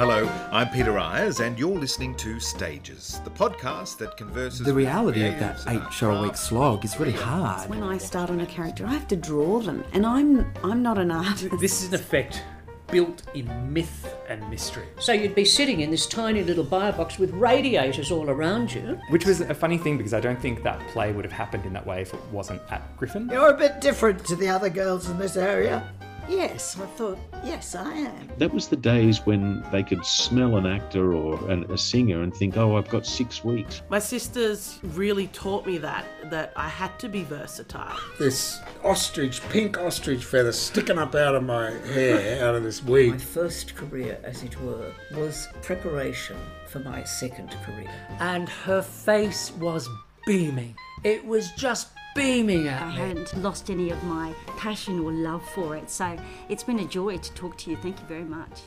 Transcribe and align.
Hello, 0.00 0.26
I'm 0.50 0.70
Peter 0.70 0.98
Eyers, 0.98 1.40
and 1.40 1.58
you're 1.58 1.76
listening 1.76 2.14
to 2.14 2.40
Stages, 2.40 3.20
the 3.22 3.30
podcast 3.30 3.98
that 3.98 4.16
converses. 4.16 4.60
The 4.60 4.72
with 4.72 4.86
reality 4.86 5.26
of 5.26 5.38
that 5.40 5.60
eight 5.68 5.76
about 5.76 5.92
show 5.92 6.12
a 6.12 6.22
week 6.22 6.38
slog 6.38 6.86
is 6.86 6.98
really 6.98 7.12
hard. 7.12 7.68
When 7.68 7.82
I 7.82 7.98
start 7.98 8.30
on 8.30 8.40
a 8.40 8.46
character, 8.46 8.86
I 8.86 8.94
have 8.94 9.06
to 9.08 9.16
draw 9.16 9.58
them, 9.58 9.84
and 9.92 10.06
I'm 10.06 10.50
I'm 10.64 10.82
not 10.82 10.96
an 10.96 11.10
artist. 11.10 11.54
This 11.60 11.82
is 11.82 11.88
an 11.88 11.96
effect 11.96 12.42
built 12.90 13.24
in 13.34 13.46
myth 13.74 14.16
and 14.30 14.48
mystery. 14.48 14.86
So 14.98 15.12
you'd 15.12 15.34
be 15.34 15.44
sitting 15.44 15.82
in 15.82 15.90
this 15.90 16.06
tiny 16.06 16.42
little 16.42 16.64
bio 16.64 16.92
box 16.92 17.18
with 17.18 17.30
radiators 17.32 18.10
all 18.10 18.30
around 18.30 18.72
you. 18.72 18.98
Which 19.10 19.26
was 19.26 19.42
a 19.42 19.54
funny 19.54 19.76
thing 19.76 19.98
because 19.98 20.14
I 20.14 20.20
don't 20.20 20.40
think 20.40 20.62
that 20.62 20.80
play 20.88 21.12
would 21.12 21.26
have 21.26 21.32
happened 21.32 21.66
in 21.66 21.74
that 21.74 21.86
way 21.86 22.00
if 22.00 22.14
it 22.14 22.24
wasn't 22.32 22.62
at 22.70 22.96
Griffin. 22.96 23.28
You're 23.30 23.50
a 23.50 23.58
bit 23.58 23.82
different 23.82 24.24
to 24.24 24.34
the 24.34 24.48
other 24.48 24.70
girls 24.70 25.10
in 25.10 25.18
this 25.18 25.36
area. 25.36 25.92
Yes, 26.30 26.78
I 26.78 26.86
thought, 26.86 27.18
yes, 27.44 27.74
I 27.74 27.92
am. 27.92 28.28
That 28.38 28.54
was 28.54 28.68
the 28.68 28.76
days 28.76 29.18
when 29.26 29.64
they 29.72 29.82
could 29.82 30.06
smell 30.06 30.56
an 30.56 30.64
actor 30.64 31.12
or 31.12 31.50
an, 31.50 31.64
a 31.72 31.76
singer 31.76 32.22
and 32.22 32.32
think, 32.32 32.56
oh, 32.56 32.76
I've 32.76 32.88
got 32.88 33.04
six 33.04 33.42
weeks. 33.42 33.82
My 33.88 33.98
sisters 33.98 34.78
really 34.82 35.26
taught 35.26 35.66
me 35.66 35.78
that 35.78 36.04
that 36.30 36.52
I 36.54 36.68
had 36.68 36.96
to 37.00 37.08
be 37.08 37.24
versatile. 37.24 37.98
This 38.20 38.60
ostrich, 38.84 39.42
pink 39.48 39.76
ostrich 39.78 40.24
feather 40.24 40.52
sticking 40.52 40.98
up 40.98 41.16
out 41.16 41.34
of 41.34 41.42
my 41.42 41.70
hair, 41.70 42.44
out 42.46 42.54
of 42.54 42.62
this 42.62 42.84
week. 42.84 43.10
My 43.10 43.18
first 43.18 43.74
career, 43.74 44.20
as 44.22 44.44
it 44.44 44.60
were, 44.60 44.92
was 45.16 45.48
preparation 45.62 46.36
for 46.68 46.78
my 46.78 47.02
second 47.02 47.50
career. 47.64 47.90
And 48.20 48.48
her 48.48 48.82
face 48.82 49.50
was 49.58 49.88
beaming. 50.26 50.76
It 51.02 51.24
was 51.24 51.50
just 51.52 51.88
beaming 52.14 52.68
I 52.68 52.72
at 52.72 52.88
me. 52.88 52.94
hadn't 52.94 53.42
lost 53.42 53.70
any 53.70 53.90
of 53.90 54.02
my 54.04 54.34
passion 54.56 55.00
or 55.00 55.12
love 55.12 55.46
for 55.50 55.76
it, 55.76 55.90
so 55.90 56.16
it's 56.48 56.62
been 56.62 56.80
a 56.80 56.84
joy 56.84 57.18
to 57.18 57.32
talk 57.34 57.56
to 57.58 57.70
you. 57.70 57.76
Thank 57.76 58.00
you 58.00 58.06
very 58.06 58.24
much. 58.24 58.62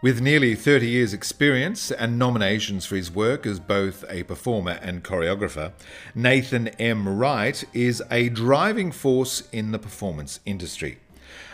With 0.00 0.20
nearly 0.20 0.54
30 0.54 0.88
years' 0.88 1.12
experience 1.12 1.90
and 1.90 2.20
nominations 2.20 2.86
for 2.86 2.94
his 2.94 3.10
work 3.10 3.44
as 3.46 3.58
both 3.58 4.04
a 4.08 4.22
performer 4.22 4.78
and 4.80 5.02
choreographer, 5.02 5.72
Nathan 6.14 6.68
M. 6.68 7.08
Wright 7.08 7.64
is 7.72 8.00
a 8.08 8.28
driving 8.28 8.92
force 8.92 9.48
in 9.50 9.72
the 9.72 9.78
performance 9.80 10.38
industry. 10.46 10.98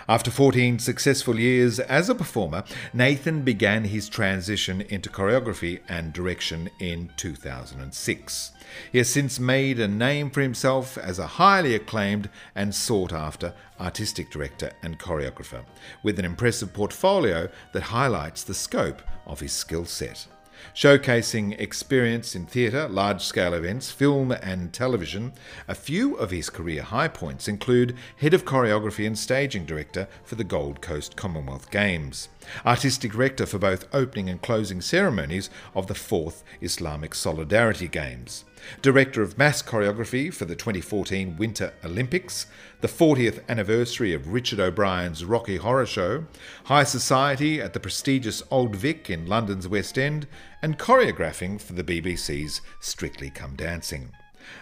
After 0.06 0.30
14 0.30 0.78
successful 0.78 1.40
years 1.40 1.80
as 1.80 2.10
a 2.10 2.14
performer, 2.14 2.64
Nathan 2.92 3.40
began 3.40 3.84
his 3.84 4.10
transition 4.10 4.82
into 4.82 5.08
choreography 5.08 5.80
and 5.88 6.12
direction 6.12 6.68
in 6.78 7.10
2006. 7.16 8.52
He 8.92 8.98
has 8.98 9.08
since 9.08 9.40
made 9.40 9.80
a 9.80 9.88
name 9.88 10.30
for 10.30 10.40
himself 10.40 10.96
as 10.98 11.18
a 11.18 11.26
highly 11.26 11.74
acclaimed 11.74 12.28
and 12.54 12.74
sought 12.74 13.12
after 13.12 13.54
artistic 13.80 14.30
director 14.30 14.72
and 14.82 14.98
choreographer, 14.98 15.64
with 16.02 16.18
an 16.18 16.24
impressive 16.24 16.72
portfolio 16.72 17.48
that 17.72 17.82
highlights 17.82 18.44
the 18.44 18.54
scope 18.54 19.02
of 19.26 19.40
his 19.40 19.52
skill 19.52 19.84
set. 19.84 20.26
Showcasing 20.72 21.58
experience 21.60 22.34
in 22.34 22.46
theatre, 22.46 22.88
large 22.88 23.22
scale 23.22 23.54
events, 23.54 23.90
film, 23.90 24.32
and 24.32 24.72
television, 24.72 25.32
a 25.68 25.74
few 25.74 26.14
of 26.14 26.30
his 26.30 26.48
career 26.48 26.82
high 26.82 27.08
points 27.08 27.48
include 27.48 27.96
Head 28.16 28.34
of 28.34 28.44
Choreography 28.44 29.06
and 29.06 29.18
Staging 29.18 29.66
Director 29.66 30.08
for 30.24 30.36
the 30.36 30.44
Gold 30.44 30.80
Coast 30.80 31.16
Commonwealth 31.16 31.70
Games, 31.70 32.28
Artistic 32.64 33.12
Director 33.12 33.46
for 33.46 33.58
both 33.58 33.88
opening 33.92 34.28
and 34.28 34.40
closing 34.40 34.80
ceremonies 34.80 35.50
of 35.74 35.86
the 35.86 35.94
4th 35.94 36.42
Islamic 36.60 37.14
Solidarity 37.14 37.88
Games, 37.88 38.44
Director 38.82 39.22
of 39.22 39.38
Mass 39.38 39.62
Choreography 39.62 40.32
for 40.32 40.44
the 40.44 40.56
2014 40.56 41.36
Winter 41.36 41.72
Olympics, 41.84 42.46
the 42.80 42.88
40th 42.88 43.40
anniversary 43.48 44.12
of 44.12 44.32
Richard 44.32 44.60
O'Brien's 44.60 45.24
Rocky 45.24 45.56
Horror 45.56 45.86
Show, 45.86 46.26
High 46.64 46.84
Society 46.84 47.60
at 47.60 47.72
the 47.72 47.80
prestigious 47.80 48.42
Old 48.50 48.76
Vic 48.76 49.10
in 49.10 49.26
London's 49.26 49.68
West 49.68 49.98
End, 49.98 50.26
and 50.62 50.78
choreographing 50.78 51.60
for 51.60 51.72
the 51.72 51.84
BBC's 51.84 52.60
Strictly 52.80 53.30
Come 53.30 53.56
Dancing. 53.56 54.12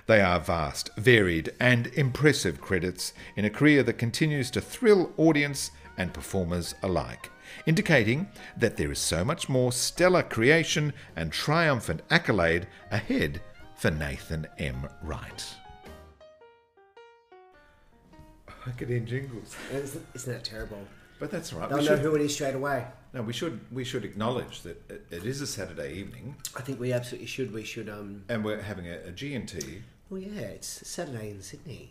They 0.06 0.20
are 0.20 0.40
vast, 0.40 0.90
varied, 0.96 1.52
and 1.58 1.88
impressive 1.88 2.60
credits 2.60 3.12
in 3.36 3.44
a 3.44 3.50
career 3.50 3.82
that 3.82 3.94
continues 3.94 4.50
to 4.52 4.60
thrill 4.60 5.12
audience 5.16 5.70
and 5.96 6.14
performers 6.14 6.74
alike, 6.82 7.30
indicating 7.66 8.28
that 8.56 8.76
there 8.76 8.92
is 8.92 8.98
so 8.98 9.24
much 9.24 9.48
more 9.48 9.72
stellar 9.72 10.22
creation 10.22 10.92
and 11.16 11.32
triumphant 11.32 12.02
accolade 12.10 12.66
ahead 12.90 13.40
for 13.82 13.90
Nathan 13.90 14.46
M. 14.58 14.88
Wright. 15.02 15.44
I 18.64 18.70
could 18.78 18.88
in 18.92 19.04
jingles, 19.04 19.56
Isn't, 19.72 20.06
isn't 20.14 20.32
that 20.32 20.44
terrible? 20.44 20.78
but 21.18 21.32
that's 21.32 21.52
all 21.52 21.58
right. 21.58 21.68
They'll 21.68 21.78
We 21.78 21.84
know 21.86 21.96
should, 21.96 21.98
who 22.04 22.14
it 22.14 22.22
is 22.22 22.32
straight 22.32 22.54
away. 22.54 22.86
no, 23.12 23.22
we 23.22 23.32
should 23.32 23.58
we 23.72 23.82
should 23.82 24.04
acknowledge 24.04 24.62
that 24.62 24.88
it, 24.88 25.06
it 25.10 25.24
is 25.26 25.40
a 25.40 25.48
Saturday 25.48 25.94
evening, 25.94 26.36
I 26.56 26.60
think 26.62 26.78
we 26.78 26.92
absolutely 26.92 27.26
should. 27.26 27.52
We 27.52 27.64
should. 27.64 27.88
Um. 27.88 28.22
and 28.28 28.44
we're 28.44 28.62
having 28.62 28.86
a, 28.86 28.98
a 28.98 29.10
G&T. 29.10 29.82
Well, 30.10 30.20
yeah, 30.20 30.42
it's 30.42 30.86
Saturday 30.88 31.30
in 31.30 31.42
Sydney, 31.42 31.90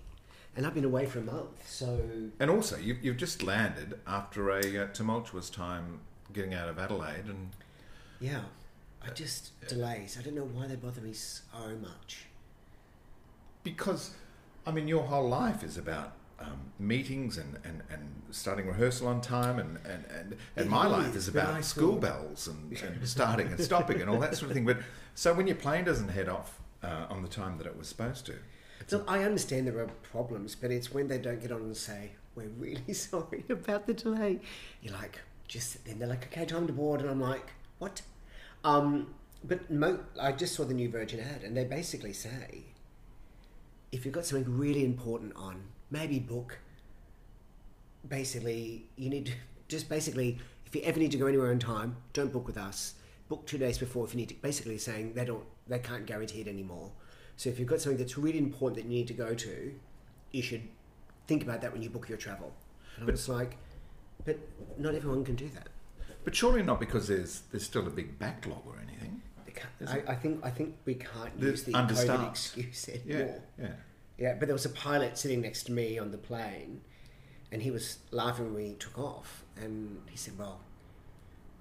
and 0.56 0.66
I've 0.66 0.74
been 0.74 0.86
away 0.86 1.08
for 1.08 1.20
a 1.20 1.24
month, 1.24 1.70
so 1.70 2.00
And 2.40 2.50
also, 2.50 2.78
you, 2.78 2.96
you've 3.02 3.18
just 3.18 3.44
landed 3.44 4.00
after 4.08 4.50
a 4.52 4.84
uh, 4.84 4.88
tumultuous 4.94 5.50
time 5.50 6.00
getting 6.32 6.54
out 6.54 6.70
of 6.70 6.80
Adelaide, 6.80 7.26
and 7.26 7.50
yeah. 8.22 8.44
I 9.06 9.10
just 9.14 9.52
delays. 9.68 10.18
I 10.20 10.24
don't 10.24 10.36
know 10.36 10.44
why 10.54 10.68
they 10.68 10.76
bother 10.76 11.02
me 11.02 11.14
so 11.14 11.44
much. 11.82 12.26
because, 13.64 14.12
I 14.66 14.72
mean, 14.72 14.88
your 14.88 15.04
whole 15.04 15.28
life 15.28 15.64
is 15.64 15.78
about 15.78 16.14
um, 16.40 16.72
meetings 16.80 17.38
and, 17.38 17.58
and, 17.64 17.84
and 17.92 18.22
starting 18.32 18.68
rehearsal 18.68 19.08
on 19.08 19.22
time, 19.22 19.60
and, 19.60 19.78
and, 19.86 20.06
and, 20.18 20.38
and 20.56 20.70
my 20.70 20.86
is, 20.86 20.92
life 20.92 21.16
is 21.16 21.28
about 21.28 21.64
school 21.64 21.96
bells 21.98 22.48
and, 22.48 22.72
and 22.82 23.08
starting 23.08 23.48
and 23.48 23.60
stopping 23.60 24.02
and 24.02 24.10
all 24.10 24.20
that 24.20 24.36
sort 24.36 24.50
of 24.50 24.56
thing. 24.56 24.66
But 24.66 24.80
so 25.16 25.34
when 25.34 25.48
your 25.48 25.56
plane 25.58 25.84
doesn't 25.86 26.10
head 26.10 26.30
off 26.30 26.60
uh, 26.84 27.06
on 27.10 27.22
the 27.22 27.28
time 27.28 27.58
that 27.60 27.68
it 27.68 27.78
was 27.78 27.88
supposed 27.88 28.26
to, 28.28 28.36
Look, 28.92 29.06
I 29.10 29.24
understand 29.24 29.68
there 29.68 29.80
are 29.80 29.88
problems, 30.12 30.56
but 30.56 30.72
it's 30.72 30.92
when 30.92 31.08
they 31.08 31.18
don't 31.20 31.40
get 31.40 31.52
on 31.52 31.62
and 31.62 31.78
say, 31.78 32.12
"We're 32.36 32.48
really 32.58 32.94
sorry 33.10 33.46
about 33.50 33.86
the 33.88 33.94
delay." 33.94 34.40
You're 34.82 34.94
like, 34.94 35.20
just 35.48 35.86
then 35.86 36.00
they're 36.00 36.08
like, 36.10 36.26
"Okay, 36.26 36.46
time 36.46 36.68
to 36.68 36.74
board," 36.74 37.02
and 37.02 37.10
I'm 37.10 37.22
like, 37.22 37.52
"What?" 37.78 38.02
Um, 38.64 39.14
but 39.44 39.70
mo- 39.72 40.00
I 40.20 40.32
just 40.32 40.54
saw 40.56 40.64
the 40.66 40.74
new 40.74 40.90
Virgin 40.90 41.20
ad, 41.20 41.44
and 41.44 41.56
they 41.58 41.64
basically 41.66 42.14
say, 42.14 42.64
if 43.92 44.06
you've 44.06 44.14
got 44.14 44.26
something 44.26 44.58
really 44.58 44.86
important 44.86 45.34
on, 45.36 45.64
maybe 45.90 46.20
book. 46.20 46.60
Basically, 48.08 48.86
you 48.96 49.10
need 49.10 49.28
to 49.28 49.34
just 49.68 49.88
basically, 49.90 50.40
if 50.66 50.76
you 50.76 50.82
ever 50.84 51.00
need 51.00 51.12
to 51.12 51.18
go 51.18 51.28
anywhere 51.28 51.52
in 51.52 51.60
time, 51.60 51.98
don't 52.14 52.32
book 52.34 52.48
with 52.48 52.58
us. 52.58 52.96
Book 53.30 53.46
two 53.46 53.58
days 53.58 53.78
before 53.78 54.06
if 54.06 54.14
you 54.14 54.18
need 54.18 54.30
to. 54.30 54.36
Basically, 54.36 54.78
saying 54.78 55.14
they 55.14 55.26
don't, 55.26 55.44
they 55.68 55.80
can't 55.80 56.06
guarantee 56.06 56.42
it 56.42 56.48
anymore. 56.48 56.92
So 57.38 57.50
if 57.50 57.60
you've 57.60 57.68
got 57.70 57.80
something 57.80 57.98
that's 57.98 58.18
really 58.18 58.40
important 58.40 58.78
that 58.84 58.90
you 58.92 58.98
need 58.98 59.08
to 59.08 59.14
go 59.14 59.34
to, 59.34 59.74
you 60.32 60.42
should 60.42 60.62
think 61.28 61.44
about 61.44 61.62
that 61.62 61.72
when 61.74 61.82
you 61.82 61.90
book 61.90 62.10
your 62.10 62.18
travel. 62.18 62.54
And 62.98 63.06
But- 63.06 63.16
it's 63.16 63.30
like, 63.30 63.58
but 64.26 64.38
not 64.78 64.96
everyone 64.96 65.24
can 65.24 65.36
do 65.36 65.50
that. 65.50 65.68
But 66.24 66.36
surely 66.36 66.64
not 66.64 66.80
because 66.80 67.08
there's 67.08 67.42
there's 67.52 67.64
still 67.64 67.88
a 67.88 67.90
big 67.90 68.18
backlog 68.20 68.62
or 68.66 68.76
anything. 68.82 69.22
They 69.46 69.52
can't- 69.52 69.74
Is 69.80 69.90
I. 69.90 70.04
I 70.14 70.16
think 70.16 70.44
I 70.46 70.50
think 70.50 70.76
we 70.86 70.96
can't 70.96 71.40
The 71.40 71.48
use 71.48 71.64
the 71.64 71.74
COVID 71.74 71.76
understaffed. 71.80 72.30
excuse 72.58 72.90
Yeah, 73.06 73.16
anymore. 73.16 73.42
yeah. 73.60 73.68
Yeah, 74.18 74.34
but 74.38 74.46
there 74.48 74.54
was 74.56 74.66
a 74.66 74.70
pilot 74.70 75.18
sitting 75.18 75.42
next 75.42 75.64
to 75.64 75.72
me 75.72 75.98
on 75.98 76.12
the 76.12 76.18
plane, 76.18 76.82
and 77.52 77.62
he 77.64 77.72
was 77.72 77.98
laughing 78.12 78.46
when 78.54 78.64
we 78.64 78.74
took 78.76 78.98
off, 79.00 79.44
and 79.58 80.02
he 80.10 80.16
said, 80.18 80.38
"Well, 80.38 80.62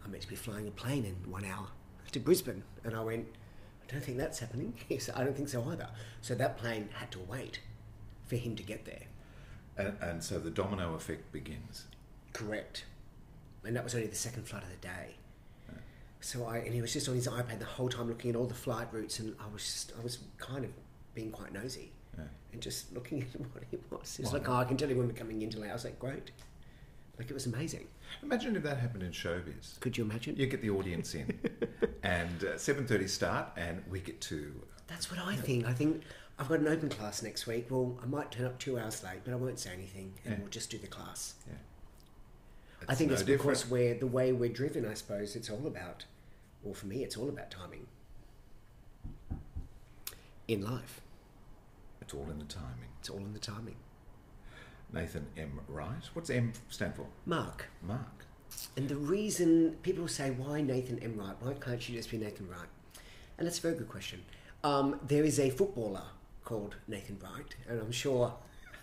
I'm 0.04 0.10
meant 0.10 0.22
to 0.24 0.28
be 0.28 0.36
flying 0.36 0.68
a 0.68 0.70
plane 0.70 1.04
in 1.04 1.30
one 1.30 1.44
hour 1.44 1.68
to 2.12 2.20
Brisbane," 2.20 2.62
and 2.84 2.94
I 2.94 3.02
went, 3.02 3.26
"I 3.88 3.92
don't 3.92 4.02
think 4.04 4.18
that's 4.18 4.40
happening." 4.40 4.74
He 4.88 4.98
said, 4.98 5.14
"I 5.14 5.24
don't 5.24 5.34
think 5.36 5.48
so 5.48 5.64
either." 5.70 5.88
So 6.20 6.34
that 6.34 6.58
plane 6.58 6.90
had 6.94 7.10
to 7.12 7.18
wait 7.20 7.60
for 8.26 8.36
him 8.36 8.56
to 8.56 8.62
get 8.62 8.84
there. 8.84 9.04
And, 9.78 9.96
and 10.02 10.22
so 10.22 10.38
the 10.38 10.50
domino 10.50 10.94
effect 10.94 11.32
begins. 11.32 11.86
Correct. 12.34 12.84
And 13.64 13.76
that 13.76 13.84
was 13.84 13.94
only 13.94 14.06
the 14.06 14.16
second 14.16 14.44
flight 14.48 14.62
of 14.62 14.70
the 14.70 14.76
day. 14.76 15.16
So 16.22 16.44
I 16.44 16.58
and 16.58 16.74
he 16.74 16.82
was 16.82 16.92
just 16.92 17.08
on 17.08 17.14
his 17.14 17.26
iPad 17.26 17.60
the 17.60 17.64
whole 17.64 17.88
time 17.88 18.08
looking 18.08 18.28
at 18.30 18.36
all 18.36 18.46
the 18.46 18.52
flight 18.54 18.88
routes, 18.92 19.20
and 19.20 19.34
I 19.40 19.50
was 19.50 19.62
just 19.62 19.92
I 19.98 20.02
was 20.02 20.18
kind 20.38 20.64
of 20.66 20.70
being 21.14 21.30
quite 21.30 21.50
nosy 21.52 21.92
Yeah. 22.18 22.24
and 22.52 22.60
just 22.60 22.92
looking 22.92 23.22
at 23.34 23.40
what 23.40 23.64
he 23.70 23.78
was. 23.90 24.16
He 24.16 24.22
was 24.22 24.32
like, 24.34 24.46
"Oh, 24.46 24.52
I 24.56 24.64
can 24.64 24.76
tell 24.76 24.90
you 24.90 24.96
when 24.96 25.06
we're 25.06 25.14
coming 25.14 25.40
into 25.40 25.58
Laos." 25.58 25.70
I 25.70 25.72
was 25.72 25.84
like, 25.84 25.98
"Great!" 25.98 26.30
Like 27.18 27.30
it 27.30 27.34
was 27.34 27.46
amazing. 27.46 27.86
Imagine 28.22 28.54
if 28.56 28.62
that 28.64 28.76
happened 28.78 29.02
in 29.02 29.12
showbiz. 29.12 29.80
Could 29.80 29.96
you 29.96 30.04
imagine? 30.04 30.36
You 30.36 30.46
get 30.46 30.60
the 30.60 30.68
audience 30.70 31.14
in, 31.14 31.38
and 32.02 32.44
uh, 32.44 32.58
seven 32.58 32.86
thirty 32.86 33.08
start, 33.08 33.48
and 33.56 33.82
we 33.90 34.00
get 34.00 34.20
to 34.22 34.52
That's 34.88 35.10
what 35.10 35.20
I 35.20 35.36
think. 35.36 35.64
I 35.66 35.72
think 35.72 36.02
I've 36.38 36.48
got 36.50 36.60
an 36.60 36.68
open 36.68 36.90
class 36.90 37.22
next 37.22 37.46
week. 37.46 37.68
Well, 37.70 37.98
I 38.02 38.06
might 38.06 38.30
turn 38.30 38.44
up 38.44 38.58
two 38.58 38.78
hours 38.78 39.02
late, 39.02 39.20
but 39.24 39.32
I 39.32 39.36
won't 39.36 39.58
say 39.58 39.70
anything, 39.72 40.12
and 40.26 40.34
Yeah. 40.34 40.40
we'll 40.40 40.50
just 40.50 40.68
do 40.70 40.76
the 40.76 40.86
class. 40.86 41.32
Yeah. 41.48 41.54
I 42.88 42.94
think 42.94 43.10
no 43.10 43.14
it's 43.14 43.22
because 43.22 43.62
different. 43.62 43.70
we're 43.70 43.94
the 43.98 44.06
way 44.06 44.32
we're 44.32 44.48
driven. 44.52 44.86
I 44.86 44.94
suppose 44.94 45.36
it's 45.36 45.50
all 45.50 45.66
about, 45.66 46.04
well, 46.62 46.74
for 46.74 46.86
me, 46.86 47.02
it's 47.04 47.16
all 47.16 47.28
about 47.28 47.50
timing 47.50 47.86
in 50.48 50.62
life. 50.62 51.00
It's 52.00 52.14
all 52.14 52.26
in 52.30 52.38
the 52.38 52.44
timing. 52.44 52.88
It's 52.98 53.08
all 53.10 53.18
in 53.18 53.32
the 53.32 53.38
timing. 53.38 53.76
Nathan 54.92 55.26
M. 55.36 55.60
Wright. 55.68 56.08
What's 56.14 56.30
M 56.30 56.52
stand 56.68 56.94
for? 56.96 57.06
Mark. 57.26 57.66
Mark. 57.82 58.24
and 58.76 58.88
the 58.88 58.96
reason 58.96 59.76
people 59.82 60.08
say, 60.08 60.30
why 60.32 60.60
Nathan 60.60 60.98
M. 60.98 61.16
Wright? 61.16 61.36
Why 61.40 61.52
can't 61.54 61.88
you 61.88 61.96
just 61.96 62.10
be 62.10 62.18
Nathan 62.18 62.48
Wright? 62.48 62.68
And 63.38 63.46
that's 63.46 63.58
a 63.58 63.62
very 63.62 63.74
good 63.74 63.88
question. 63.88 64.22
Um, 64.64 64.98
there 65.06 65.22
is 65.24 65.38
a 65.38 65.50
footballer 65.50 66.02
called 66.44 66.74
Nathan 66.88 67.18
Wright, 67.22 67.54
and 67.68 67.80
I'm 67.80 67.92
sure. 67.92 68.34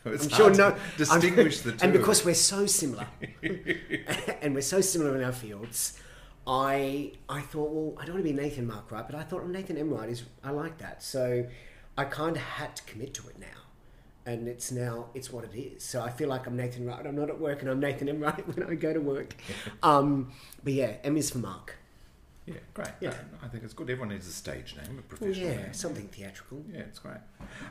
It's 0.09 0.25
I'm 0.25 0.30
sure 0.31 0.54
no. 0.54 0.75
distinguish 0.98 1.62
the 1.62 1.71
two. 1.71 1.77
And 1.83 1.94
because 1.94 2.25
we're 2.25 2.33
so 2.36 2.65
similar, 2.65 3.07
and 4.42 4.54
we're 4.56 4.62
so 4.62 4.81
similar 4.81 5.15
in 5.18 5.24
our 5.24 5.31
fields, 5.31 6.00
I 6.45 7.12
I 7.27 7.42
thought, 7.42 7.71
well, 7.71 7.94
I 8.01 8.06
don't 8.06 8.15
want 8.15 8.25
to 8.25 8.33
be 8.33 8.39
Nathan 8.39 8.68
Mark 8.68 8.92
Wright, 8.92 9.06
but 9.06 9.15
I 9.15 9.24
thought 9.24 9.42
well, 9.42 9.51
Nathan 9.51 9.77
M. 9.77 9.89
Wright 9.89 10.09
is 10.09 10.24
I 10.44 10.51
like 10.51 10.77
that, 10.77 11.04
so 11.04 11.45
I 11.98 12.06
kind 12.06 12.36
of 12.36 12.42
had 12.42 12.75
to 12.77 12.83
commit 12.83 13.13
to 13.15 13.27
it 13.27 13.38
now, 13.39 13.59
and 14.25 14.48
it's 14.48 14.71
now 14.71 15.07
it's 15.13 15.31
what 15.31 15.44
it 15.44 15.56
is. 15.57 15.83
So 15.83 16.01
I 16.01 16.09
feel 16.09 16.30
like 16.30 16.48
I'm 16.48 16.56
Nathan 16.56 16.86
Wright. 16.86 17.06
I'm 17.06 17.15
not 17.15 17.30
at 17.30 17.39
work, 17.39 17.62
and 17.62 17.69
I'm 17.69 17.80
Nathan 17.80 18.07
M. 18.07 18.19
Wright 18.21 18.48
when 18.56 18.69
I 18.69 18.75
go 18.75 18.94
to 18.94 19.01
work. 19.01 19.36
Um, 19.83 20.31
but 20.63 20.74
yeah, 20.74 20.95
M 21.04 21.18
is 21.18 21.30
for 21.30 21.38
Mark. 21.38 21.75
Yeah, 22.48 22.56
great. 22.74 22.88
Yeah. 23.02 23.10
No, 23.10 23.18
I 23.44 23.50
think 23.50 23.66
it's 23.66 23.74
good. 23.74 23.90
Everyone 23.90 24.08
needs 24.08 24.26
a 24.26 24.32
stage 24.32 24.74
name, 24.78 24.98
a 24.98 25.02
professional 25.02 25.50
yeah, 25.50 25.56
name. 25.58 25.74
something 25.74 26.08
theatrical. 26.08 26.64
Yeah, 26.74 26.80
it's 26.80 27.00
great. 27.00 27.18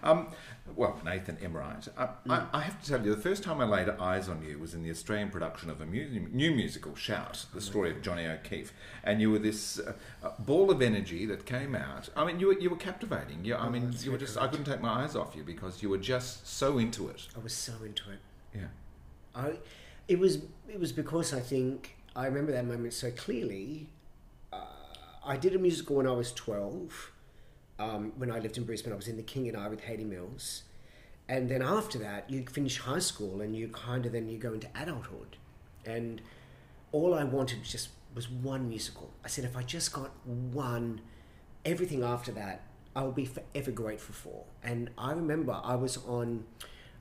Um, 0.03 0.29
well, 0.75 1.01
Nathan 1.03 1.39
M. 1.43 1.57
Wright, 1.57 1.89
I, 1.97 2.09
I, 2.29 2.47
I 2.53 2.61
have 2.61 2.83
to 2.83 2.89
tell 2.91 3.03
you, 3.03 3.15
the 3.15 3.21
first 3.21 3.43
time 3.43 3.63
I 3.63 3.65
laid 3.65 3.89
eyes 3.89 4.29
on 4.29 4.43
you 4.43 4.59
was 4.59 4.75
in 4.75 4.83
the 4.83 4.91
Australian 4.91 5.31
production 5.31 5.71
of 5.71 5.81
a 5.81 5.87
mu- 5.87 6.29
new 6.31 6.51
musical, 6.51 6.95
Shout, 6.95 7.47
the 7.55 7.61
story 7.63 7.91
of 7.91 8.03
Johnny 8.03 8.27
O'Keefe, 8.27 8.75
and 9.03 9.19
you 9.19 9.31
were 9.31 9.39
this 9.39 9.81
uh, 9.81 9.93
ball 10.41 10.71
of 10.71 10.83
energy 10.83 11.25
that 11.25 11.47
came 11.47 11.75
out. 11.75 12.11
I 12.15 12.27
mean, 12.27 12.39
you 12.39 12.49
were 12.49 12.59
you 12.59 12.69
were 12.69 12.77
captivating. 12.77 13.47
You, 13.47 13.57
I 13.57 13.71
mean, 13.71 13.91
that's 13.91 14.05
you 14.05 14.13
were 14.13 14.19
just 14.19 14.37
I 14.37 14.47
couldn't 14.47 14.67
take 14.67 14.83
my 14.83 15.05
eyes 15.05 15.17
off 15.17 15.35
you 15.35 15.43
because 15.43 15.83
you 15.83 15.89
were 15.89 15.99
just 15.99 16.47
so 16.47 16.77
into 16.77 17.09
it. 17.09 17.29
I 17.35 17.39
was 17.39 17.55
so 17.55 17.73
into 17.83 18.11
it. 18.11 18.19
Yeah. 18.55 18.67
I, 19.35 19.55
it 20.07 20.19
was 20.19 20.43
it 20.69 20.79
was 20.79 20.93
because 20.93 21.33
I 21.33 21.41
think 21.41 21.97
I 22.15 22.27
remember 22.27 22.53
that 22.53 22.67
moment 22.67 22.93
so 22.93 23.11
clearly. 23.11 23.89
Uh, 24.53 24.61
I 25.25 25.37
did 25.37 25.55
a 25.55 25.59
musical 25.59 25.97
when 25.97 26.07
I 26.07 26.13
was 26.13 26.33
twelve. 26.33 27.13
Um, 27.79 28.13
when 28.17 28.31
I 28.31 28.39
lived 28.39 28.57
in 28.57 28.65
Brisbane, 28.65 28.93
I 28.93 28.97
was 28.97 29.09
in 29.09 29.17
The 29.17 29.23
King 29.23 29.49
and 29.49 29.57
I 29.57 29.69
with 29.69 29.81
Hayley 29.81 30.05
Mills, 30.05 30.63
and 31.29 31.49
then 31.51 31.61
after 31.61 31.99
that, 31.99 32.31
you 32.31 32.45
finish 32.51 32.79
high 32.79 33.01
school 33.01 33.43
and 33.43 33.55
you 33.55 33.69
kind 33.69 34.07
of 34.07 34.13
then 34.13 34.29
you 34.29 34.39
go 34.39 34.55
into 34.55 34.69
adulthood, 34.75 35.37
and 35.85 36.23
all 36.93 37.15
I 37.15 37.25
wanted 37.25 37.63
just 37.65 37.91
was 38.15 38.31
one 38.31 38.69
musical. 38.69 39.13
I 39.25 39.29
said 39.29 39.45
if 39.45 39.57
I 39.57 39.63
just 39.63 39.93
got 39.93 40.11
one, 40.25 41.03
everything 41.65 42.03
after 42.03 42.33
that, 42.33 42.63
I 42.97 43.03
will 43.03 43.13
be 43.13 43.27
forever 43.27 43.71
grateful 43.71 44.15
for. 44.15 44.45
And 44.63 44.91
I 44.97 45.13
remember 45.13 45.61
I 45.63 45.75
was 45.75 45.99
on, 45.99 46.45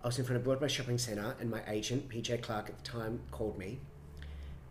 I 0.04 0.08
was 0.08 0.20
in 0.20 0.26
front 0.26 0.38
of 0.38 0.44
Broadway 0.44 0.68
Shopping 0.68 0.98
Centre, 0.98 1.38
and 1.40 1.50
my 1.50 1.62
agent 1.68 2.10
PJ 2.10 2.42
Clark 2.42 2.70
at 2.70 2.84
the 2.84 2.84
time 2.84 3.22
called 3.32 3.58
me, 3.58 3.80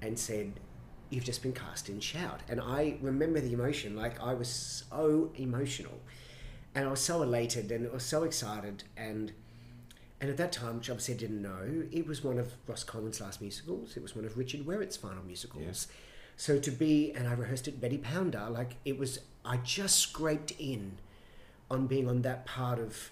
and 0.03 0.19
said, 0.19 0.61
"You've 1.14 1.25
just 1.25 1.43
been 1.43 1.52
cast 1.52 1.88
in 1.88 2.00
Shout." 2.00 2.40
And 2.49 2.61
I 2.61 2.96
remember 3.00 3.40
the 3.40 3.52
emotion, 3.52 3.96
like 3.96 4.20
I 4.20 4.34
was 4.34 4.49
so 4.49 5.31
emotional, 5.37 6.00
and 6.75 6.87
I 6.87 6.90
was 6.90 7.00
so 7.00 7.22
elated, 7.22 7.70
and 7.72 7.87
I 7.88 7.93
was 7.93 8.05
so 8.05 8.25
excited, 8.25 8.84
and. 8.96 9.32
And 10.20 10.31
at 10.31 10.38
that 10.38 10.52
time, 10.52 10.76
which 10.78 10.88
obviously 10.88 11.14
I 11.14 11.16
didn't 11.19 11.43
know, 11.43 11.84
it 11.93 12.06
was 12.06 12.25
one 12.25 12.38
of 12.38 12.55
Ross 12.66 12.82
Coleman's 12.82 13.20
last 13.20 13.43
musicals. 13.43 13.94
It 13.94 14.02
was 14.02 14.16
one 14.16 14.25
of 14.25 14.38
Richard 14.38 14.64
Wherrett's 14.64 14.96
final 14.96 15.22
musicals. 15.22 15.87
So 16.37 16.58
to 16.58 16.70
be, 16.70 17.12
and 17.12 17.28
I 17.28 17.32
rehearsed 17.34 17.69
at 17.69 17.78
Betty 17.78 17.99
Pounder, 17.99 18.46
like 18.49 18.76
it 18.87 18.96
was, 18.96 19.19
I 19.44 19.58
just 19.58 19.99
scraped 19.99 20.52
in 20.52 20.93
on 21.70 21.87
being 21.88 22.08
on 22.08 22.22
that 22.22 22.46
part 22.46 22.78
of, 22.78 23.11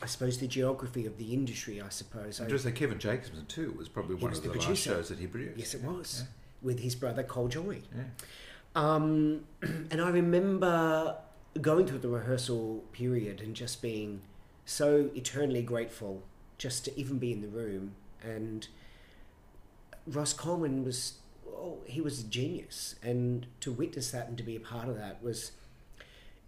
I 0.00 0.06
suppose, 0.06 0.38
the 0.38 0.46
geography 0.46 1.04
of 1.04 1.18
the 1.18 1.34
industry, 1.34 1.82
I 1.82 1.90
suppose. 1.90 2.38
And 2.38 2.48
I- 2.48 2.50
just 2.50 2.64
say 2.64 2.72
Kevin 2.72 2.98
Jacobsen 2.98 3.44
too 3.46 3.72
was 3.76 3.88
probably 3.88 4.14
one 4.14 4.30
was 4.30 4.38
of 4.38 4.44
the 4.44 4.50
the, 4.52 4.58
last 4.58 4.78
shows 4.78 5.08
that 5.10 5.18
he 5.18 5.26
produced. 5.26 5.58
Yes, 5.58 5.74
it 5.74 5.82
was. 5.82 6.24
With 6.66 6.80
his 6.80 6.96
brother 6.96 7.22
Col 7.22 7.46
Joye. 7.46 7.82
Yeah. 7.94 8.02
Um, 8.74 9.44
and 9.62 10.00
I 10.02 10.10
remember 10.10 11.16
going 11.60 11.86
through 11.86 11.98
the 11.98 12.08
rehearsal 12.08 12.84
period 12.92 13.40
and 13.40 13.54
just 13.54 13.80
being 13.80 14.20
so 14.64 15.10
eternally 15.14 15.62
grateful 15.62 16.24
just 16.58 16.84
to 16.84 16.98
even 16.98 17.18
be 17.18 17.32
in 17.32 17.40
the 17.40 17.48
room. 17.48 17.92
And 18.20 18.66
Ross 20.06 20.32
Coleman 20.32 20.84
was, 20.84 21.14
oh, 21.48 21.78
he 21.86 22.00
was 22.00 22.20
a 22.20 22.24
genius. 22.24 22.96
And 23.02 23.46
to 23.60 23.70
witness 23.70 24.10
that 24.10 24.28
and 24.28 24.36
to 24.36 24.44
be 24.44 24.56
a 24.56 24.60
part 24.60 24.88
of 24.88 24.96
that 24.96 25.22
was 25.22 25.52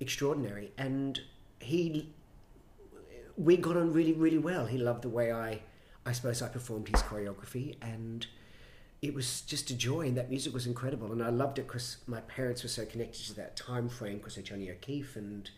extraordinary. 0.00 0.72
And 0.76 1.20
he, 1.60 2.08
we 3.36 3.56
got 3.56 3.76
on 3.76 3.92
really, 3.92 4.12
really 4.12 4.38
well. 4.38 4.66
He 4.66 4.78
loved 4.78 5.02
the 5.02 5.08
way 5.08 5.32
I, 5.32 5.60
I 6.04 6.12
suppose 6.12 6.42
I 6.42 6.48
performed 6.48 6.88
his 6.88 7.02
choreography 7.02 7.76
and 7.80 8.26
it 9.00 9.14
was 9.14 9.42
just 9.42 9.70
a 9.70 9.74
joy 9.74 10.02
and 10.02 10.16
that 10.16 10.28
music 10.28 10.52
was 10.52 10.66
incredible 10.66 11.12
and 11.12 11.22
I 11.22 11.30
loved 11.30 11.58
it 11.58 11.66
because 11.66 11.98
my 12.06 12.20
parents 12.22 12.62
were 12.62 12.68
so 12.68 12.84
connected 12.84 13.26
to 13.26 13.34
that 13.34 13.56
time 13.56 13.88
frame 13.88 14.18
because 14.18 14.36
of 14.36 14.44
Johnny 14.44 14.70
O'Keefe 14.70 15.16
and 15.16 15.50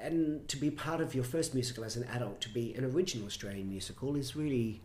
and 0.00 0.48
to 0.48 0.56
be 0.56 0.70
part 0.70 1.00
of 1.00 1.14
your 1.14 1.24
first 1.24 1.54
musical 1.54 1.84
as 1.84 1.96
an 1.96 2.04
adult 2.04 2.40
to 2.42 2.48
be 2.48 2.74
an 2.74 2.84
original 2.84 3.26
Australian 3.26 3.68
musical 3.68 4.16
is 4.16 4.34
really 4.36 4.80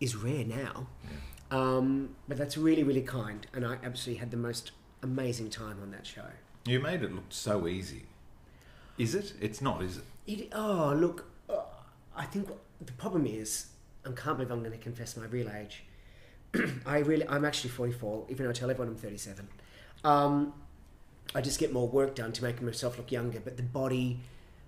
is 0.00 0.14
rare 0.14 0.44
now 0.44 0.86
um, 1.50 2.10
but 2.28 2.36
that's 2.36 2.56
really 2.56 2.82
really 2.82 3.02
kind 3.02 3.46
and 3.52 3.66
I 3.66 3.78
absolutely 3.82 4.20
had 4.20 4.30
the 4.30 4.36
most 4.36 4.72
amazing 5.02 5.50
time 5.50 5.78
on 5.82 5.90
that 5.92 6.06
show 6.06 6.26
You 6.66 6.80
made 6.80 7.02
it 7.02 7.14
look 7.14 7.26
so 7.30 7.68
easy. 7.68 8.06
Is 8.98 9.14
it? 9.14 9.34
It's 9.40 9.60
not, 9.60 9.82
is 9.82 9.98
it? 9.98 10.04
It, 10.26 10.48
oh, 10.52 10.94
look, 10.98 11.26
uh, 11.48 11.60
I 12.16 12.24
think 12.24 12.48
the 12.80 12.92
problem 12.92 13.24
is, 13.26 13.66
I 14.04 14.10
can't 14.10 14.36
believe 14.36 14.50
I'm 14.50 14.60
going 14.60 14.72
to 14.72 14.78
confess 14.78 15.16
my 15.16 15.26
real 15.26 15.48
age. 15.50 15.84
I 16.86 16.98
really, 16.98 17.28
I'm 17.28 17.44
actually 17.44 17.70
44, 17.70 18.26
even 18.28 18.44
though 18.44 18.50
I 18.50 18.52
tell 18.52 18.70
everyone 18.70 18.94
I'm 18.94 18.98
37. 18.98 19.48
Um, 20.04 20.52
I 21.34 21.40
just 21.40 21.58
get 21.58 21.72
more 21.72 21.88
work 21.88 22.14
done 22.14 22.32
to 22.32 22.42
make 22.42 22.60
myself 22.62 22.96
look 22.98 23.10
younger, 23.10 23.40
but 23.40 23.56
the 23.56 23.62
body, 23.62 24.20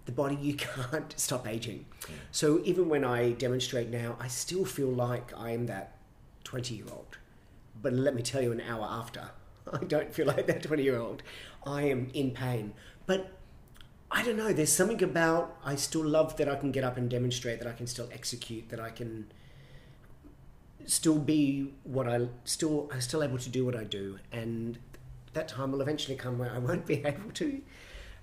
the 0.04 0.12
body, 0.12 0.36
you 0.36 0.54
can't 0.56 1.14
stop 1.18 1.46
aging. 1.46 1.86
So 2.32 2.60
even 2.64 2.88
when 2.88 3.04
I 3.04 3.32
demonstrate 3.32 3.88
now, 3.90 4.16
I 4.20 4.28
still 4.28 4.64
feel 4.64 4.88
like 4.88 5.32
I 5.36 5.52
am 5.52 5.66
that 5.66 5.96
20 6.44 6.74
year 6.74 6.86
old. 6.90 7.18
But 7.80 7.92
let 7.92 8.14
me 8.14 8.22
tell 8.22 8.42
you, 8.42 8.52
an 8.52 8.60
hour 8.60 8.86
after, 8.88 9.30
I 9.72 9.84
don't 9.84 10.12
feel 10.12 10.26
like 10.26 10.46
that 10.46 10.62
20 10.62 10.82
year 10.82 10.98
old. 10.98 11.22
I 11.66 11.82
am 11.82 12.10
in 12.14 12.32
pain. 12.32 12.72
But 13.06 13.32
I 14.10 14.24
don't 14.24 14.36
know. 14.36 14.52
There's 14.52 14.72
something 14.72 15.02
about 15.02 15.56
I 15.64 15.76
still 15.76 16.04
love 16.04 16.36
that 16.38 16.48
I 16.48 16.56
can 16.56 16.72
get 16.72 16.82
up 16.82 16.96
and 16.96 17.10
demonstrate 17.10 17.58
that 17.60 17.68
I 17.68 17.72
can 17.72 17.86
still 17.86 18.08
execute 18.12 18.70
that 18.70 18.80
I 18.80 18.90
can 18.90 19.30
still 20.88 21.18
be 21.18 21.72
what 21.84 22.08
I 22.08 22.26
still 22.44 22.88
I'm 22.92 23.00
still 23.00 23.22
able 23.22 23.38
to 23.38 23.48
do 23.48 23.64
what 23.64 23.76
I 23.76 23.84
do, 23.84 24.18
and 24.32 24.78
that 25.34 25.46
time 25.48 25.70
will 25.72 25.80
eventually 25.82 26.16
come 26.16 26.38
where 26.38 26.50
I 26.50 26.58
won't 26.58 26.86
be 26.86 27.04
able 27.04 27.30
to. 27.34 27.60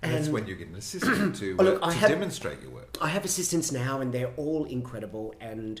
And 0.02 0.12
that's 0.12 0.28
when 0.28 0.46
you 0.46 0.54
get 0.56 0.68
an 0.68 0.74
assistant 0.74 1.36
to, 1.40 1.56
Oh, 1.58 1.62
look, 1.64 1.82
uh, 1.82 1.86
I 1.86 1.92
to 1.92 1.98
have- 1.98 2.10
demonstrate 2.10 2.60
your 2.60 2.70
work. 2.70 2.98
I 3.00 3.08
have 3.08 3.24
assistants 3.24 3.72
now, 3.72 4.00
and 4.02 4.12
they're 4.12 4.32
all 4.36 4.64
incredible. 4.66 5.34
And 5.40 5.80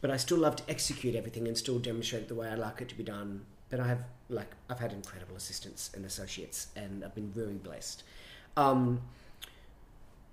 but 0.00 0.10
I 0.12 0.16
still 0.16 0.38
love 0.38 0.54
to 0.56 0.62
execute 0.70 1.16
everything 1.16 1.48
and 1.48 1.58
still 1.58 1.80
demonstrate 1.80 2.28
the 2.28 2.36
way 2.36 2.48
I 2.48 2.54
like 2.54 2.80
it 2.80 2.88
to 2.90 2.94
be 2.94 3.02
done. 3.02 3.44
But 3.70 3.80
I 3.80 3.88
have 3.88 4.04
like 4.28 4.52
I've 4.70 4.78
had 4.78 4.92
incredible 4.92 5.34
assistants 5.36 5.90
and 5.94 6.04
associates, 6.04 6.68
and 6.76 7.04
I've 7.04 7.14
been 7.14 7.30
very 7.32 7.54
blessed. 7.54 8.04
Um, 8.56 9.00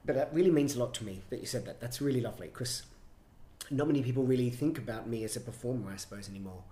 but 0.06 0.16
that 0.16 0.32
really 0.34 0.52
means 0.52 0.75
a 0.75 0.80
lot 0.80 0.94
to 0.96 1.04
me 1.04 1.22
that 1.32 1.40
you 1.40 1.48
said 1.48 1.66
that. 1.66 1.82
That's 1.82 2.00
really 2.02 2.22
lovely 2.22 2.48
because 2.48 2.84
not 3.72 3.88
many 3.88 4.02
people 4.04 4.24
really 4.24 4.50
think 4.50 4.78
about 4.78 5.08
me 5.08 5.24
as 5.24 5.36
a 5.36 5.40
performer, 5.40 5.92
I 5.92 5.98
suppose, 5.98 6.30
anymore. 6.30 6.64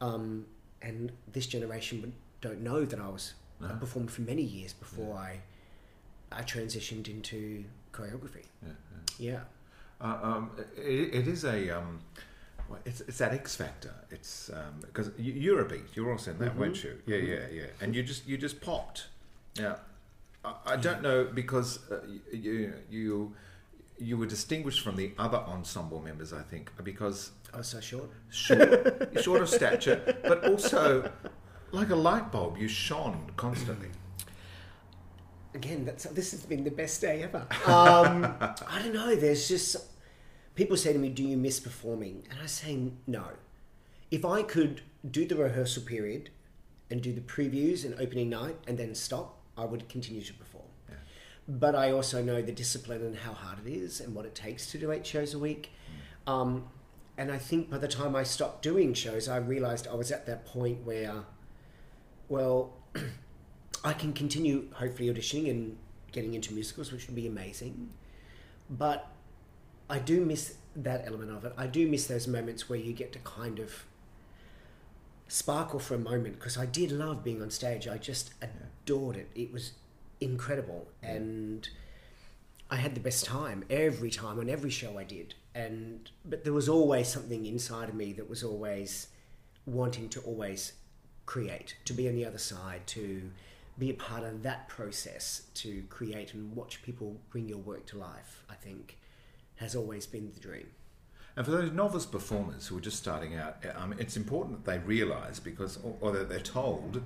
Um, 0.00 0.46
and 0.82 1.12
this 1.32 1.46
generation 1.46 2.12
don't 2.40 2.60
know 2.60 2.84
that 2.84 2.98
I 3.00 3.08
was 3.08 3.34
No. 3.60 3.68
performer 3.76 4.08
for 4.08 4.22
many 4.22 4.42
years 4.42 4.72
before 4.72 5.16
I 5.16 5.40
I 6.32 6.42
transitioned 6.42 7.08
into 7.08 7.64
choreography. 7.92 8.44
Yeah, 8.64 8.72
Yeah. 9.18 9.40
Uh, 10.00 10.18
um, 10.22 10.50
it, 10.76 11.12
it 11.14 11.28
is 11.28 11.44
a. 11.44 11.70
Um, 11.78 12.00
it's, 12.86 13.00
it's 13.02 13.18
that 13.18 13.32
X 13.34 13.56
factor. 13.56 13.92
It's 14.10 14.48
because 14.80 15.10
you, 15.18 15.32
you're 15.32 15.60
a 15.60 15.64
beat. 15.68 15.94
You're 15.94 16.12
also 16.12 16.30
in 16.30 16.38
that, 16.38 16.54
Mhm. 16.54 16.56
weren't 16.56 16.84
you? 16.84 16.98
Yeah, 17.04 17.16
Mhm. 17.16 17.28
yeah, 17.28 17.46
yeah. 17.62 17.66
And 17.80 17.94
you 17.96 18.02
just 18.04 18.26
you 18.28 18.38
just 18.38 18.60
popped. 18.60 19.08
Now, 19.58 19.76
I, 20.44 20.54
I 20.66 20.76
don't 20.76 21.02
know 21.02 21.24
because 21.24 21.80
uh, 21.90 22.00
you 22.32 22.72
you 22.88 23.34
you 24.00 24.16
were 24.16 24.26
distinguished 24.26 24.80
from 24.80 24.96
the 24.96 25.12
other 25.18 25.38
ensemble 25.38 26.00
members. 26.00 26.32
I 26.32 26.42
think 26.42 26.70
because 26.82 27.32
I 27.52 27.58
was 27.58 27.68
so 27.68 27.80
short. 27.80 28.10
short, 28.30 29.18
short 29.22 29.42
of 29.42 29.48
stature, 29.48 30.16
but 30.22 30.44
also 30.44 31.10
like 31.72 31.90
a 31.90 31.96
light 31.96 32.32
bulb. 32.32 32.58
You 32.58 32.68
shone 32.68 33.30
constantly. 33.36 33.88
Again, 35.54 35.84
that's 35.84 36.04
this 36.04 36.30
has 36.30 36.46
been 36.46 36.64
the 36.64 36.70
best 36.70 37.00
day 37.00 37.22
ever. 37.22 37.46
Um, 37.66 38.34
I 38.66 38.80
don't 38.82 38.94
know. 38.94 39.14
There's 39.14 39.48
just 39.48 39.76
people 40.54 40.76
say 40.76 40.92
to 40.92 40.98
me, 40.98 41.08
"Do 41.08 41.22
you 41.24 41.36
miss 41.36 41.60
performing?" 41.60 42.26
And 42.30 42.38
I 42.42 42.46
say, 42.46 42.92
"No." 43.06 43.24
If 44.10 44.24
I 44.24 44.42
could 44.42 44.82
do 45.08 45.24
the 45.24 45.36
rehearsal 45.36 45.84
period 45.84 46.30
and 46.90 47.00
do 47.00 47.12
the 47.12 47.20
previews 47.20 47.84
and 47.84 47.94
opening 48.00 48.28
night 48.28 48.56
and 48.66 48.76
then 48.76 48.94
stop, 48.94 49.38
I 49.56 49.64
would 49.64 49.88
continue 49.88 50.22
to 50.22 50.34
perform. 50.34 50.49
But 51.50 51.74
I 51.74 51.90
also 51.90 52.22
know 52.22 52.40
the 52.40 52.52
discipline 52.52 53.02
and 53.02 53.16
how 53.16 53.32
hard 53.32 53.58
it 53.66 53.68
is 53.68 54.00
and 54.00 54.14
what 54.14 54.24
it 54.24 54.36
takes 54.36 54.70
to 54.70 54.78
do 54.78 54.92
eight 54.92 55.04
shows 55.04 55.34
a 55.34 55.38
week. 55.38 55.72
Um, 56.24 56.68
and 57.18 57.32
I 57.32 57.38
think 57.38 57.68
by 57.68 57.78
the 57.78 57.88
time 57.88 58.14
I 58.14 58.22
stopped 58.22 58.62
doing 58.62 58.94
shows, 58.94 59.28
I 59.28 59.38
realised 59.38 59.88
I 59.88 59.94
was 59.94 60.12
at 60.12 60.26
that 60.26 60.46
point 60.46 60.86
where, 60.86 61.24
well, 62.28 62.72
I 63.84 63.94
can 63.94 64.12
continue 64.12 64.68
hopefully 64.74 65.12
auditioning 65.12 65.50
and 65.50 65.76
getting 66.12 66.34
into 66.34 66.54
musicals, 66.54 66.92
which 66.92 67.08
would 67.08 67.16
be 67.16 67.26
amazing. 67.26 67.90
But 68.70 69.08
I 69.88 69.98
do 69.98 70.24
miss 70.24 70.54
that 70.76 71.04
element 71.04 71.32
of 71.32 71.44
it. 71.44 71.52
I 71.56 71.66
do 71.66 71.88
miss 71.88 72.06
those 72.06 72.28
moments 72.28 72.68
where 72.68 72.78
you 72.78 72.92
get 72.92 73.12
to 73.14 73.18
kind 73.18 73.58
of 73.58 73.84
sparkle 75.26 75.80
for 75.80 75.96
a 75.96 75.98
moment 75.98 76.38
because 76.38 76.56
I 76.56 76.66
did 76.66 76.92
love 76.92 77.24
being 77.24 77.42
on 77.42 77.50
stage. 77.50 77.88
I 77.88 77.98
just 77.98 78.34
adored 78.40 79.16
it. 79.16 79.30
It 79.34 79.52
was 79.52 79.72
incredible, 80.20 80.88
and 81.02 81.68
I 82.70 82.76
had 82.76 82.94
the 82.94 83.00
best 83.00 83.24
time 83.24 83.64
every 83.68 84.10
time 84.10 84.38
on 84.38 84.48
every 84.48 84.70
show 84.70 84.98
I 84.98 85.04
did. 85.04 85.34
And 85.54 86.10
but 86.24 86.44
there 86.44 86.52
was 86.52 86.68
always 86.68 87.08
something 87.08 87.46
inside 87.46 87.88
of 87.88 87.94
me 87.94 88.12
that 88.14 88.28
was 88.28 88.44
always 88.44 89.08
wanting 89.66 90.08
to 90.10 90.20
always 90.20 90.72
create, 91.26 91.76
to 91.84 91.92
be 91.92 92.08
on 92.08 92.14
the 92.14 92.24
other 92.24 92.38
side, 92.38 92.86
to 92.88 93.30
be 93.78 93.90
a 93.90 93.94
part 93.94 94.24
of 94.24 94.42
that 94.42 94.68
process, 94.68 95.42
to 95.54 95.82
create 95.88 96.34
and 96.34 96.54
watch 96.54 96.82
people 96.82 97.16
bring 97.30 97.48
your 97.48 97.58
work 97.58 97.86
to 97.86 97.98
life. 97.98 98.44
I 98.48 98.54
think 98.54 98.98
has 99.56 99.74
always 99.74 100.06
been 100.06 100.32
the 100.32 100.40
dream. 100.40 100.68
And 101.36 101.44
for 101.44 101.52
those 101.52 101.70
novice 101.70 102.06
performers 102.06 102.66
who 102.66 102.78
are 102.78 102.80
just 102.80 102.96
starting 102.96 103.36
out, 103.36 103.58
um, 103.76 103.94
it's 103.98 104.16
important 104.16 104.64
that 104.64 104.70
they 104.70 104.78
realise 104.78 105.38
because, 105.38 105.78
or, 105.82 105.96
or 106.00 106.12
that 106.12 106.28
they're 106.28 106.40
told 106.40 107.02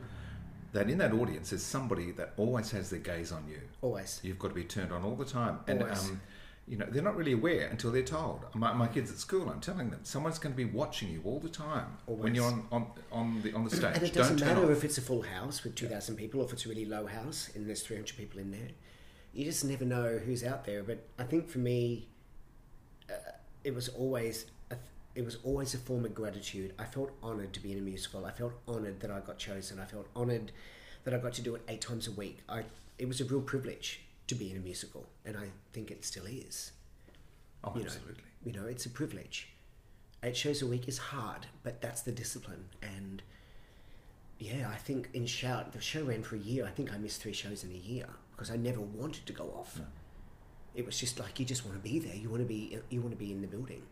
that 0.74 0.90
in 0.90 0.98
that 0.98 1.12
audience 1.12 1.52
is 1.52 1.62
somebody 1.62 2.10
that 2.12 2.34
always 2.36 2.70
has 2.72 2.90
their 2.90 2.98
gaze 2.98 3.32
on 3.32 3.46
you. 3.48 3.60
Always. 3.80 4.20
You've 4.22 4.38
got 4.38 4.48
to 4.48 4.54
be 4.54 4.64
turned 4.64 4.92
on 4.92 5.02
all 5.02 5.14
the 5.14 5.24
time. 5.24 5.60
And, 5.66 5.82
Always. 5.82 6.10
um, 6.10 6.20
you 6.66 6.76
know, 6.76 6.86
they're 6.90 7.02
not 7.02 7.16
really 7.16 7.32
aware 7.32 7.68
until 7.68 7.92
they're 7.92 8.02
told. 8.02 8.40
My, 8.54 8.72
my 8.72 8.88
kids 8.88 9.10
at 9.10 9.18
school, 9.18 9.48
I'm 9.50 9.60
telling 9.60 9.90
them, 9.90 10.00
someone's 10.02 10.38
going 10.38 10.52
to 10.52 10.56
be 10.56 10.64
watching 10.64 11.10
you 11.10 11.20
all 11.24 11.38
the 11.38 11.48
time 11.48 11.96
when 12.06 12.34
you're 12.34 12.46
on, 12.46 12.66
on, 12.72 12.86
on, 13.12 13.42
the, 13.42 13.52
on 13.52 13.64
the 13.64 13.70
stage. 13.70 13.94
And 13.94 14.02
it 14.02 14.12
Don't 14.14 14.22
doesn't 14.22 14.40
matter 14.40 14.64
off. 14.64 14.70
if 14.70 14.84
it's 14.84 14.98
a 14.98 15.02
full 15.02 15.22
house 15.22 15.62
with 15.62 15.74
2,000 15.76 16.16
people 16.16 16.40
or 16.40 16.46
if 16.46 16.52
it's 16.52 16.66
a 16.66 16.68
really 16.68 16.86
low 16.86 17.06
house 17.06 17.50
and 17.54 17.68
there's 17.68 17.82
300 17.82 18.16
people 18.16 18.40
in 18.40 18.50
there. 18.50 18.68
You 19.32 19.44
just 19.44 19.64
never 19.64 19.84
know 19.84 20.18
who's 20.18 20.42
out 20.42 20.64
there. 20.64 20.82
But 20.82 21.06
I 21.18 21.24
think 21.24 21.48
for 21.48 21.58
me, 21.58 22.08
uh, 23.10 23.14
it 23.62 23.74
was 23.74 23.88
always 23.90 24.46
it 25.14 25.24
was 25.24 25.38
always 25.44 25.74
a 25.74 25.78
form 25.78 26.04
of 26.04 26.14
gratitude. 26.14 26.74
I 26.78 26.84
felt 26.84 27.12
honoured 27.22 27.52
to 27.52 27.60
be 27.60 27.72
in 27.72 27.78
a 27.78 27.82
musical. 27.82 28.26
I 28.26 28.32
felt 28.32 28.52
honoured 28.66 29.00
that 29.00 29.10
I 29.10 29.20
got 29.20 29.38
chosen. 29.38 29.78
I 29.78 29.84
felt 29.84 30.08
honoured 30.16 30.50
that 31.04 31.14
I 31.14 31.18
got 31.18 31.34
to 31.34 31.42
do 31.42 31.54
it 31.54 31.62
eight 31.68 31.80
times 31.80 32.08
a 32.08 32.12
week. 32.12 32.40
I 32.48 32.64
it 32.98 33.08
was 33.08 33.20
a 33.20 33.24
real 33.24 33.40
privilege 33.40 34.00
to 34.26 34.34
be 34.34 34.50
in 34.50 34.56
a 34.56 34.60
musical, 34.60 35.06
and 35.24 35.36
I 35.36 35.48
think 35.72 35.90
it 35.90 36.04
still 36.04 36.26
is. 36.26 36.72
Oh, 37.62 37.72
you 37.74 37.80
know, 37.80 37.86
absolutely. 37.86 38.22
you 38.44 38.52
know, 38.52 38.66
it's 38.66 38.86
a 38.86 38.90
privilege. 38.90 39.48
Eight 40.22 40.36
shows 40.36 40.62
a 40.62 40.66
week 40.66 40.88
is 40.88 40.98
hard, 40.98 41.46
but 41.62 41.80
that's 41.80 42.02
the 42.02 42.12
discipline. 42.12 42.64
And 42.82 43.22
yeah, 44.38 44.68
I 44.72 44.76
think 44.76 45.10
in 45.12 45.26
Shout, 45.26 45.72
the 45.72 45.80
show 45.80 46.04
ran 46.04 46.22
for 46.22 46.36
a 46.36 46.38
year. 46.38 46.66
I 46.66 46.70
think 46.70 46.92
I 46.92 46.98
missed 46.98 47.22
three 47.22 47.32
shows 47.32 47.62
in 47.64 47.70
a 47.70 47.74
year 47.74 48.06
because 48.32 48.50
I 48.50 48.56
never 48.56 48.80
wanted 48.80 49.26
to 49.26 49.32
go 49.32 49.44
off. 49.56 49.80
It 50.74 50.84
was 50.84 50.98
just 50.98 51.20
like 51.20 51.38
you 51.38 51.46
just 51.46 51.64
want 51.64 51.76
to 51.76 51.82
be 51.82 51.98
there. 51.98 52.16
You 52.16 52.30
want 52.30 52.42
to 52.42 52.48
be. 52.48 52.78
You 52.90 53.00
want 53.00 53.12
to 53.12 53.18
be 53.18 53.30
in 53.30 53.42
the 53.42 53.46
building. 53.46 53.82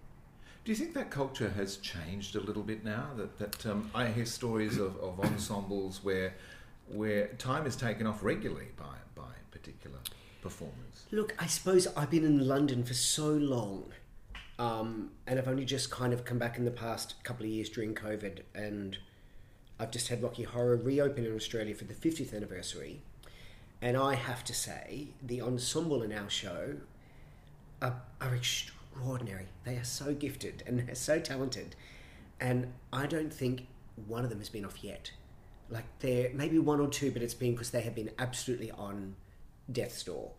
Do 0.64 0.71
you 0.71 0.76
think 0.76 0.95
that 0.95 1.11
culture 1.11 1.50
has 1.50 1.78
changed 1.78 2.37
a 2.37 2.40
little 2.40 2.62
bit 2.62 2.85
now? 2.85 3.09
That 3.16 3.38
that 3.38 3.66
um, 3.66 3.90
I 3.95 4.07
hear 4.07 4.25
stories 4.25 4.78
of, 4.78 4.97
of 4.99 5.19
ensembles 5.21 6.04
where 6.04 6.35
where 6.88 7.28
time 7.38 7.66
is 7.66 7.75
taken 7.75 8.07
off 8.07 8.23
regularly 8.23 8.69
by 8.76 8.95
by 9.16 9.33
particular 9.50 9.99
performers. 10.40 11.07
Look, 11.11 11.35
I 11.38 11.47
suppose 11.47 11.88
I've 11.97 12.11
been 12.11 12.25
in 12.25 12.47
London 12.47 12.85
for 12.85 12.95
so 12.95 13.28
long, 13.28 13.92
um, 14.61 15.11
and 15.26 15.38
I've 15.38 15.49
only 15.49 15.64
just 15.64 15.90
kind 15.90 16.12
of 16.12 16.25
come 16.25 16.38
back 16.38 16.59
in 16.59 16.64
the 16.64 16.71
past 16.71 17.14
couple 17.25 17.45
of 17.45 17.50
years 17.50 17.69
during 17.69 17.95
COVID, 17.95 18.42
and 18.54 18.99
I've 19.81 19.90
just 19.90 20.09
had 20.09 20.23
Rocky 20.23 20.45
Horror 20.45 20.76
reopen 20.76 21.26
in 21.26 21.35
Australia 21.35 21.75
for 21.75 21.85
the 21.85 21.95
50th 21.95 22.35
anniversary. 22.35 23.00
And 23.81 23.97
I 23.97 24.14
have 24.14 24.45
to 24.45 24.54
say, 24.54 25.09
the 25.21 25.42
ensemble 25.42 26.04
in 26.04 26.12
our 26.12 26.31
show 26.31 26.76
are, 27.81 28.00
are 28.21 28.35
extraordinary. 28.35 28.82
They 29.64 29.76
are 29.76 29.84
so 29.84 30.14
gifted 30.14 30.62
and 30.66 30.78
they're 30.78 30.94
so 30.94 31.18
talented. 31.20 31.76
And 32.40 32.72
I 32.92 33.06
don't 33.06 33.32
think 33.32 33.66
one 34.06 34.25
of 34.25 34.30
them 34.30 34.38
has 34.38 34.49
been 34.49 34.64
off 34.64 34.82
yet. 34.82 35.12
Like, 35.70 35.84
there 36.00 36.30
maybe 36.34 36.58
one 36.58 36.80
or 36.80 36.88
two, 36.88 37.11
but 37.11 37.22
it's 37.22 37.34
been 37.34 37.52
because 37.52 37.70
they 37.70 37.82
have 37.82 37.94
been 37.94 38.11
absolutely 38.18 38.70
on 38.72 39.14
death's 39.70 40.02
door. 40.02 40.32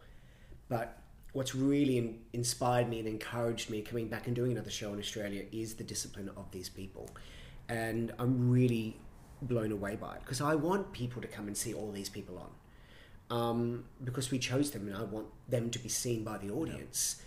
But 0.70 0.98
what's 1.34 1.56
really 1.56 1.98
in, 1.98 2.20
inspired 2.34 2.90
me 2.90 3.00
and 3.00 3.08
encouraged 3.08 3.70
me 3.70 3.82
coming 3.82 4.08
back 4.08 4.28
and 4.28 4.36
doing 4.36 4.52
another 4.52 4.70
show 4.70 4.94
in 4.94 5.00
Australia 5.00 5.44
is 5.52 5.76
the 5.76 5.84
discipline 5.84 6.30
of 6.38 6.52
these 6.52 6.70
people. 6.70 7.10
And 7.68 8.14
I'm 8.20 8.52
really 8.52 8.98
blown 9.42 9.72
away 9.72 9.96
by 9.96 10.16
it 10.16 10.22
because 10.22 10.42
I 10.42 10.56
want 10.56 10.94
people 10.94 11.22
to 11.22 11.28
come 11.28 11.48
and 11.48 11.58
see 11.58 11.74
all 11.74 11.92
these 11.92 12.10
people 12.10 12.38
on. 12.38 12.50
Um, 13.30 13.86
because 14.04 14.30
we 14.30 14.38
chose 14.38 14.72
them 14.72 14.88
and 14.88 14.96
I 14.96 15.04
want 15.04 15.28
them 15.50 15.72
to 15.72 15.80
be 15.80 15.90
seen 15.90 16.24
by 16.24 16.38
the 16.38 16.52
audience. 16.52 17.22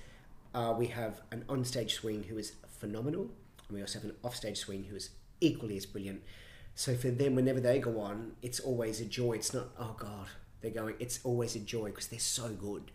Uh, 0.56 0.72
we 0.72 0.86
have 0.86 1.20
an 1.32 1.44
onstage 1.50 1.90
swing 1.90 2.24
who 2.24 2.38
is 2.38 2.54
phenomenal, 2.78 3.28
and 3.68 3.76
we 3.76 3.82
also 3.82 3.98
have 3.98 4.08
an 4.08 4.16
offstage 4.22 4.56
swing 4.56 4.84
who 4.84 4.96
is 4.96 5.10
equally 5.42 5.76
as 5.76 5.84
brilliant. 5.84 6.22
So 6.74 6.94
for 6.94 7.10
them, 7.10 7.34
whenever 7.34 7.60
they 7.60 7.78
go 7.78 8.00
on, 8.00 8.32
it's 8.40 8.58
always 8.58 9.02
a 9.02 9.04
joy. 9.04 9.32
It's 9.32 9.52
not, 9.52 9.66
oh 9.78 9.94
God, 9.98 10.28
they're 10.62 10.70
going, 10.70 10.94
it's 10.98 11.20
always 11.24 11.56
a 11.56 11.58
joy 11.58 11.90
because 11.90 12.06
they're 12.06 12.18
so 12.18 12.48
good. 12.48 12.90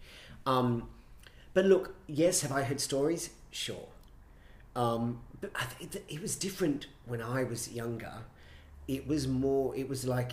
Um, 0.48 0.90
but 1.54 1.66
look, 1.66 1.94
yes, 2.08 2.42
have 2.42 2.52
I 2.52 2.64
heard 2.64 2.82
stories? 2.82 3.30
Sure. 3.52 3.90
Um, 4.76 5.22
but 5.40 5.52
th- 5.80 6.04
it, 6.10 6.20
was 6.20 6.36
different 6.36 6.88
when 7.06 7.22
I 7.22 7.44
was 7.44 7.72
younger. 7.72 8.24
It 8.88 9.08
was 9.08 9.28
more, 9.28 9.76
it 9.76 9.88
was 9.88 10.08
like 10.08 10.32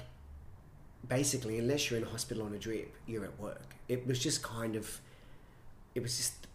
basically, 1.07 1.59
unless 1.59 1.91
you're 1.91 1.99
in 1.99 2.07
a 2.07 2.11
hospital 2.11 2.45
on 2.45 2.55
a 2.55 2.59
drip, 2.59 2.95
you're 3.07 3.25
at 3.25 3.39
work. 3.39 3.75
It 3.87 4.07
was 4.07 4.19
just 4.19 4.43
kind 4.43 4.77
of, 4.77 4.99
it 5.95 6.03
was 6.03 6.17
just, 6.17 6.48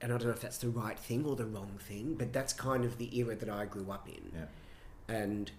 and 0.00 0.12
I 0.12 0.16
don't 0.16 0.28
know 0.28 0.32
if 0.32 0.40
that's 0.40 0.58
the 0.58 0.70
right 0.70 0.98
thing 0.98 1.24
or 1.26 1.36
the 1.36 1.44
wrong 1.44 1.78
thing, 1.78 2.14
but 2.18 2.32
that's 2.32 2.52
kind 2.52 2.84
of 2.84 2.98
the 2.98 3.16
era 3.18 3.34
that 3.34 3.48
I 3.50 3.66
grew 3.66 3.90
up 3.90 4.08
in. 4.08 4.32
Yeah. 4.34 5.14
And 5.14 5.50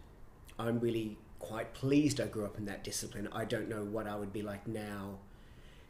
I'm 0.57 0.79
really 0.79 1.17
quite 1.39 1.74
pleased 1.74 2.19
I 2.19 2.27
grew 2.27 2.45
up 2.45 2.57
in 2.57 2.65
that 2.65 2.83
discipline. 2.83 3.27
I 3.31 3.45
don't 3.45 3.69
know 3.69 3.83
what 3.83 4.07
I 4.07 4.15
would 4.15 4.33
be 4.33 4.41
like 4.41 4.67
now, 4.67 5.19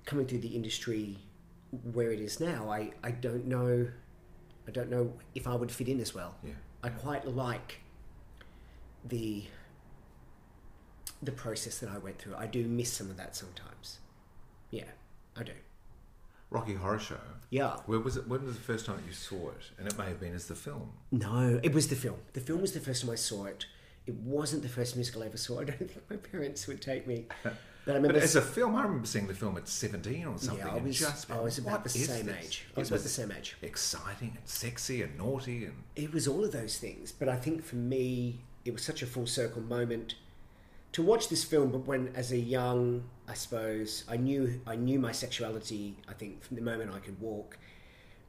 coming 0.05 0.25
through 0.25 0.39
the 0.39 0.55
industry 0.55 1.17
where 1.93 2.11
it 2.11 2.19
is 2.19 2.39
now. 2.39 2.69
I, 2.69 2.91
I 3.03 3.11
don't 3.11 3.45
know. 3.45 3.87
I 4.67 4.71
don't 4.71 4.89
know 4.89 5.13
if 5.33 5.47
I 5.47 5.55
would 5.55 5.71
fit 5.71 5.87
in 5.87 5.99
as 5.99 6.13
well. 6.13 6.35
Yeah. 6.43 6.53
I 6.83 6.89
quite 6.89 7.27
like 7.27 7.79
the 9.05 9.45
the 11.23 11.31
process 11.31 11.77
that 11.79 11.89
I 11.89 11.99
went 11.99 12.17
through. 12.17 12.35
I 12.35 12.47
do 12.47 12.65
miss 12.67 12.91
some 12.91 13.09
of 13.11 13.17
that 13.17 13.35
sometimes. 13.35 13.99
Yeah, 14.71 14.85
I 15.37 15.43
do. 15.43 15.53
Rocky 16.51 16.73
Horror 16.75 16.99
Show. 16.99 17.17
Yeah. 17.49 17.77
Where 17.85 17.99
was 17.99 18.17
it? 18.17 18.27
When 18.27 18.45
was 18.45 18.55
the 18.55 18.61
first 18.61 18.85
time 18.85 18.97
that 18.97 19.05
you 19.07 19.13
saw 19.13 19.49
it? 19.49 19.71
And 19.79 19.87
it 19.87 19.97
may 19.97 20.05
have 20.05 20.19
been 20.19 20.35
as 20.35 20.45
the 20.47 20.55
film. 20.55 20.91
No, 21.11 21.59
it 21.63 21.73
was 21.73 21.87
the 21.87 21.95
film. 21.95 22.17
The 22.33 22.39
film 22.41 22.61
was 22.61 22.73
the 22.73 22.79
first 22.79 23.01
time 23.01 23.09
I 23.11 23.15
saw 23.15 23.45
it. 23.45 23.65
It 24.05 24.15
wasn't 24.15 24.61
the 24.63 24.69
first 24.69 24.95
musical 24.95 25.23
I 25.23 25.27
ever 25.27 25.37
saw. 25.37 25.59
I 25.61 25.63
don't 25.63 25.77
think 25.91 26.09
my 26.09 26.17
parents 26.17 26.67
would 26.67 26.81
take 26.81 27.07
me. 27.07 27.25
But 27.83 27.93
I 27.93 27.95
remember 27.95 28.13
But 28.19 28.23
as 28.25 28.35
a 28.35 28.43
film, 28.43 28.75
I 28.75 28.83
remember 28.83 29.07
seeing 29.07 29.25
the 29.25 29.33
film 29.33 29.57
at 29.57 29.67
17 29.67 30.23
or 30.27 30.37
something. 30.37 30.63
Yeah, 30.63 30.71
I 30.71 30.77
was- 30.77 30.99
just 30.99 31.31
I 31.31 31.39
was 31.41 31.57
about 31.57 31.81
the 31.81 31.89
same 31.89 32.27
this? 32.27 32.45
age. 32.45 32.65
I 32.77 32.79
was 32.81 32.89
It 32.89 32.93
about 32.93 33.03
the 33.03 33.09
same 33.09 33.31
age. 33.31 33.57
Exciting 33.63 34.33
and 34.37 34.47
sexy 34.47 35.01
and 35.01 35.17
naughty 35.17 35.65
and 35.65 35.73
it 35.95 36.13
was 36.13 36.27
all 36.27 36.45
of 36.45 36.51
those 36.51 36.77
things. 36.77 37.11
But 37.11 37.27
I 37.27 37.37
think 37.37 37.63
for 37.63 37.77
me, 37.77 38.41
it 38.65 38.71
was 38.73 38.83
such 38.83 39.01
a 39.01 39.07
full 39.07 39.25
circle 39.25 39.63
moment 39.63 40.13
to 40.93 41.01
watch 41.01 41.29
this 41.29 41.43
film. 41.43 41.71
But 41.71 41.85
when, 41.85 42.11
as 42.15 42.31
a 42.31 42.37
young, 42.37 43.03
I 43.27 43.33
suppose, 43.33 44.03
I 44.09 44.17
knew 44.17 44.61
I 44.65 44.75
knew 44.75 44.99
my 44.99 45.11
sexuality. 45.11 45.97
I 46.07 46.13
think 46.13 46.43
from 46.43 46.55
the 46.55 46.61
moment 46.61 46.91
I 46.93 46.99
could 46.99 47.19
walk. 47.19 47.57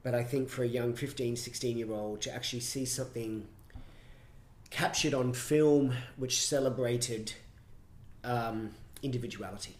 But 0.02 0.14
I 0.14 0.25
think 0.25 0.49
for 0.49 0.64
a 0.64 0.66
young 0.66 0.95
15, 0.95 1.37
16 1.37 1.78
year 1.78 1.92
old 1.92 2.21
to 2.23 2.35
actually 2.35 2.61
see 2.61 2.85
something 2.85 3.47
captured 4.71 5.14
on 5.14 5.33
film 5.33 5.95
which 6.16 6.45
celebrated 6.45 7.35
um, 8.25 8.71
individuality, 9.02 9.76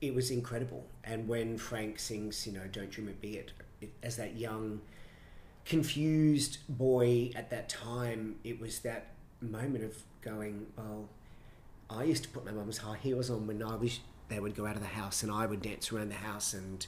it 0.00 0.14
was 0.14 0.30
incredible. 0.30 0.86
And 1.04 1.28
when 1.28 1.58
Frank 1.58 1.98
sings, 1.98 2.46
you 2.46 2.52
know, 2.52 2.66
"Don't 2.70 2.90
Dream 2.90 3.08
It, 3.08 3.20
Be 3.20 3.36
It," 3.36 3.52
it 3.80 3.92
as 4.02 4.16
that 4.16 4.36
young 4.36 4.80
confused 5.64 6.58
boy 6.68 7.30
at 7.34 7.50
that 7.50 7.68
time, 7.68 8.36
it 8.44 8.60
was 8.60 8.80
that 8.80 9.06
moment 9.40 9.84
of 9.84 9.96
going, 10.20 10.66
well, 10.76 11.08
I 11.90 12.04
used 12.04 12.22
to 12.24 12.28
put 12.28 12.44
my 12.44 12.52
mum's 12.52 12.78
high 12.78 12.96
heels 12.96 13.30
on 13.30 13.46
when 13.46 13.62
I 13.62 13.76
was, 13.76 14.00
they 14.28 14.40
would 14.40 14.54
go 14.54 14.66
out 14.66 14.76
of 14.76 14.82
the 14.82 14.88
house 14.88 15.22
and 15.22 15.30
I 15.30 15.46
would 15.46 15.62
dance 15.62 15.92
around 15.92 16.08
the 16.10 16.16
house. 16.16 16.54
And 16.54 16.86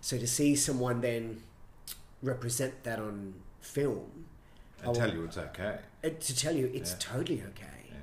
so 0.00 0.18
to 0.18 0.26
see 0.26 0.54
someone 0.56 1.00
then 1.00 1.42
represent 2.22 2.82
that 2.84 2.98
on 2.98 3.34
film, 3.60 4.26
and 4.82 4.90
I 4.90 4.92
tell 4.92 5.12
you 5.14 5.24
it's 5.24 5.38
okay. 5.38 5.78
uh, 6.02 6.08
to 6.08 6.36
tell 6.36 6.54
you 6.54 6.70
it's 6.74 6.90
Yeah. 6.92 6.96
totally 6.98 7.42
okay. 7.42 7.84
Yeah. 7.88 7.96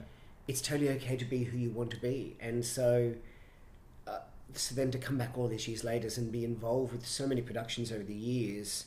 It's 0.48 0.62
totally 0.62 0.90
okay 0.92 1.16
to 1.18 1.26
be 1.26 1.44
who 1.44 1.58
you 1.58 1.70
want 1.70 1.92
to 1.92 1.98
be. 1.98 2.36
And 2.40 2.66
so, 2.66 3.14
uh, 4.08 4.20
so 4.54 4.74
then 4.74 4.90
to 4.92 4.98
come 4.98 5.18
back 5.18 5.38
all 5.38 5.48
these 5.48 5.68
years 5.68 5.84
later 5.84 6.10
and 6.18 6.32
be 6.32 6.44
involved 6.44 6.92
with 6.94 7.06
so 7.06 7.28
many 7.28 7.42
productions 7.42 7.92
over 7.92 8.04
the 8.04 8.14
years, 8.16 8.86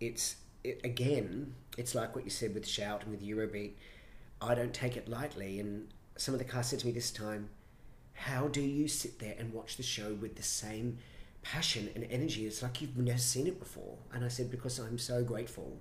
it's 0.00 0.36
it, 0.64 0.80
again, 0.84 1.54
It's 1.78 1.94
like 1.94 2.14
what 2.14 2.24
you 2.24 2.30
said 2.30 2.52
with 2.54 2.66
Shout 2.66 3.02
and 3.04 3.10
with 3.12 3.22
Eurobeat. 3.22 3.72
I 4.42 4.54
don't 4.54 4.74
take 4.74 4.96
it 4.96 5.08
lightly. 5.08 5.58
And 5.60 5.88
some 6.20 6.34
of 6.34 6.38
the 6.38 6.44
cast 6.44 6.68
said 6.68 6.80
to 6.80 6.86
me 6.86 6.92
this 6.92 7.10
time, 7.10 7.48
How 8.12 8.46
do 8.48 8.60
you 8.60 8.88
sit 8.88 9.18
there 9.20 9.34
and 9.38 9.54
watch 9.54 9.78
the 9.78 9.82
show 9.82 10.12
with 10.12 10.36
the 10.36 10.42
same 10.42 10.98
passion 11.40 11.88
and 11.94 12.06
energy? 12.10 12.46
It's 12.46 12.62
like 12.62 12.82
you've 12.82 12.98
never 12.98 13.16
seen 13.18 13.46
it 13.46 13.58
before. 13.58 13.96
And 14.12 14.22
I 14.22 14.28
said, 14.28 14.50
Because 14.50 14.78
I'm 14.78 14.98
so 14.98 15.24
grateful. 15.24 15.80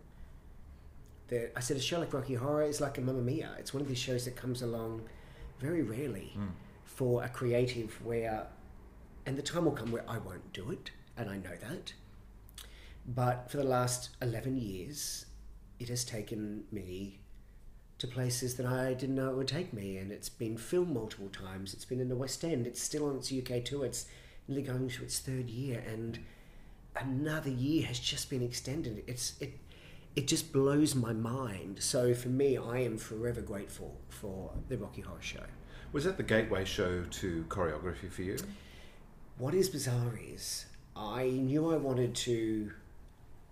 That 1.27 1.51
I 1.58 1.60
said, 1.60 1.75
A 1.75 1.81
show 1.81 2.00
like 2.00 2.13
Rocky 2.13 2.36
Horror 2.36 2.63
is 2.63 2.79
like 2.79 2.98
a 2.98 3.01
Mamma 3.01 3.22
Mia. 3.22 3.50
It's 3.60 3.74
one 3.74 3.81
of 3.81 3.89
these 3.89 4.00
shows 4.00 4.24
that 4.25 4.38
comes 4.38 4.62
along 4.62 5.01
very 5.60 5.81
rarely 5.84 6.31
hmm. 6.34 6.48
for 6.86 7.22
a 7.22 7.27
creative 7.27 7.93
where, 8.05 8.48
and 9.25 9.38
the 9.38 9.41
time 9.41 9.65
will 9.65 9.74
come 9.74 9.91
where 9.91 10.10
I 10.10 10.19
won't 10.19 10.53
do 10.53 10.72
it, 10.72 10.91
and 11.17 11.29
I 11.29 11.36
know 11.36 11.55
that. 11.60 11.91
But 13.05 13.51
for 13.51 13.58
the 13.58 13.65
last 13.65 14.12
11 14.22 14.55
years, 14.55 15.25
it 15.79 15.89
has 15.89 16.05
taken 16.05 16.63
me 16.72 17.19
to 18.00 18.08
places 18.08 18.56
that 18.56 18.65
I 18.65 18.94
didn't 18.94 19.15
know 19.15 19.29
it 19.29 19.36
would 19.36 19.48
take 19.48 19.72
me. 19.74 19.98
And 19.98 20.12
it's 20.12 20.29
been 20.29 20.58
filmed 20.58 20.94
multiple 20.94 21.29
times. 21.29 21.74
It's 21.74 21.86
been 21.86 22.00
in 22.00 22.10
the 22.10 22.15
West 22.15 22.44
End. 22.44 22.65
It's 22.65 22.82
still 22.82 23.08
on 23.08 23.18
its 23.18 23.32
UK 23.32 23.63
tour. 23.63 23.86
It's 23.86 24.06
nearly 24.48 24.63
going 24.63 24.89
to 24.89 25.03
its 25.03 25.20
third 25.20 25.50
year. 25.50 25.84
And 25.88 26.20
another 26.96 27.50
year 27.50 27.86
has 27.86 28.00
just 28.00 28.29
been 28.29 28.41
extended. 28.41 29.03
It's 29.08 29.34
it 29.39 29.58
it 30.15 30.27
just 30.27 30.51
blows 30.51 30.96
my 30.96 31.13
mind. 31.13 31.82
So 31.82 32.13
for 32.13 32.29
me, 32.29 32.58
I 32.58 32.79
am 32.79 32.98
forever 32.98 33.41
grateful 33.41 33.96
for 34.10 34.51
the 34.68 34.77
Rocky 34.77 35.01
Horror 35.01 35.22
Show. 35.22 35.44
Was 35.91 36.03
that 36.03 36.18
the 36.18 36.24
gateway 36.24 36.65
show 36.65 37.03
to 37.03 37.46
choreography 37.48 38.12
for 38.12 38.24
you? 38.24 38.38
What 39.38 39.53
is 39.53 39.70
bizarre 39.70 40.20
is 40.22 40.65
I 40.96 41.29
knew 41.29 41.74
I 41.74 41.77
wanted 41.77 42.15
to 42.15 42.72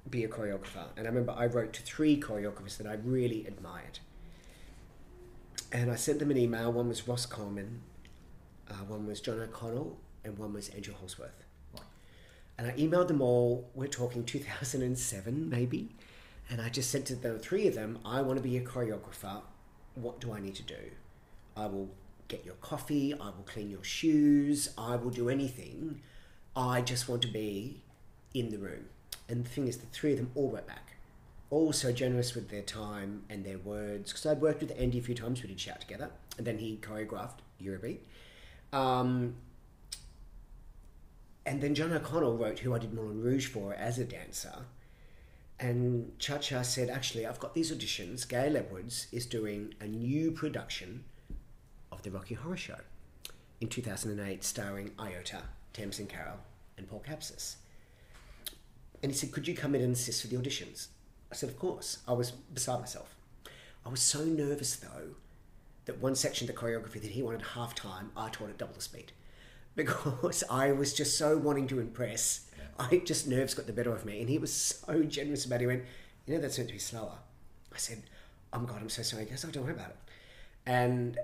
be 0.09 0.23
a 0.23 0.27
choreographer, 0.27 0.85
and 0.95 1.05
I 1.05 1.09
remember 1.09 1.31
I 1.31 1.45
wrote 1.45 1.73
to 1.73 1.81
three 1.81 2.19
choreographers 2.19 2.77
that 2.77 2.87
I 2.87 2.93
really 2.95 3.45
admired, 3.47 3.99
and 5.71 5.91
I 5.91 5.95
sent 5.95 6.19
them 6.19 6.31
an 6.31 6.37
email. 6.37 6.71
One 6.71 6.87
was 6.87 7.07
Ross 7.07 7.25
Coleman, 7.25 7.81
uh, 8.69 8.73
one 8.87 9.05
was 9.05 9.21
John 9.21 9.39
O'Connell, 9.39 9.97
and 10.23 10.37
one 10.37 10.53
was 10.53 10.69
Andrew 10.69 10.93
Hallsworth. 10.93 11.43
And 12.57 12.67
I 12.67 12.71
emailed 12.71 13.07
them 13.07 13.21
all. 13.21 13.69
We're 13.75 13.87
talking 13.87 14.23
2007, 14.23 15.47
maybe. 15.47 15.89
And 16.49 16.59
I 16.59 16.69
just 16.69 16.89
said 16.89 17.05
to 17.07 17.15
the 17.15 17.37
three 17.37 17.67
of 17.67 17.75
them, 17.75 17.99
I 18.03 18.21
want 18.21 18.37
to 18.37 18.43
be 18.43 18.57
a 18.57 18.61
choreographer. 18.61 19.41
What 19.93 20.19
do 20.19 20.33
I 20.33 20.39
need 20.39 20.55
to 20.55 20.63
do? 20.63 20.91
I 21.55 21.67
will 21.67 21.89
get 22.27 22.45
your 22.45 22.55
coffee. 22.55 23.13
I 23.13 23.25
will 23.25 23.45
clean 23.45 23.69
your 23.69 23.83
shoes. 23.83 24.69
I 24.77 24.95
will 24.95 25.11
do 25.11 25.29
anything. 25.29 26.01
I 26.55 26.81
just 26.81 27.07
want 27.07 27.21
to 27.23 27.27
be 27.27 27.83
in 28.33 28.49
the 28.49 28.57
room. 28.57 28.85
And 29.29 29.45
the 29.45 29.49
thing 29.49 29.67
is, 29.67 29.77
the 29.77 29.85
three 29.87 30.13
of 30.13 30.17
them 30.17 30.31
all 30.33 30.49
wrote 30.49 30.67
back. 30.67 30.86
All 31.49 31.71
so 31.71 31.91
generous 31.91 32.35
with 32.35 32.49
their 32.49 32.61
time 32.61 33.23
and 33.29 33.45
their 33.45 33.57
words. 33.57 34.11
Because 34.11 34.25
I'd 34.25 34.41
worked 34.41 34.61
with 34.61 34.73
Andy 34.77 34.99
a 34.99 35.01
few 35.01 35.15
times, 35.15 35.41
we 35.41 35.47
did 35.47 35.59
shout 35.59 35.81
together. 35.81 36.09
And 36.37 36.45
then 36.45 36.57
he 36.57 36.77
choreographed 36.81 37.39
Eurobeat. 37.61 37.99
Um, 38.73 39.35
and 41.45 41.61
then 41.61 41.73
John 41.73 41.93
O'Connell 41.93 42.37
wrote 42.37 42.59
who 42.59 42.75
I 42.75 42.79
did 42.79 42.93
Moulin 42.93 43.21
Rouge 43.21 43.47
for 43.47 43.73
as 43.73 43.97
a 43.97 44.03
dancer. 44.03 44.65
And 45.59 46.11
Cha 46.19 46.37
Cha 46.37 46.61
said, 46.61 46.89
actually, 46.89 47.25
I've 47.25 47.39
got 47.39 47.55
these 47.55 47.71
auditions. 47.71 48.27
Gail 48.27 48.57
Edwards 48.57 49.07
is 49.11 49.25
doing 49.25 49.73
a 49.79 49.87
new 49.87 50.31
production 50.31 51.05
of 51.91 52.03
the 52.03 52.11
Rocky 52.11 52.35
Horror 52.35 52.57
Show 52.57 52.79
in 53.59 53.69
2008, 53.69 54.43
starring 54.43 54.91
Iota, 54.99 55.43
Tamsin 55.73 56.05
Carroll, 56.05 56.39
and 56.77 56.87
Paul 56.87 57.03
Capsis. 57.07 57.55
And 59.01 59.11
he 59.11 59.17
said, 59.17 59.31
Could 59.31 59.47
you 59.47 59.55
come 59.55 59.73
in 59.73 59.81
and 59.81 59.93
assist 59.93 60.23
with 60.23 60.31
the 60.31 60.37
auditions? 60.37 60.87
I 61.31 61.35
said, 61.35 61.49
Of 61.49 61.59
course. 61.59 61.99
I 62.07 62.13
was 62.13 62.31
beside 62.31 62.79
myself. 62.79 63.15
I 63.85 63.89
was 63.89 64.01
so 64.01 64.23
nervous, 64.23 64.75
though, 64.75 65.15
that 65.85 65.99
one 65.99 66.15
section 66.15 66.49
of 66.49 66.55
the 66.55 66.61
choreography 66.61 67.01
that 67.01 67.11
he 67.11 67.23
wanted 67.23 67.41
half 67.41 67.73
time, 67.73 68.11
I 68.17 68.29
taught 68.29 68.49
at 68.49 68.57
double 68.57 68.73
the 68.73 68.81
speed. 68.81 69.11
Because 69.75 70.43
I 70.49 70.71
was 70.71 70.91
just 70.91 71.19
so 71.19 71.37
wanting 71.37 71.67
to 71.67 71.79
impress. 71.79 72.49
I 72.79 72.97
just 73.05 73.27
nerves 73.27 73.53
got 73.53 73.67
the 73.67 73.73
better 73.73 73.93
of 73.93 74.05
me. 74.05 74.19
And 74.19 74.29
he 74.29 74.39
was 74.39 74.51
so 74.51 75.03
generous 75.03 75.45
about 75.45 75.57
it. 75.57 75.61
He 75.61 75.67
went, 75.67 75.83
You 76.25 76.33
know, 76.35 76.41
that's 76.41 76.57
meant 76.57 76.69
to 76.69 76.73
be 76.73 76.79
slower. 76.79 77.19
I 77.71 77.77
said, 77.77 78.01
Oh 78.51 78.59
my 78.59 78.65
God, 78.65 78.81
I'm 78.81 78.89
so 78.89 79.03
sorry. 79.03 79.25
He 79.25 79.29
goes, 79.29 79.45
Oh, 79.45 79.51
don't 79.51 79.63
worry 79.63 79.73
about 79.73 79.89
it. 79.89 79.97
And 80.65 81.19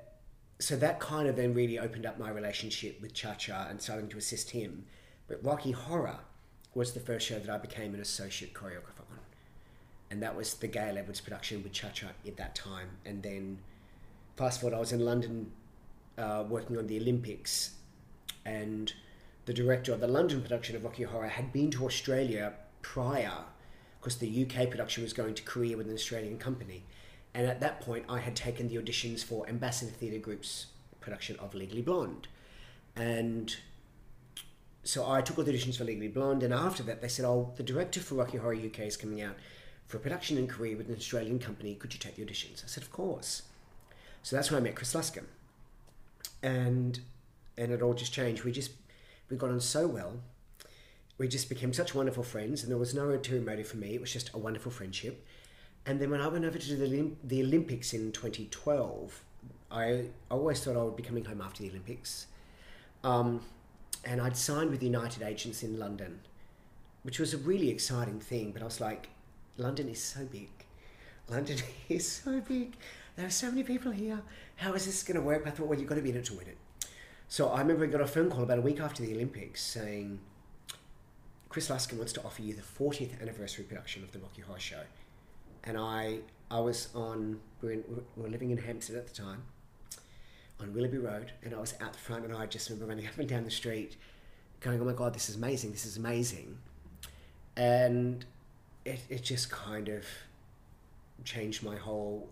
so 0.59 0.75
that 0.77 0.99
kind 0.99 1.27
of 1.27 1.35
then 1.35 1.53
really 1.53 1.79
opened 1.79 2.05
up 2.05 2.19
my 2.19 2.29
relationship 2.29 3.01
with 3.01 3.13
Cha 3.13 3.33
Cha 3.33 3.67
and 3.69 3.81
starting 3.81 4.07
to 4.09 4.17
assist 4.17 4.51
him. 4.51 4.85
But 5.27 5.43
Rocky 5.43 5.71
Horror 5.71 6.19
was 6.73 6.93
the 6.93 6.99
first 6.99 7.27
show 7.27 7.39
that 7.39 7.49
I 7.49 7.57
became 7.57 7.93
an 7.93 8.01
associate 8.01 8.53
choreographer. 8.53 9.02
And 10.13 10.21
that 10.21 10.35
was 10.35 10.53
the 10.53 10.67
Gail 10.67 10.95
Edwards 10.95 11.21
production 11.21 11.63
with 11.63 11.71
Cha 11.71 11.89
Cha 11.89 12.09
at 12.27 12.37
that 12.37 12.53
time. 12.53 12.87
And 13.03 13.23
then 13.23 13.57
fast 14.37 14.61
forward, 14.61 14.75
I 14.75 14.79
was 14.79 14.91
in 14.91 14.99
London 14.99 15.51
uh, 16.19 16.43
working 16.47 16.77
on 16.77 16.85
the 16.85 16.99
Olympics, 16.99 17.71
and 18.45 18.93
the 19.45 19.55
director 19.55 19.91
of 19.91 20.01
the 20.01 20.07
London 20.07 20.43
production 20.43 20.75
of 20.75 20.83
Rocky 20.83 21.01
Horror 21.01 21.29
had 21.29 21.51
been 21.51 21.71
to 21.71 21.87
Australia 21.87 22.53
prior 22.83 23.39
because 23.99 24.17
the 24.17 24.45
UK 24.45 24.69
production 24.69 25.01
was 25.01 25.13
going 25.13 25.33
to 25.33 25.41
Korea 25.41 25.75
with 25.77 25.87
an 25.87 25.95
Australian 25.95 26.37
company. 26.37 26.83
And 27.33 27.47
at 27.47 27.59
that 27.61 27.81
point, 27.81 28.05
I 28.07 28.19
had 28.19 28.35
taken 28.35 28.67
the 28.67 28.75
auditions 28.75 29.23
for 29.23 29.49
Ambassador 29.49 29.93
Theatre 29.93 30.19
Group's 30.19 30.67
production 31.01 31.37
of 31.39 31.55
Legally 31.55 31.81
Blonde. 31.81 32.27
And 32.95 33.55
so 34.83 35.09
I 35.09 35.21
took 35.21 35.39
all 35.39 35.43
the 35.43 35.53
auditions 35.53 35.75
for 35.75 35.85
Legally 35.85 36.07
Blonde, 36.07 36.43
and 36.43 36.53
after 36.53 36.83
that, 36.83 37.01
they 37.01 37.07
said, 37.07 37.25
Oh, 37.25 37.51
the 37.55 37.63
director 37.63 37.99
for 37.99 38.13
Rocky 38.13 38.37
Horror 38.37 38.53
UK 38.53 38.81
is 38.81 38.95
coming 38.95 39.19
out 39.19 39.37
for 39.87 39.97
a 39.97 39.99
production 39.99 40.37
in 40.37 40.47
Korea 40.47 40.75
with 40.75 40.89
an 40.89 40.95
Australian 40.95 41.39
company. 41.39 41.75
Could 41.75 41.93
you 41.93 41.99
take 41.99 42.15
the 42.15 42.23
auditions? 42.23 42.63
I 42.63 42.67
said, 42.67 42.83
Of 42.83 42.91
course. 42.91 43.43
So 44.23 44.35
that's 44.35 44.49
when 44.49 44.61
I 44.61 44.63
met 44.63 44.75
Chris 44.75 44.93
Luscombe. 44.93 45.27
And 46.41 46.99
and 47.57 47.71
it 47.71 47.81
all 47.81 47.93
just 47.93 48.13
changed. 48.13 48.43
We 48.43 48.51
just 48.51 48.71
we 49.29 49.37
got 49.37 49.49
on 49.49 49.59
so 49.59 49.87
well. 49.87 50.13
We 51.17 51.27
just 51.27 51.47
became 51.47 51.73
such 51.73 51.93
wonderful 51.93 52.23
friends, 52.23 52.63
and 52.63 52.71
there 52.71 52.77
was 52.77 52.93
no 52.93 53.09
ulterior 53.09 53.41
motive 53.41 53.67
for 53.67 53.77
me. 53.77 53.93
It 53.93 54.01
was 54.01 54.11
just 54.11 54.33
a 54.33 54.37
wonderful 54.37 54.71
friendship. 54.71 55.25
And 55.85 55.99
then 55.99 56.09
when 56.09 56.21
I 56.21 56.27
went 56.27 56.45
over 56.45 56.57
to 56.57 56.75
the 56.75 57.11
the 57.23 57.41
Olympics 57.43 57.93
in 57.93 58.11
2012, 58.11 59.23
I 59.71 60.05
always 60.31 60.63
thought 60.63 60.77
I 60.77 60.83
would 60.83 60.95
be 60.95 61.03
coming 61.03 61.25
home 61.25 61.41
after 61.41 61.63
the 61.63 61.69
Olympics. 61.69 62.27
Um, 63.03 63.41
and 64.05 64.21
I'd 64.21 64.37
signed 64.37 64.69
with 64.69 64.81
United 64.81 65.23
Agents 65.23 65.63
in 65.63 65.77
London, 65.77 66.19
which 67.03 67.19
was 67.19 67.33
a 67.33 67.37
really 67.37 67.69
exciting 67.69 68.19
thing. 68.19 68.51
But 68.51 68.61
I 68.61 68.65
was 68.65 68.79
like, 68.79 69.09
London 69.57 69.89
is 69.89 70.01
so 70.01 70.25
big. 70.25 70.49
London 71.29 71.57
is 71.89 72.09
so 72.09 72.41
big. 72.41 72.75
There 73.15 73.25
are 73.25 73.31
so 73.31 73.49
many 73.49 73.63
people 73.63 73.91
here. 73.91 74.21
How 74.55 74.73
is 74.73 74.85
this 74.85 75.03
going 75.03 75.15
to 75.15 75.21
work? 75.21 75.43
I 75.45 75.51
thought, 75.51 75.67
well, 75.67 75.77
you've 75.77 75.87
got 75.87 75.95
to 75.95 76.01
be 76.01 76.09
in 76.09 76.17
it 76.17 76.25
to 76.25 76.33
win 76.33 76.47
it. 76.47 76.57
So 77.27 77.49
I 77.49 77.59
remember 77.59 77.83
I 77.83 77.87
got 77.87 78.01
a 78.01 78.07
phone 78.07 78.29
call 78.29 78.43
about 78.43 78.57
a 78.57 78.61
week 78.61 78.79
after 78.79 79.03
the 79.03 79.13
Olympics 79.13 79.61
saying, 79.61 80.19
Chris 81.49 81.69
Luscombe 81.69 81.97
wants 81.97 82.13
to 82.13 82.23
offer 82.23 82.41
you 82.41 82.53
the 82.53 82.61
40th 82.61 83.21
anniversary 83.21 83.63
production 83.63 84.03
of 84.03 84.11
the 84.11 84.19
Rocky 84.19 84.41
Horror 84.41 84.59
Show. 84.59 84.81
And 85.63 85.77
I, 85.77 86.19
I 86.49 86.59
was 86.59 86.89
on, 86.95 87.39
we 87.61 87.67
were, 87.67 87.73
in, 87.73 87.83
we 88.15 88.23
were 88.23 88.29
living 88.29 88.49
in 88.51 88.57
Hampstead 88.57 88.97
at 88.97 89.07
the 89.07 89.13
time, 89.13 89.43
on 90.59 90.73
Willoughby 90.73 90.97
Road, 90.97 91.31
and 91.43 91.53
I 91.53 91.59
was 91.59 91.75
out 91.81 91.93
the 91.93 91.99
front, 91.99 92.25
and 92.25 92.35
I 92.35 92.45
just 92.45 92.69
remember 92.69 92.89
running 92.89 93.07
up 93.07 93.17
and 93.17 93.27
down 93.27 93.43
the 93.43 93.51
street, 93.51 93.97
going, 94.59 94.81
"Oh 94.81 94.85
my 94.85 94.93
God, 94.93 95.13
this 95.13 95.29
is 95.29 95.35
amazing! 95.35 95.71
This 95.71 95.85
is 95.85 95.97
amazing!" 95.97 96.57
And 97.55 98.25
it, 98.85 98.99
it 99.09 99.23
just 99.23 99.49
kind 99.49 99.89
of 99.89 100.05
changed 101.23 101.63
my 101.63 101.75
whole 101.75 102.29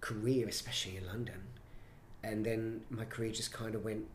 career, 0.00 0.48
especially 0.48 0.96
in 0.96 1.06
London. 1.06 1.42
And 2.22 2.44
then 2.44 2.82
my 2.90 3.04
career 3.04 3.32
just 3.32 3.52
kind 3.52 3.74
of 3.74 3.84
went 3.84 4.06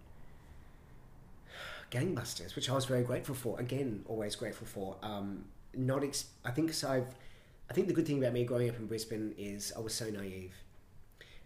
gangbusters, 1.92 2.56
which 2.56 2.70
I 2.70 2.74
was 2.74 2.86
very 2.86 3.04
grateful 3.04 3.36
for. 3.36 3.60
Again, 3.60 4.04
always 4.08 4.36
grateful 4.36 4.68
for. 4.68 4.98
Um, 5.02 5.46
not, 5.74 6.04
ex- 6.04 6.28
I 6.44 6.52
think 6.52 6.74
so 6.74 6.90
I've, 6.90 7.16
I 7.70 7.74
think 7.74 7.88
the 7.88 7.94
good 7.94 8.06
thing 8.06 8.20
about 8.20 8.34
me 8.34 8.44
growing 8.44 8.70
up 8.70 8.78
in 8.78 8.86
Brisbane 8.86 9.34
is 9.38 9.74
I 9.76 9.80
was 9.80 9.94
so 9.94 10.10
naive, 10.10 10.54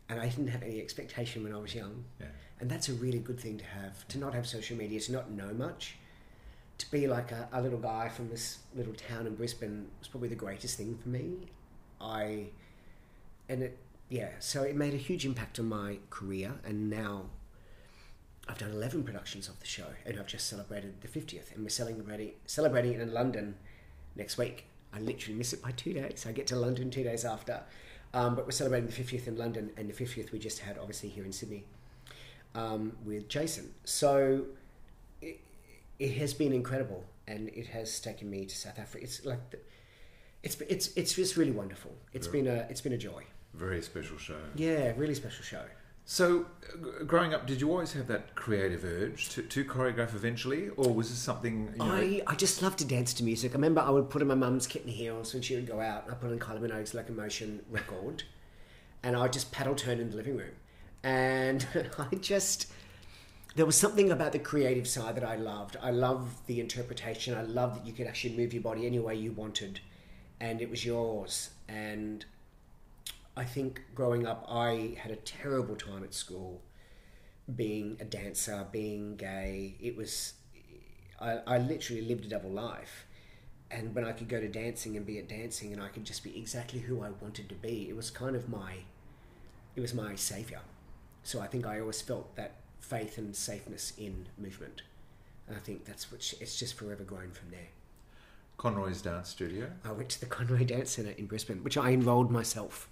and 0.09 0.19
I 0.19 0.27
didn't 0.27 0.47
have 0.47 0.63
any 0.63 0.81
expectation 0.81 1.43
when 1.43 1.53
I 1.53 1.57
was 1.57 1.73
young. 1.73 2.03
Yeah. 2.19 2.27
And 2.59 2.69
that's 2.69 2.89
a 2.89 2.93
really 2.93 3.19
good 3.19 3.39
thing 3.39 3.57
to 3.57 3.65
have. 3.65 4.05
To 4.09 4.17
not 4.17 4.33
have 4.33 4.45
social 4.45 4.75
media, 4.75 4.99
to 4.99 5.11
not 5.13 5.31
know 5.31 5.53
much, 5.53 5.95
to 6.79 6.91
be 6.91 7.07
like 7.07 7.31
a, 7.31 7.47
a 7.51 7.61
little 7.61 7.77
guy 7.77 8.09
from 8.09 8.29
this 8.29 8.59
little 8.73 8.93
town 8.93 9.27
in 9.27 9.35
Brisbane 9.35 9.87
was 9.99 10.07
probably 10.07 10.29
the 10.29 10.35
greatest 10.35 10.77
thing 10.77 10.97
for 10.97 11.09
me. 11.09 11.47
I, 12.01 12.47
and 13.47 13.63
it, 13.63 13.77
yeah, 14.07 14.29
so 14.39 14.63
it 14.63 14.75
made 14.75 14.93
a 14.93 14.97
huge 14.97 15.25
impact 15.25 15.59
on 15.59 15.67
my 15.67 15.97
career, 16.09 16.53
and 16.65 16.89
now 16.89 17.25
I've 18.47 18.57
done 18.57 18.71
11 18.71 19.03
productions 19.03 19.49
of 19.49 19.59
the 19.59 19.65
show, 19.65 19.87
and 20.05 20.17
I've 20.17 20.27
just 20.27 20.47
celebrated 20.47 21.01
the 21.01 21.07
50th, 21.07 21.53
and 21.53 21.63
we're 21.63 21.69
celebrating, 21.69 22.31
celebrating 22.45 22.93
it 22.93 23.01
in 23.01 23.13
London 23.13 23.55
next 24.15 24.37
week. 24.37 24.65
I 24.93 24.99
literally 24.99 25.37
miss 25.37 25.53
it 25.53 25.61
by 25.61 25.71
two 25.71 25.93
days. 25.93 26.25
I 26.27 26.31
get 26.31 26.47
to 26.47 26.55
London 26.55 26.89
two 26.89 27.03
days 27.03 27.25
after. 27.25 27.61
Um, 28.11 28.33
but 28.33 28.45
we're 28.45 28.51
celebrating 28.51 28.89
the 28.89 29.03
50th 29.03 29.27
in 29.27 29.37
London, 29.37 29.69
and 29.77 29.87
the 29.89 29.93
50th 29.93 30.31
we 30.31 30.39
just 30.39 30.59
had, 30.59 30.77
obviously, 30.79 31.09
here 31.09 31.25
in 31.25 31.31
Sydney 31.31 31.65
um, 32.55 32.95
with 33.05 33.27
Jason. 33.27 33.73
So 33.83 34.45
it 35.99 36.13
has 36.17 36.33
been 36.33 36.53
incredible, 36.53 37.03
and 37.27 37.49
it 37.49 37.67
has 37.67 37.99
taken 37.99 38.29
me 38.29 38.45
to 38.45 38.55
South 38.55 38.79
Africa. 38.79 39.03
It's 39.03 39.25
like 39.25 39.49
the, 39.51 39.59
it's 40.43 40.59
it's 40.61 40.87
it's 40.95 41.13
just 41.13 41.35
really 41.37 41.51
wonderful. 41.51 41.91
It's 42.13 42.27
been 42.27 42.47
a 42.47 42.65
it's 42.69 42.81
been 42.81 42.93
a 42.93 42.97
joy. 42.97 43.23
Very 43.53 43.81
special 43.81 44.17
show. 44.17 44.39
Yeah, 44.55 44.93
really 44.95 45.15
special 45.15 45.43
show. 45.43 45.63
So, 46.05 46.45
uh, 46.63 46.77
g- 46.99 47.05
growing 47.05 47.35
up, 47.35 47.45
did 47.45 47.61
you 47.61 47.69
always 47.69 47.93
have 47.93 48.07
that 48.07 48.33
creative 48.33 48.83
urge 48.83 49.29
to, 49.29 49.43
to 49.43 49.63
choreograph 49.63 50.15
eventually, 50.15 50.69
or 50.69 50.91
was 50.91 51.09
this 51.09 51.19
something? 51.19 51.69
You 51.73 51.77
know, 51.77 51.93
I, 51.93 52.21
I 52.25 52.35
just 52.35 52.63
love 52.63 52.75
to 52.77 52.85
dance 52.85 53.13
to 53.15 53.23
music. 53.23 53.51
I 53.51 53.55
remember 53.55 53.81
I 53.81 53.91
would 53.91 54.09
put 54.09 54.21
on 54.23 54.27
my 54.27 54.33
mum's 54.35 54.65
kitten 54.65 54.89
heels 54.89 55.33
when 55.33 55.43
she 55.43 55.53
would 55.55 55.67
go 55.67 55.79
out. 55.79 56.05
and 56.05 56.13
I 56.13 56.15
put 56.15 56.31
on 56.31 56.39
Kylie 56.39 56.61
Minogue's 56.61 56.93
Locomotion 56.95 57.61
record, 57.69 58.23
and 59.03 59.15
I 59.15 59.21
would 59.21 59.33
just 59.33 59.51
paddle 59.51 59.75
turn 59.75 59.99
in 59.99 60.09
the 60.09 60.15
living 60.15 60.37
room. 60.37 60.53
And 61.03 61.67
I 61.99 62.15
just 62.15 62.71
there 63.59 63.65
was 63.65 63.75
something 63.75 64.09
about 64.09 64.31
the 64.31 64.39
creative 64.39 64.87
side 64.87 65.15
that 65.15 65.23
I 65.25 65.35
loved. 65.35 65.75
I 65.81 65.91
loved 65.91 66.47
the 66.47 66.61
interpretation. 66.61 67.35
I 67.35 67.41
loved 67.41 67.75
that 67.75 67.85
you 67.85 67.91
could 67.91 68.07
actually 68.07 68.37
move 68.37 68.53
your 68.53 68.63
body 68.63 68.85
any 68.85 68.99
way 68.99 69.15
you 69.15 69.33
wanted, 69.33 69.81
and 70.39 70.61
it 70.61 70.69
was 70.69 70.85
yours. 70.85 71.49
And 71.67 72.23
I 73.35 73.43
think 73.43 73.81
growing 73.93 74.25
up, 74.25 74.45
I 74.49 74.95
had 74.97 75.11
a 75.11 75.17
terrible 75.17 75.75
time 75.75 76.05
at 76.05 76.13
school 76.13 76.61
being 77.53 77.97
a 77.99 78.05
dancer, 78.05 78.65
being 78.71 79.17
gay. 79.17 79.75
It 79.81 79.97
was, 79.97 80.35
I, 81.19 81.39
I 81.45 81.57
literally 81.57 82.03
lived 82.03 82.23
a 82.23 82.29
double 82.29 82.51
life. 82.51 83.07
And 83.69 83.93
when 83.93 84.05
I 84.05 84.13
could 84.13 84.29
go 84.29 84.39
to 84.39 84.47
dancing 84.47 84.95
and 84.95 85.05
be 85.05 85.19
at 85.19 85.27
dancing 85.27 85.73
and 85.73 85.83
I 85.83 85.89
could 85.89 86.05
just 86.05 86.23
be 86.23 86.37
exactly 86.37 86.79
who 86.79 87.03
I 87.03 87.09
wanted 87.09 87.49
to 87.49 87.55
be, 87.55 87.89
it 87.89 87.95
was 87.97 88.09
kind 88.09 88.37
of 88.37 88.47
my, 88.47 88.75
it 89.75 89.81
was 89.81 89.93
my 89.93 90.15
savior. 90.15 90.61
So 91.23 91.41
I 91.41 91.47
think 91.47 91.67
I 91.67 91.81
always 91.81 92.01
felt 92.01 92.37
that 92.37 92.58
faith 92.89 93.17
and 93.17 93.35
safeness 93.35 93.93
in 93.97 94.27
movement. 94.37 94.81
And 95.47 95.55
I 95.55 95.59
think 95.59 95.85
that's 95.85 96.11
what, 96.11 96.33
it's 96.41 96.57
just 96.57 96.75
forever 96.75 97.03
grown 97.03 97.31
from 97.31 97.51
there. 97.51 97.69
Conroy's 98.57 99.01
Dance 99.01 99.29
Studio. 99.29 99.71
I 99.85 99.91
went 99.91 100.09
to 100.09 100.19
the 100.19 100.25
Conroy 100.25 100.65
Dance 100.65 100.91
Centre 100.91 101.13
in 101.17 101.27
Brisbane, 101.27 101.63
which 101.63 101.77
I 101.77 101.91
enrolled 101.91 102.29
myself 102.29 102.89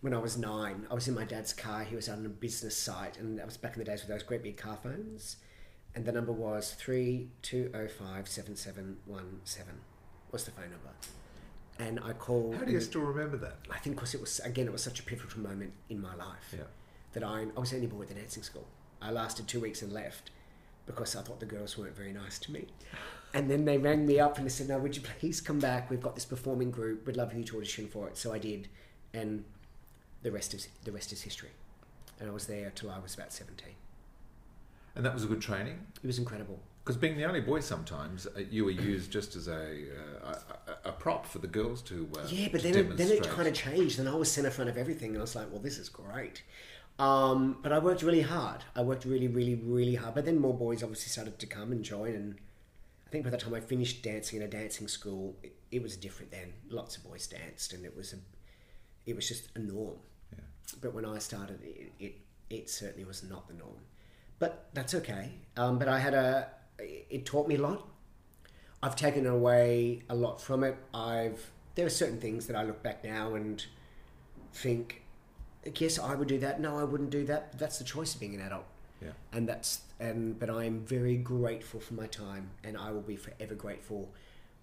when 0.00 0.14
I 0.14 0.18
was 0.18 0.38
nine. 0.38 0.86
I 0.90 0.94
was 0.94 1.08
in 1.08 1.14
my 1.14 1.24
dad's 1.24 1.52
car. 1.52 1.84
He 1.84 1.94
was 1.94 2.08
on 2.08 2.24
a 2.24 2.28
business 2.28 2.76
site, 2.76 3.18
and 3.18 3.38
that 3.38 3.46
was 3.46 3.56
back 3.56 3.74
in 3.74 3.80
the 3.80 3.84
days 3.84 4.00
with 4.00 4.08
those 4.08 4.22
great 4.22 4.42
big 4.42 4.56
car 4.56 4.78
phones. 4.82 5.36
And 5.94 6.04
the 6.06 6.12
number 6.12 6.32
was 6.32 6.72
three 6.72 7.28
two 7.42 7.70
zero 7.70 7.86
five 7.86 8.26
seven 8.28 8.56
seven 8.56 8.96
one 9.04 9.40
seven. 9.44 9.74
Was 10.30 10.44
the 10.44 10.52
phone 10.52 10.70
number? 10.70 10.90
And 11.78 12.00
I 12.02 12.14
called. 12.14 12.54
How 12.54 12.64
do 12.64 12.72
you 12.72 12.80
still 12.80 13.02
remember 13.02 13.36
that? 13.38 13.58
I 13.70 13.78
think 13.78 13.96
because 13.96 14.14
it 14.14 14.20
was 14.20 14.40
again, 14.40 14.66
it 14.66 14.72
was 14.72 14.82
such 14.82 15.00
a 15.00 15.02
pivotal 15.02 15.40
moment 15.40 15.72
in 15.90 16.00
my 16.00 16.14
life. 16.14 16.54
Yeah. 16.54 16.64
That 17.12 17.24
I 17.24 17.46
I 17.54 17.60
was 17.60 17.70
the 17.70 17.76
only 17.76 17.88
boy 17.88 18.02
at 18.02 18.08
the 18.08 18.14
dancing 18.14 18.42
school. 18.42 18.66
I 19.02 19.10
lasted 19.10 19.48
two 19.48 19.60
weeks 19.60 19.82
and 19.82 19.92
left 19.92 20.30
because 20.86 21.16
I 21.16 21.22
thought 21.22 21.40
the 21.40 21.46
girls 21.46 21.76
weren't 21.76 21.96
very 21.96 22.12
nice 22.12 22.38
to 22.40 22.52
me. 22.52 22.66
And 23.34 23.50
then 23.50 23.64
they 23.64 23.78
rang 23.78 24.06
me 24.06 24.20
up 24.20 24.36
and 24.36 24.46
they 24.46 24.50
said, 24.50 24.68
"No, 24.68 24.78
would 24.78 24.94
you 24.94 25.02
please 25.02 25.40
come 25.40 25.58
back? 25.58 25.90
We've 25.90 26.02
got 26.02 26.14
this 26.14 26.24
performing 26.24 26.70
group. 26.70 27.06
We'd 27.06 27.16
love 27.16 27.34
you 27.34 27.44
to 27.44 27.56
audition 27.56 27.88
for 27.88 28.08
it." 28.08 28.16
So 28.18 28.32
I 28.32 28.38
did, 28.38 28.68
and 29.14 29.44
the 30.22 30.30
rest 30.30 30.54
is 30.54 30.68
the 30.84 30.92
rest 30.92 31.12
is 31.12 31.22
history. 31.22 31.50
And 32.20 32.28
I 32.28 32.32
was 32.32 32.46
there 32.46 32.70
till 32.74 32.90
I 32.90 32.98
was 32.98 33.14
about 33.14 33.32
seventeen. 33.32 33.74
And 34.94 35.04
that 35.06 35.14
was 35.14 35.24
a 35.24 35.26
good 35.26 35.40
training. 35.40 35.86
It 36.02 36.06
was 36.06 36.18
incredible. 36.18 36.60
Because 36.84 36.96
being 36.96 37.16
the 37.16 37.24
only 37.24 37.40
boy, 37.40 37.60
sometimes 37.60 38.26
uh, 38.26 38.40
you 38.50 38.64
were 38.64 38.72
used 38.72 39.10
just 39.10 39.36
as 39.36 39.48
a 39.48 39.84
uh, 40.22 40.34
a, 40.84 40.88
a 40.88 40.92
prop 40.92 41.24
for 41.26 41.38
the 41.38 41.46
girls 41.46 41.80
to 41.82 42.08
uh, 42.16 42.26
Yeah, 42.28 42.48
but 42.52 42.60
to 42.60 42.70
then 42.70 42.84
it, 42.84 42.96
then 42.96 43.08
it 43.08 43.26
kind 43.28 43.48
of 43.48 43.54
changed. 43.54 43.98
Then 43.98 44.08
I 44.08 44.14
was 44.14 44.30
centre 44.30 44.50
front 44.50 44.68
of 44.68 44.76
everything, 44.76 45.10
and 45.10 45.18
I 45.18 45.22
was 45.22 45.34
like, 45.34 45.50
"Well, 45.50 45.60
this 45.60 45.78
is 45.78 45.88
great." 45.88 46.42
Um, 46.98 47.58
but 47.62 47.72
I 47.72 47.78
worked 47.78 48.02
really 48.02 48.22
hard. 48.22 48.64
I 48.76 48.82
worked 48.82 49.04
really, 49.04 49.28
really, 49.28 49.54
really 49.54 49.94
hard. 49.96 50.14
But 50.14 50.24
then 50.24 50.38
more 50.38 50.54
boys 50.54 50.82
obviously 50.82 51.08
started 51.08 51.38
to 51.38 51.46
come 51.46 51.72
and 51.72 51.82
join, 51.82 52.14
and 52.14 52.36
I 53.06 53.10
think 53.10 53.24
by 53.24 53.30
the 53.30 53.38
time 53.38 53.54
I 53.54 53.60
finished 53.60 54.02
dancing 54.02 54.40
in 54.40 54.46
a 54.46 54.48
dancing 54.48 54.88
school, 54.88 55.36
it, 55.42 55.54
it 55.70 55.82
was 55.82 55.96
different. 55.96 56.30
Then 56.30 56.52
lots 56.68 56.96
of 56.96 57.04
boys 57.04 57.26
danced, 57.26 57.72
and 57.72 57.84
it 57.84 57.96
was 57.96 58.12
a, 58.12 58.16
it 59.06 59.16
was 59.16 59.26
just 59.26 59.48
a 59.54 59.58
norm. 59.58 59.96
Yeah. 60.32 60.44
But 60.80 60.94
when 60.94 61.04
I 61.04 61.18
started, 61.18 61.60
it, 61.62 61.92
it 61.98 62.14
it 62.50 62.70
certainly 62.70 63.04
was 63.04 63.22
not 63.22 63.48
the 63.48 63.54
norm. 63.54 63.80
But 64.38 64.68
that's 64.74 64.94
okay. 64.94 65.32
Um, 65.56 65.78
but 65.78 65.88
I 65.88 65.98
had 65.98 66.14
a, 66.14 66.48
it 66.78 67.24
taught 67.24 67.48
me 67.48 67.54
a 67.54 67.60
lot. 67.60 67.88
I've 68.82 68.96
taken 68.96 69.26
away 69.26 70.02
a 70.08 70.14
lot 70.14 70.40
from 70.40 70.64
it. 70.64 70.76
I've 70.92 71.50
there 71.74 71.86
are 71.86 71.90
certain 71.90 72.20
things 72.20 72.46
that 72.46 72.56
I 72.56 72.64
look 72.64 72.82
back 72.82 73.02
now 73.04 73.34
and 73.34 73.64
think, 74.52 75.01
yes, 75.78 75.98
I 75.98 76.14
would 76.14 76.28
do 76.28 76.38
that. 76.38 76.60
No, 76.60 76.78
I 76.78 76.84
wouldn't 76.84 77.10
do 77.10 77.24
that. 77.26 77.52
But 77.52 77.60
that's 77.60 77.78
the 77.78 77.84
choice 77.84 78.14
of 78.14 78.20
being 78.20 78.34
an 78.34 78.40
adult. 78.40 78.64
Yeah. 79.00 79.10
And 79.32 79.48
that's 79.48 79.80
and 79.98 80.38
but 80.38 80.50
I'm 80.50 80.80
very 80.80 81.16
grateful 81.16 81.80
for 81.80 81.94
my 81.94 82.06
time, 82.06 82.50
and 82.62 82.76
I 82.76 82.90
will 82.92 83.00
be 83.00 83.16
forever 83.16 83.54
grateful 83.54 84.12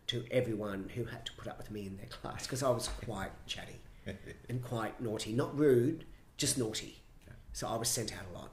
to 0.07 0.25
everyone 0.31 0.89
who 0.95 1.05
had 1.05 1.25
to 1.27 1.31
put 1.33 1.47
up 1.47 1.57
with 1.57 1.69
me 1.69 1.85
in 1.85 1.97
their 1.97 2.07
class 2.07 2.43
because 2.43 2.63
I 2.63 2.69
was 2.69 2.87
quite 3.05 3.31
chatty 3.45 3.79
and 4.49 4.63
quite 4.63 4.99
naughty, 5.01 5.33
not 5.33 5.57
rude, 5.57 6.05
just 6.37 6.57
naughty. 6.57 7.01
Yeah. 7.27 7.33
So 7.53 7.67
I 7.67 7.75
was 7.75 7.89
sent 7.89 8.13
out 8.13 8.23
a 8.33 8.37
lot. 8.37 8.51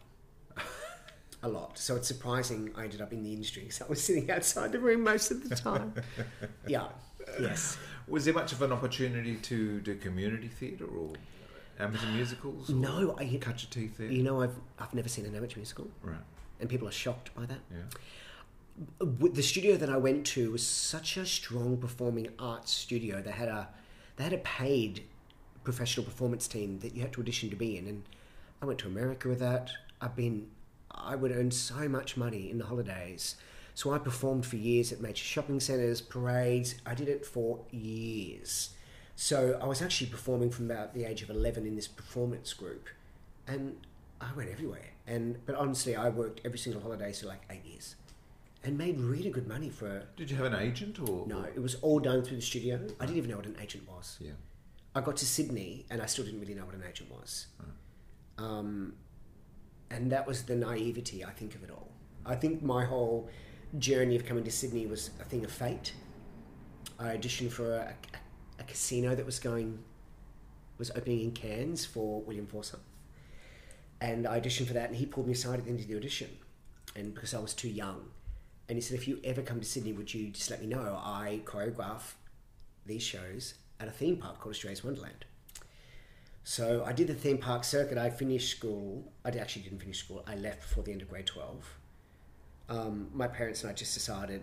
A 1.43 1.49
lot. 1.49 1.79
So 1.79 1.97
it's 1.97 2.09
surprising 2.09 2.73
I 2.77 2.85
ended 2.85 3.01
up 3.01 3.13
in 3.13 3.23
the 3.23 3.33
industry 3.33 3.63
because 3.63 3.81
I 3.83 3.87
was 3.87 4.03
sitting 4.03 4.31
outside 4.31 4.73
the 4.73 4.81
room 4.81 5.03
most 5.05 5.31
of 5.31 5.49
the 5.49 5.55
time. 5.55 5.95
yeah. 6.67 6.89
Yes. 7.39 7.77
Was 8.09 8.25
there 8.25 8.35
much 8.35 8.53
of 8.53 8.63
an 8.63 8.73
opportunity 8.73 9.37
to 9.37 9.81
do 9.81 9.97
community 9.97 10.49
theatre 10.49 10.87
or 10.87 11.13
amateur 11.79 12.07
musicals? 12.13 12.69
No, 12.71 13.15
I 13.19 13.25
cut 13.41 13.63
your 13.63 13.71
teeth 13.71 13.99
there. 13.99 14.11
You 14.11 14.23
know, 14.23 14.43
I've 14.43 14.55
I've 14.79 14.95
never 14.95 15.09
seen 15.09 15.27
an 15.27 15.35
amateur 15.35 15.57
musical, 15.59 15.89
Right. 16.03 16.17
and 16.61 16.69
people 16.69 16.89
are 16.89 16.93
shocked 16.93 17.35
by 17.35 17.47
that. 17.47 17.59
Yeah. 17.71 17.83
W- 19.01 19.33
The 19.33 19.43
studio 19.43 19.77
that 19.77 19.89
I 19.89 19.97
went 19.97 20.27
to 20.29 20.53
was 20.53 20.67
such 20.67 21.17
a 21.17 21.25
strong 21.27 21.77
performing 21.79 22.29
arts 22.39 22.73
studio. 22.73 23.23
They 23.23 23.31
had 23.33 23.49
a 23.49 23.69
they 24.17 24.25
had 24.25 24.33
a 24.33 24.39
paid 24.39 25.05
professional 25.65 26.05
performance 26.05 26.47
team 26.47 26.79
that 26.81 26.95
you 26.95 27.03
had 27.03 27.13
to 27.15 27.21
audition 27.21 27.51
to 27.51 27.57
be 27.57 27.77
in, 27.77 27.87
and 27.87 28.03
I 28.63 28.67
went 28.67 28.79
to 28.81 28.87
America 28.87 29.29
with 29.29 29.41
that. 29.41 29.71
I've 30.01 30.17
been 30.17 30.49
I 30.91 31.15
would 31.17 31.33
earn 31.33 31.51
so 31.51 31.89
much 31.89 32.17
money 32.17 32.51
in 32.51 32.59
the 32.59 32.65
holidays. 32.67 33.37
So 33.75 33.93
I 33.93 33.99
performed 33.99 34.47
for 34.47 34.57
years 34.57 34.91
at 34.93 35.03
major 35.03 35.23
shopping 35.25 35.61
centres, 35.61 36.01
parades. 36.01 36.77
I 36.87 36.95
did 36.95 37.09
it 37.11 37.27
for 37.27 37.61
years. 37.71 38.71
So 39.17 39.59
I 39.61 39.67
was 39.67 39.81
actually 39.81 40.09
performing 40.09 40.51
from 40.51 40.71
about 40.71 40.95
the 40.95 41.05
age 41.05 41.23
of 41.23 41.31
11 41.31 41.67
in 41.67 41.75
this 41.75 41.89
performance 41.89 42.53
group. 42.53 42.89
And 43.49 43.79
I 44.21 44.29
went 44.37 44.51
everywhere. 44.51 44.91
And 45.07 45.39
But 45.47 45.57
honestly, 45.57 45.97
I 45.97 46.11
worked 46.11 46.43
every 46.45 46.59
single 46.59 46.83
holiday 46.83 47.13
for 47.13 47.27
like 47.27 47.43
eight 47.51 47.65
years 47.65 47.97
and 48.63 48.77
made 48.77 49.01
really 49.01 49.31
good 49.31 49.49
money 49.49 49.71
for... 49.71 50.03
Did 50.17 50.31
you 50.31 50.37
have 50.37 50.47
an 50.47 50.55
agent 50.55 50.99
or? 51.01 51.27
No, 51.27 51.43
it 51.43 51.61
was 51.63 51.77
all 51.77 51.99
done 51.99 52.23
through 52.23 52.37
the 52.37 52.43
studio. 52.43 52.81
I 53.01 53.07
didn't 53.07 53.19
even 53.19 53.31
know 53.31 53.37
what 53.37 53.47
an 53.47 53.57
agent 53.61 53.89
was. 53.89 54.19
Yeah. 54.21 54.33
I 54.95 55.01
got 55.01 55.17
to 55.19 55.27
Sydney 55.27 55.87
and 55.89 56.03
I 56.03 56.07
still 56.07 56.25
didn't 56.25 56.41
really 56.41 56.55
know 56.55 56.65
what 56.65 56.75
an 56.75 56.83
agent 56.87 57.11
was. 57.11 57.47
Um, 58.39 58.95
and 59.91 60.13
that 60.13 60.27
was 60.27 60.43
the 60.43 60.57
naivety, 60.57 61.25
I 61.25 61.31
think, 61.31 61.55
of 61.55 61.63
it 61.63 61.71
all. 61.71 61.89
I 62.27 62.35
think 62.35 62.63
my 62.63 62.85
whole 62.85 63.31
journey 63.79 64.17
of 64.17 64.27
coming 64.27 64.45
to 64.45 64.51
Sydney 64.51 64.87
was 64.87 65.11
a 65.21 65.25
thing 65.25 65.45
of 65.45 65.51
fate. 65.51 65.93
I 66.99 67.17
auditioned 67.17 67.51
for 67.51 67.75
a, 67.75 67.79
a, 67.79 68.17
a 68.17 68.19
casino 68.67 69.15
that 69.15 69.25
was 69.25 69.39
going, 69.39 69.79
was 70.79 70.91
opening 70.91 71.21
in 71.21 71.33
Cairns 71.33 71.85
for 71.85 72.23
William 72.23 72.47
Forsyth. 72.47 72.81
And 74.01 74.27
I 74.27 74.41
auditioned 74.41 74.67
for 74.67 74.75
that, 74.75 74.89
and 74.89 74.97
he 74.97 75.07
pulled 75.07 75.27
me 75.27 75.33
aside 75.33 75.59
at 75.59 75.65
the 75.65 75.71
end 75.71 75.81
of 75.81 75.89
the 75.89 75.97
audition. 75.97 76.29
And 76.95 77.15
because 77.15 77.35
I 77.35 77.39
was 77.39 77.55
too 77.55 77.69
young, 77.69 78.09
and 78.69 78.77
he 78.77 78.83
said, 78.83 78.99
if 78.99 79.07
you 79.07 79.21
ever 79.25 79.43
come 79.43 79.61
to 79.61 79.67
Sydney, 79.67 79.93
would 79.93 80.13
you 80.13 80.29
just 80.29 80.51
let 80.51 80.61
me 80.61 80.67
know? 80.67 81.01
I 81.03 81.41
choreograph 81.45 82.15
these 82.85 83.03
shows 83.03 83.55
at 83.79 83.89
a 83.89 83.91
theme 83.91 84.17
park 84.17 84.41
called 84.41 84.55
Australia's 84.55 84.83
Wonderland. 84.83 85.25
So 86.45 86.85
I 86.87 86.93
did 86.93 87.09
the 87.09 87.15
theme 87.15 87.39
park 87.39 87.65
circuit. 87.65 87.99
I 87.99 88.11
finished 88.11 88.57
school. 88.57 89.13
I 89.25 89.31
actually 89.31 89.63
didn't 89.63 89.81
finish 89.81 89.99
school. 89.99 90.25
I 90.27 90.37
left 90.37 90.63
before 90.63 90.85
the 90.85 90.93
end 90.93 91.03
of 91.03 91.09
grade 91.09 91.27
12. 91.27 91.79
Um, 92.69 93.09
my 93.13 93.29
parents 93.29 93.63
and 93.63 93.71
I 93.71 93.75
just 93.75 93.95
decided 93.95 94.43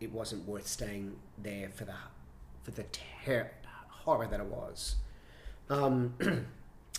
it 0.00 0.12
wasn't 0.12 0.46
worth 0.46 0.66
staying 0.66 1.16
there 1.38 1.68
for 1.68 1.84
the 1.84 1.94
for 2.62 2.70
the 2.72 2.84
ter- 3.24 3.50
horror 4.00 4.26
that 4.26 4.40
it 4.40 4.46
was. 4.46 4.96
Um, 5.68 6.14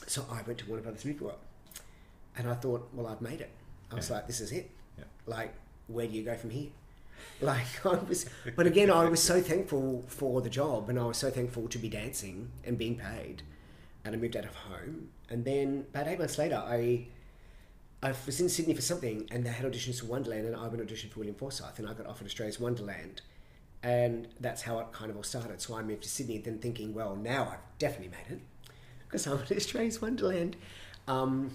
so 0.08 0.26
I 0.32 0.42
went 0.44 0.60
to 0.60 0.66
Warner 0.68 0.84
Brothers 0.84 1.06
Movie 1.06 1.24
World, 1.24 1.40
and 2.38 2.48
I 2.48 2.54
thought, 2.56 2.90
well, 2.94 3.08
I've 3.08 3.22
made 3.22 3.42
it. 3.42 3.50
I 3.92 3.96
was 3.96 4.10
Yeah. 4.10 4.16
like, 4.18 4.28
this 4.28 4.40
is 4.42 4.52
it. 4.52 4.70
Yeah. 4.98 5.04
Like, 5.26 5.54
where 5.88 6.08
do 6.08 6.14
you 6.14 6.24
go 6.24 6.36
from 6.36 6.50
here? 6.52 6.70
Like 7.40 7.86
I 7.86 7.96
was, 7.96 8.26
but 8.56 8.66
again, 8.66 8.90
I 8.90 9.06
was 9.08 9.22
so 9.22 9.42
thankful 9.42 10.04
for 10.08 10.42
the 10.42 10.50
job, 10.50 10.90
and 10.90 10.98
I 11.00 11.06
was 11.06 11.18
so 11.18 11.30
thankful 11.30 11.68
to 11.68 11.78
be 11.78 11.88
dancing 11.90 12.50
and 12.64 12.78
being 12.80 12.96
paid. 12.98 13.44
And 14.04 14.16
I 14.16 14.18
moved 14.18 14.36
out 14.36 14.46
of 14.46 14.56
home, 14.56 15.10
and 15.30 15.46
then 15.46 15.86
about 15.94 16.08
eight 16.08 16.18
months 16.18 16.40
later, 16.40 16.56
I 16.56 17.08
I 18.02 18.14
was 18.26 18.40
in 18.42 18.50
Sydney 18.50 18.74
for 18.74 18.82
something, 18.82 19.28
and 19.30 19.46
they 19.46 19.52
had 19.52 19.72
auditions 19.72 20.00
for 20.00 20.08
Wonderland, 20.08 20.48
and 20.48 20.56
I 20.56 20.68
went 20.68 20.82
audition 20.82 21.12
for 21.12 21.20
William 21.20 21.36
Forsyth, 21.36 21.78
and 21.78 21.88
I 21.88 21.94
got 21.94 22.08
offered 22.08 22.26
Australia's 22.26 22.60
Wonderland, 22.60 23.22
and 23.84 24.28
that's 24.40 24.62
how 24.62 24.80
it 24.80 24.92
kind 24.92 25.10
of 25.10 25.18
all 25.18 25.24
started. 25.24 25.62
So 25.62 25.76
I 25.76 25.82
moved 25.82 26.04
to 26.04 26.10
Sydney, 26.10 26.38
then 26.38 26.60
thinking, 26.60 26.94
well, 26.94 27.16
now 27.16 27.50
I've 27.52 27.80
definitely 27.80 28.10
made 28.10 28.38
it 28.38 28.42
because 29.08 29.26
I'm 29.28 29.40
in 29.50 29.58
Australia's 29.58 30.02
Wonderland. 30.02 30.56
Um, 31.08 31.52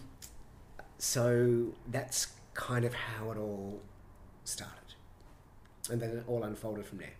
so 0.98 1.74
that's 1.88 2.28
kind 2.54 2.84
of 2.84 2.94
how 2.94 3.30
it 3.30 3.38
all 3.38 3.80
started, 4.44 4.94
and 5.90 6.00
then 6.00 6.10
it 6.10 6.24
all 6.26 6.42
unfolded 6.44 6.86
from 6.86 6.98
there. 6.98 7.12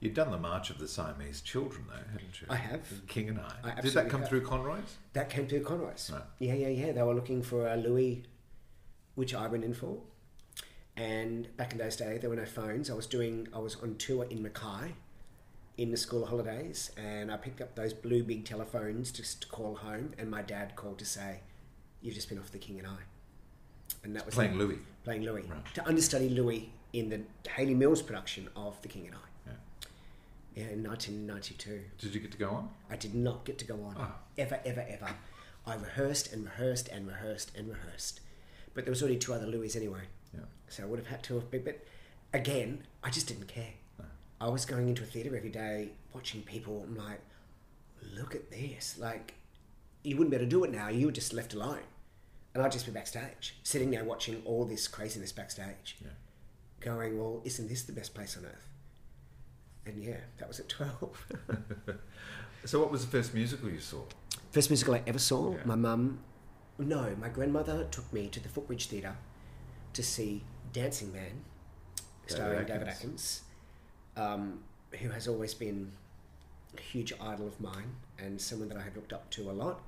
You've 0.00 0.14
done 0.14 0.32
the 0.32 0.38
March 0.38 0.70
of 0.70 0.78
the 0.78 0.88
Siamese 0.88 1.42
Children, 1.42 1.84
though, 1.88 1.94
haven't 2.12 2.40
you? 2.40 2.48
I 2.50 2.56
have. 2.56 3.06
King 3.06 3.28
and 3.28 3.38
I. 3.38 3.76
I 3.78 3.80
Did 3.80 3.92
that 3.92 4.08
come 4.08 4.20
have. 4.22 4.28
through 4.28 4.40
Conroy's? 4.44 4.96
That 5.12 5.30
came 5.30 5.46
through 5.46 5.62
Conroy's. 5.62 6.10
Right. 6.12 6.22
Yeah, 6.40 6.54
yeah, 6.54 6.68
yeah. 6.68 6.90
They 6.90 7.02
were 7.02 7.14
looking 7.14 7.40
for 7.40 7.68
a 7.68 7.76
Louis, 7.76 8.24
which 9.14 9.32
I 9.32 9.46
went 9.46 9.62
in 9.62 9.74
for. 9.74 9.98
And 10.96 11.54
back 11.56 11.72
in 11.72 11.78
those 11.78 11.96
days, 11.96 12.20
there 12.20 12.28
were 12.30 12.36
no 12.36 12.44
phones. 12.44 12.90
I 12.90 12.94
was 12.94 13.06
doing, 13.06 13.48
I 13.54 13.58
was 13.58 13.76
on 13.76 13.96
tour 13.96 14.24
in 14.24 14.42
Mackay 14.42 14.92
in 15.78 15.90
the 15.90 15.96
school 15.96 16.26
holidays, 16.26 16.90
and 16.98 17.32
I 17.32 17.38
picked 17.38 17.60
up 17.62 17.74
those 17.74 17.94
blue 17.94 18.22
big 18.22 18.44
telephones 18.44 19.10
just 19.10 19.42
to 19.42 19.48
call 19.48 19.76
home. 19.76 20.12
And 20.18 20.30
my 20.30 20.42
dad 20.42 20.76
called 20.76 20.98
to 20.98 21.06
say, 21.06 21.40
"You've 22.02 22.14
just 22.14 22.28
been 22.28 22.38
off 22.38 22.50
the 22.52 22.58
King 22.58 22.78
and 22.78 22.86
I," 22.86 22.98
and 24.04 24.14
that 24.14 24.26
was 24.26 24.34
Playing 24.34 24.58
Louis. 24.58 24.78
playing 25.02 25.22
Louis 25.22 25.42
Right. 25.42 25.74
to 25.74 25.86
understudy 25.88 26.28
Louis 26.28 26.70
in 26.92 27.08
the 27.08 27.22
Hayley 27.50 27.74
Mills 27.74 28.02
production 28.02 28.50
of 28.54 28.80
The 28.82 28.88
King 28.88 29.06
and 29.06 29.16
I. 29.16 29.18
Yeah. 29.46 29.52
Yeah, 30.64 30.68
in 30.72 30.82
1992. 30.82 31.84
Did 31.96 32.14
you 32.14 32.20
get 32.20 32.32
to 32.32 32.38
go 32.38 32.50
on? 32.50 32.70
I 32.90 32.96
did 32.96 33.14
not 33.14 33.46
get 33.46 33.58
to 33.60 33.64
go 33.64 33.82
on 33.82 33.94
Ah. 33.96 34.18
ever, 34.36 34.60
ever, 34.66 34.84
ever. 34.86 35.16
I 35.66 35.74
rehearsed 35.76 36.34
and 36.34 36.44
rehearsed 36.44 36.88
and 36.88 37.06
rehearsed 37.06 37.50
and 37.56 37.70
rehearsed, 37.70 38.20
but 38.74 38.84
there 38.84 38.90
was 38.92 39.00
already 39.02 39.18
two 39.18 39.32
other 39.32 39.46
Louis 39.46 39.74
anyway, 39.74 40.02
Yeah. 40.34 40.40
so 40.68 40.82
I 40.82 40.86
would 40.86 40.98
have 40.98 41.08
had 41.08 41.22
to 41.24 41.34
have 41.34 41.50
been. 41.50 41.62
But 41.64 41.84
again, 42.32 42.84
I 43.02 43.10
just 43.10 43.26
didn't 43.28 43.48
care. 43.48 43.74
Ah. 44.00 44.04
I 44.40 44.48
was 44.48 44.64
going 44.64 44.88
into 44.88 45.02
a 45.02 45.06
theatre 45.06 45.36
every 45.36 45.50
day, 45.50 45.90
watching 46.14 46.42
people. 46.42 46.82
I'm 46.86 46.96
like, 46.96 47.20
look 48.14 48.34
at 48.34 48.50
this! 48.50 48.96
Like, 48.98 49.34
you 50.02 50.16
wouldn't 50.16 50.30
be 50.30 50.36
able 50.36 50.46
to 50.46 50.50
do 50.50 50.64
it 50.64 50.72
now. 50.72 50.88
You 50.88 51.06
were 51.06 51.12
just 51.12 51.32
left 51.32 51.54
alone, 51.54 51.80
and 52.54 52.62
I'd 52.62 52.72
just 52.72 52.86
be 52.86 52.92
backstage, 52.92 53.56
sitting 53.62 53.90
there 53.90 54.04
watching 54.04 54.42
all 54.44 54.64
this 54.64 54.88
craziness 54.88 55.32
backstage, 55.32 55.96
Yeah. 56.02 56.10
going, 56.80 57.18
"Well, 57.18 57.40
isn't 57.44 57.68
this 57.68 57.82
the 57.82 57.92
best 57.92 58.14
place 58.14 58.36
on 58.36 58.44
earth?" 58.46 58.68
And 59.86 60.02
yeah, 60.02 60.18
that 60.38 60.48
was 60.48 60.58
at 60.60 60.68
twelve. 60.68 61.26
So, 62.64 62.78
what 62.78 62.92
was 62.92 63.04
the 63.04 63.10
first 63.10 63.34
musical 63.34 63.68
you 63.68 63.80
saw? 63.80 64.02
First 64.52 64.70
musical 64.70 64.94
I 64.94 65.02
ever 65.04 65.18
saw, 65.18 65.52
Yeah. 65.56 65.62
my 65.64 65.74
mum, 65.74 66.20
no, 66.78 67.16
my 67.20 67.28
grandmother 67.28 67.88
took 67.90 68.12
me 68.12 68.28
to 68.28 68.38
the 68.38 68.48
Footbridge 68.48 68.86
Theatre 68.86 69.16
to 69.92 70.02
see 70.02 70.44
Dancing 70.72 71.12
Man, 71.12 71.44
starring 72.26 72.66
David 72.66 72.88
Atkins, 72.88 73.42
um, 74.16 74.60
who 75.00 75.08
has 75.10 75.28
always 75.28 75.54
been 75.54 75.92
a 76.76 76.80
huge 76.80 77.12
idol 77.20 77.46
of 77.46 77.60
mine 77.60 77.94
and 78.18 78.40
someone 78.40 78.68
that 78.68 78.78
I 78.78 78.82
have 78.82 78.96
looked 78.96 79.12
up 79.12 79.30
to 79.30 79.50
a 79.50 79.52
lot. 79.52 79.80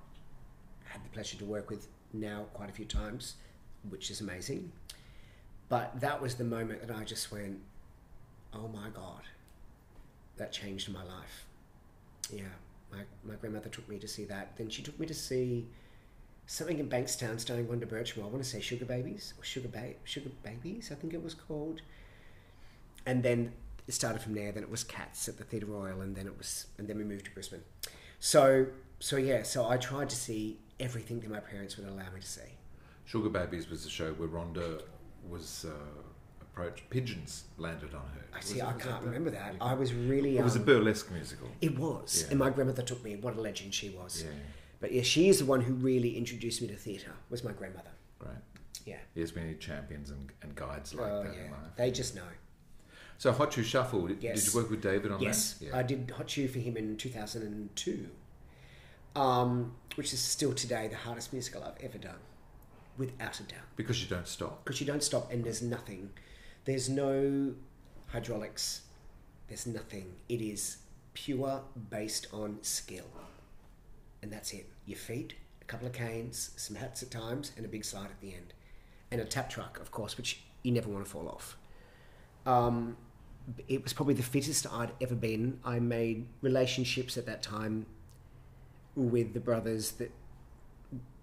Had 0.84 1.04
the 1.04 1.08
pleasure 1.08 1.36
to 1.38 1.44
work 1.44 1.70
with 1.70 1.88
now 2.12 2.44
quite 2.52 2.68
a 2.68 2.72
few 2.72 2.84
times, 2.84 3.34
which 3.88 4.10
is 4.10 4.20
amazing. 4.20 4.70
But 5.68 6.00
that 6.00 6.20
was 6.20 6.34
the 6.34 6.44
moment 6.44 6.86
that 6.86 6.94
I 6.94 7.04
just 7.04 7.32
went, 7.32 7.58
oh 8.52 8.68
my 8.68 8.90
God, 8.94 9.22
that 10.36 10.52
changed 10.52 10.92
my 10.92 11.02
life. 11.02 11.46
Yeah, 12.30 12.44
my, 12.92 12.98
my 13.24 13.34
grandmother 13.36 13.68
took 13.68 13.88
me 13.88 13.98
to 13.98 14.08
see 14.08 14.24
that. 14.26 14.56
Then 14.56 14.68
she 14.68 14.82
took 14.82 14.98
me 15.00 15.06
to 15.06 15.14
see 15.14 15.66
something 16.46 16.78
in 16.78 16.88
Bankstown 16.88 17.40
starring 17.40 17.66
Rhonda 17.66 17.86
Burchmore. 17.86 18.24
I 18.24 18.28
want 18.28 18.42
to 18.42 18.48
say 18.48 18.60
Sugar 18.60 18.84
Babies 18.84 19.34
or 19.38 19.44
Sugar 19.44 19.68
ba- 19.68 19.94
Sugar 20.04 20.30
Babies, 20.42 20.90
I 20.92 20.94
think 20.94 21.14
it 21.14 21.22
was 21.22 21.34
called. 21.34 21.80
And 23.06 23.22
then 23.22 23.52
it 23.86 23.92
started 23.92 24.22
from 24.22 24.34
there. 24.34 24.52
Then 24.52 24.62
it 24.62 24.70
was 24.70 24.84
Cats 24.84 25.28
at 25.28 25.38
the 25.38 25.44
Theatre 25.44 25.66
Royal, 25.66 26.00
and 26.00 26.16
then 26.16 26.26
it 26.26 26.36
was, 26.36 26.66
and 26.78 26.88
then 26.88 26.96
we 26.98 27.04
moved 27.04 27.26
to 27.26 27.30
Brisbane. 27.32 27.62
So, 28.18 28.66
so 29.00 29.16
yeah, 29.16 29.42
so 29.42 29.68
I 29.68 29.76
tried 29.76 30.08
to 30.10 30.16
see 30.16 30.58
everything 30.80 31.20
that 31.20 31.30
my 31.30 31.40
parents 31.40 31.76
would 31.76 31.86
allow 31.86 32.10
me 32.14 32.20
to 32.20 32.26
see. 32.26 32.40
Sugar 33.04 33.28
Babies 33.28 33.68
was 33.68 33.84
a 33.84 33.90
show 33.90 34.12
where 34.14 34.28
Rhonda 34.28 34.82
was 35.28 35.66
uh, 35.68 35.74
approached. 36.40 36.88
Pigeons 36.88 37.44
landed 37.58 37.94
on 37.94 38.00
her. 38.14 38.24
I 38.34 38.40
see. 38.40 38.62
I 38.62 38.72
can't 38.72 38.82
that 38.82 39.02
remember 39.04 39.30
that. 39.30 39.54
You 39.54 39.58
I 39.60 39.74
was 39.74 39.92
really. 39.92 40.38
It 40.38 40.44
was 40.44 40.56
a 40.56 40.60
um, 40.60 40.64
burlesque 40.64 41.10
musical. 41.12 41.48
It 41.60 41.78
was, 41.78 42.22
Yeah. 42.22 42.30
and 42.30 42.38
my 42.38 42.50
grandmother 42.50 42.82
took 42.82 43.04
me. 43.04 43.16
What 43.16 43.36
a 43.36 43.40
legend 43.40 43.74
she 43.74 43.90
was. 43.90 44.22
Yeah. 44.24 44.30
But 44.84 44.92
yeah, 44.92 45.00
she 45.00 45.30
is 45.30 45.38
the 45.38 45.46
one 45.46 45.62
who 45.62 45.72
really 45.72 46.14
introduced 46.14 46.60
me 46.60 46.68
to 46.68 46.76
theatre. 46.76 47.12
Was 47.30 47.42
my 47.42 47.52
grandmother. 47.52 47.88
Right. 48.20 48.36
Yeah. 48.84 48.98
There's 49.14 49.34
many 49.34 49.54
champions 49.54 50.10
and, 50.10 50.30
and 50.42 50.54
guides 50.54 50.92
like 50.94 51.10
Oh 51.10 51.22
that 51.22 51.34
yeah. 51.34 51.44
in 51.46 51.50
life. 51.52 51.60
They 51.76 51.90
just 51.90 52.14
know. 52.14 52.28
So 53.16 53.32
Hot 53.32 53.50
Shoe 53.50 53.62
Shuffle, 53.62 54.08
did, 54.08 54.22
Yes. 54.22 54.44
did 54.44 54.52
you 54.52 54.60
work 54.60 54.68
with 54.68 54.82
David 54.82 55.10
on 55.10 55.22
yes, 55.22 55.54
that? 55.54 55.64
Yeah. 55.64 55.78
I 55.78 55.82
did 55.82 56.12
Hot 56.18 56.28
Shoe 56.28 56.48
for 56.48 56.58
him 56.58 56.76
in 56.76 56.98
2002, 56.98 58.08
um, 59.16 59.72
which 59.94 60.12
is 60.12 60.20
still 60.20 60.52
today 60.52 60.86
the 60.88 60.96
hardest 60.96 61.32
musical 61.32 61.64
I've 61.64 61.82
ever 61.82 61.96
done, 61.96 62.20
without 62.98 63.40
a 63.40 63.44
doubt. 63.44 63.64
Because 63.76 64.02
you 64.02 64.08
don't 64.10 64.28
stop. 64.28 64.66
Because 64.66 64.82
you 64.82 64.86
don't 64.86 65.02
stop 65.02 65.32
and 65.32 65.42
there's 65.42 65.62
nothing. 65.62 66.10
There's 66.66 66.90
no 66.90 67.54
hydraulics. 68.08 68.82
There's 69.48 69.66
nothing. 69.66 70.16
It 70.28 70.42
is 70.42 70.76
pure 71.14 71.62
based 71.88 72.26
on 72.34 72.58
skill. 72.60 73.06
And 74.24 74.32
that's 74.32 74.54
it. 74.54 74.70
Your 74.86 74.96
feet, 74.96 75.34
a 75.60 75.66
couple 75.66 75.86
of 75.86 75.92
canes, 75.92 76.52
some 76.56 76.76
hats 76.76 77.02
at 77.02 77.10
times, 77.10 77.52
and 77.58 77.66
a 77.66 77.68
big 77.68 77.84
slide 77.84 78.06
at 78.06 78.18
the 78.22 78.32
end. 78.32 78.54
And 79.10 79.20
a 79.20 79.24
tap 79.26 79.50
truck, 79.50 79.78
of 79.78 79.90
course, 79.90 80.16
which 80.16 80.40
you 80.62 80.72
never 80.72 80.88
want 80.88 81.04
to 81.04 81.10
fall 81.10 81.28
off. 81.28 81.58
Um, 82.46 82.96
it 83.68 83.82
was 83.82 83.92
probably 83.92 84.14
the 84.14 84.22
fittest 84.22 84.66
I'd 84.72 84.92
ever 85.02 85.14
been. 85.14 85.60
I 85.62 85.78
made 85.78 86.26
relationships 86.40 87.18
at 87.18 87.26
that 87.26 87.42
time 87.42 87.84
with 88.96 89.34
the 89.34 89.40
brothers 89.40 89.90
that 89.92 90.10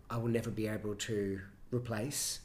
I 0.08 0.18
will 0.18 0.30
never 0.30 0.52
be 0.52 0.68
able 0.68 0.94
to 0.94 1.42
replace. 1.72 2.42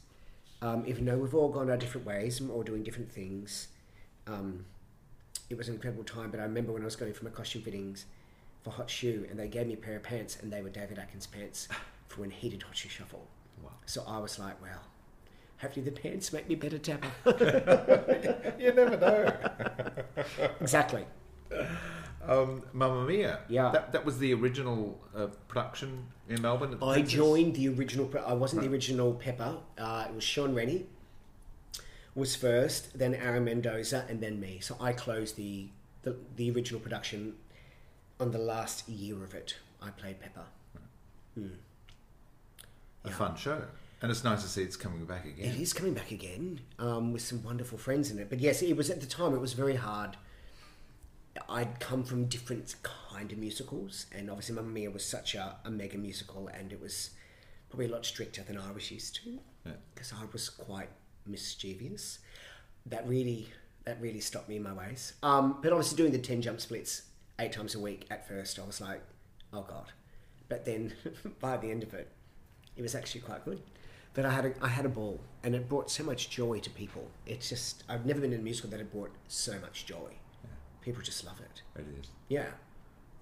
Um, 0.63 0.85
even 0.87 1.05
though 1.05 1.19
we've 1.19 1.35
all 1.35 1.49
gone 1.49 1.69
our 1.69 1.77
different 1.77 2.07
ways 2.07 2.39
and 2.39 2.49
we're 2.49 2.55
all 2.55 2.63
doing 2.63 2.81
different 2.81 3.11
things, 3.11 3.67
um, 4.25 4.65
it 5.51 5.55
was 5.55 5.67
an 5.67 5.75
incredible 5.75 6.03
time. 6.03 6.31
But 6.31 6.39
I 6.39 6.43
remember 6.43 6.71
when 6.71 6.81
I 6.81 6.85
was 6.85 6.95
going 6.95 7.13
for 7.13 7.25
my 7.25 7.29
costume 7.29 7.61
fittings 7.61 8.07
for 8.63 8.71
Hot 8.71 8.89
Shoe, 8.89 9.25
and 9.29 9.39
they 9.39 9.47
gave 9.47 9.67
me 9.67 9.73
a 9.73 9.77
pair 9.77 9.95
of 9.95 10.03
pants, 10.03 10.37
and 10.41 10.51
they 10.51 10.61
were 10.61 10.69
David 10.69 10.99
Atkins 10.99 11.27
pants 11.27 11.67
for 12.07 12.21
when 12.21 12.31
he 12.31 12.49
did 12.49 12.63
Hot 12.63 12.75
Shoe 12.75 12.89
Shuffle. 12.89 13.27
Wow. 13.63 13.71
So 13.85 14.03
I 14.07 14.19
was 14.19 14.37
like, 14.39 14.61
well, 14.61 14.81
hopefully 15.57 15.85
the 15.85 15.91
pants 15.91 16.31
make 16.31 16.47
me 16.47 16.55
better 16.55 16.77
tapper. 16.77 17.11
you 18.59 18.73
never 18.73 18.97
know. 18.97 20.25
exactly. 20.61 21.05
Um, 22.27 22.63
Mamma 22.73 23.05
Mia. 23.05 23.39
Yeah. 23.47 23.71
That, 23.71 23.91
that 23.93 24.05
was 24.05 24.19
the 24.19 24.33
original 24.33 24.99
uh, 25.15 25.27
production 25.47 26.05
in 26.29 26.41
Melbourne. 26.41 26.73
At 26.73 26.79
the 26.79 26.85
I 26.85 27.01
joined 27.01 27.55
the 27.55 27.69
original. 27.69 28.11
I 28.25 28.33
wasn't 28.33 28.63
the 28.63 28.69
original 28.69 29.13
Pepper. 29.13 29.57
Uh, 29.77 30.05
it 30.09 30.13
was 30.13 30.23
Sean 30.23 30.53
Rennie 30.53 30.85
was 32.17 32.35
first, 32.35 32.97
then 32.97 33.13
Aaron 33.13 33.45
Mendoza, 33.45 34.05
and 34.09 34.19
then 34.19 34.39
me. 34.39 34.57
So 34.59 34.75
I 34.81 34.91
closed 34.91 35.37
the, 35.37 35.67
the 36.01 36.15
the 36.35 36.49
original 36.51 36.81
production 36.81 37.35
on 38.19 38.31
the 38.31 38.37
last 38.37 38.87
year 38.89 39.23
of 39.23 39.33
it. 39.33 39.57
I 39.81 39.89
played 39.91 40.19
Pepper. 40.19 40.45
Mm. 41.37 41.51
A 43.05 43.09
fun 43.11 43.35
show. 43.35 43.61
And 44.01 44.11
it's 44.11 44.23
nice 44.23 44.43
to 44.43 44.49
see 44.49 44.61
it's 44.61 44.75
coming 44.75 45.05
back 45.05 45.25
again. 45.25 45.49
It 45.49 45.59
is 45.59 45.73
coming 45.73 45.93
back 45.93 46.11
again 46.11 46.59
um, 46.77 47.11
with 47.13 47.21
some 47.23 47.41
wonderful 47.43 47.77
friends 47.77 48.11
in 48.11 48.19
it. 48.19 48.29
But 48.29 48.39
yes, 48.39 48.61
it 48.61 48.75
was 48.77 48.89
at 48.89 49.01
the 49.01 49.07
time. 49.07 49.33
It 49.33 49.41
was 49.41 49.53
very 49.53 49.75
hard. 49.75 50.17
I'd 51.49 51.79
come 51.79 52.03
from 52.03 52.25
different 52.25 52.75
kind 52.83 53.31
of 53.31 53.37
musicals, 53.37 54.07
and 54.11 54.29
obviously 54.29 54.55
Mamma 54.55 54.69
Mia 54.69 54.89
was 54.89 55.05
such 55.05 55.35
a, 55.35 55.55
a 55.65 55.69
mega 55.69 55.97
musical, 55.97 56.47
and 56.47 56.71
it 56.71 56.81
was 56.81 57.11
probably 57.69 57.85
a 57.85 57.89
lot 57.89 58.05
stricter 58.05 58.41
than 58.41 58.57
I 58.57 58.71
was 58.71 58.89
used 58.89 59.15
to, 59.23 59.39
Yeah. 59.65 59.73
because 59.93 60.13
I 60.13 60.25
was 60.31 60.49
quite 60.49 60.89
mischievous. 61.27 62.19
That 62.87 63.07
really, 63.07 63.49
that 63.85 64.01
really 64.01 64.19
stopped 64.19 64.49
me 64.49 64.55
in 64.57 64.63
my 64.63 64.73
ways. 64.73 65.13
Um, 65.21 65.57
but 65.61 65.71
obviously 65.71 65.97
doing 65.97 66.11
the 66.11 66.17
ten 66.19 66.41
jump 66.41 66.59
splits 66.59 67.03
eight 67.39 67.51
times 67.51 67.75
a 67.75 67.79
week 67.79 68.05
at 68.09 68.27
first, 68.27 68.59
I 68.59 68.65
was 68.65 68.81
like, 68.81 69.01
oh 69.53 69.61
god. 69.61 69.91
But 70.49 70.65
then 70.65 70.93
by 71.39 71.57
the 71.57 71.69
end 71.71 71.83
of 71.83 71.93
it, 71.93 72.09
it 72.75 72.81
was 72.81 72.95
actually 72.95 73.21
quite 73.21 73.43
good. 73.45 73.61
But 74.13 74.25
I 74.25 74.31
had 74.31 74.45
a, 74.45 74.53
I 74.61 74.67
had 74.69 74.85
a 74.85 74.89
ball, 74.89 75.19
and 75.43 75.53
it 75.53 75.69
brought 75.69 75.91
so 75.91 76.03
much 76.03 76.29
joy 76.29 76.59
to 76.59 76.69
people. 76.71 77.09
It's 77.25 77.49
just 77.49 77.83
I've 77.87 78.05
never 78.05 78.19
been 78.21 78.33
in 78.33 78.39
a 78.39 78.43
musical 78.43 78.69
that 78.71 78.79
had 78.79 78.91
brought 78.91 79.11
so 79.27 79.59
much 79.59 79.85
joy. 79.85 80.09
Yeah. 80.43 80.49
People 80.81 81.03
just 81.03 81.23
love 81.25 81.39
it. 81.39 81.61
It 81.79 81.85
is. 81.99 82.07
Yeah, 82.29 82.47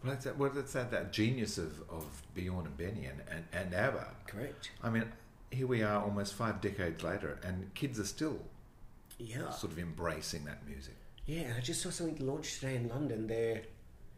Well, 0.03 0.13
that's 0.13 0.23
that, 0.25 0.37
well, 0.37 0.51
that's 0.51 0.71
that, 0.73 0.91
that 0.91 1.11
genius 1.11 1.57
of, 1.57 1.81
of 1.89 2.05
Bjorn 2.33 2.65
and 2.67 2.77
Benny 2.77 3.05
and, 3.07 3.21
and, 3.29 3.43
and 3.51 3.73
ABBA. 3.73 4.07
correct. 4.27 4.71
I 4.81 4.89
mean, 4.89 5.05
here 5.51 5.67
we 5.67 5.83
are 5.83 6.01
almost 6.01 6.33
five 6.35 6.61
decades 6.61 7.03
later, 7.03 7.39
and 7.43 7.73
kids 7.73 7.99
are 7.99 8.05
still 8.05 8.39
Yeah, 9.17 9.49
sort 9.49 9.73
of 9.73 9.79
embracing 9.79 10.45
that 10.45 10.65
music. 10.67 10.95
yeah. 11.25 11.53
I 11.57 11.59
just 11.59 11.81
saw 11.81 11.89
something 11.89 12.25
launched 12.25 12.61
today 12.61 12.75
in 12.77 12.87
London. 12.87 13.27
They're 13.27 13.63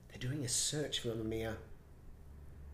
they're 0.10 0.20
doing 0.20 0.44
a 0.44 0.48
search 0.50 1.00
for 1.00 1.10
Mamma 1.10 1.24
Mia. 1.24 1.58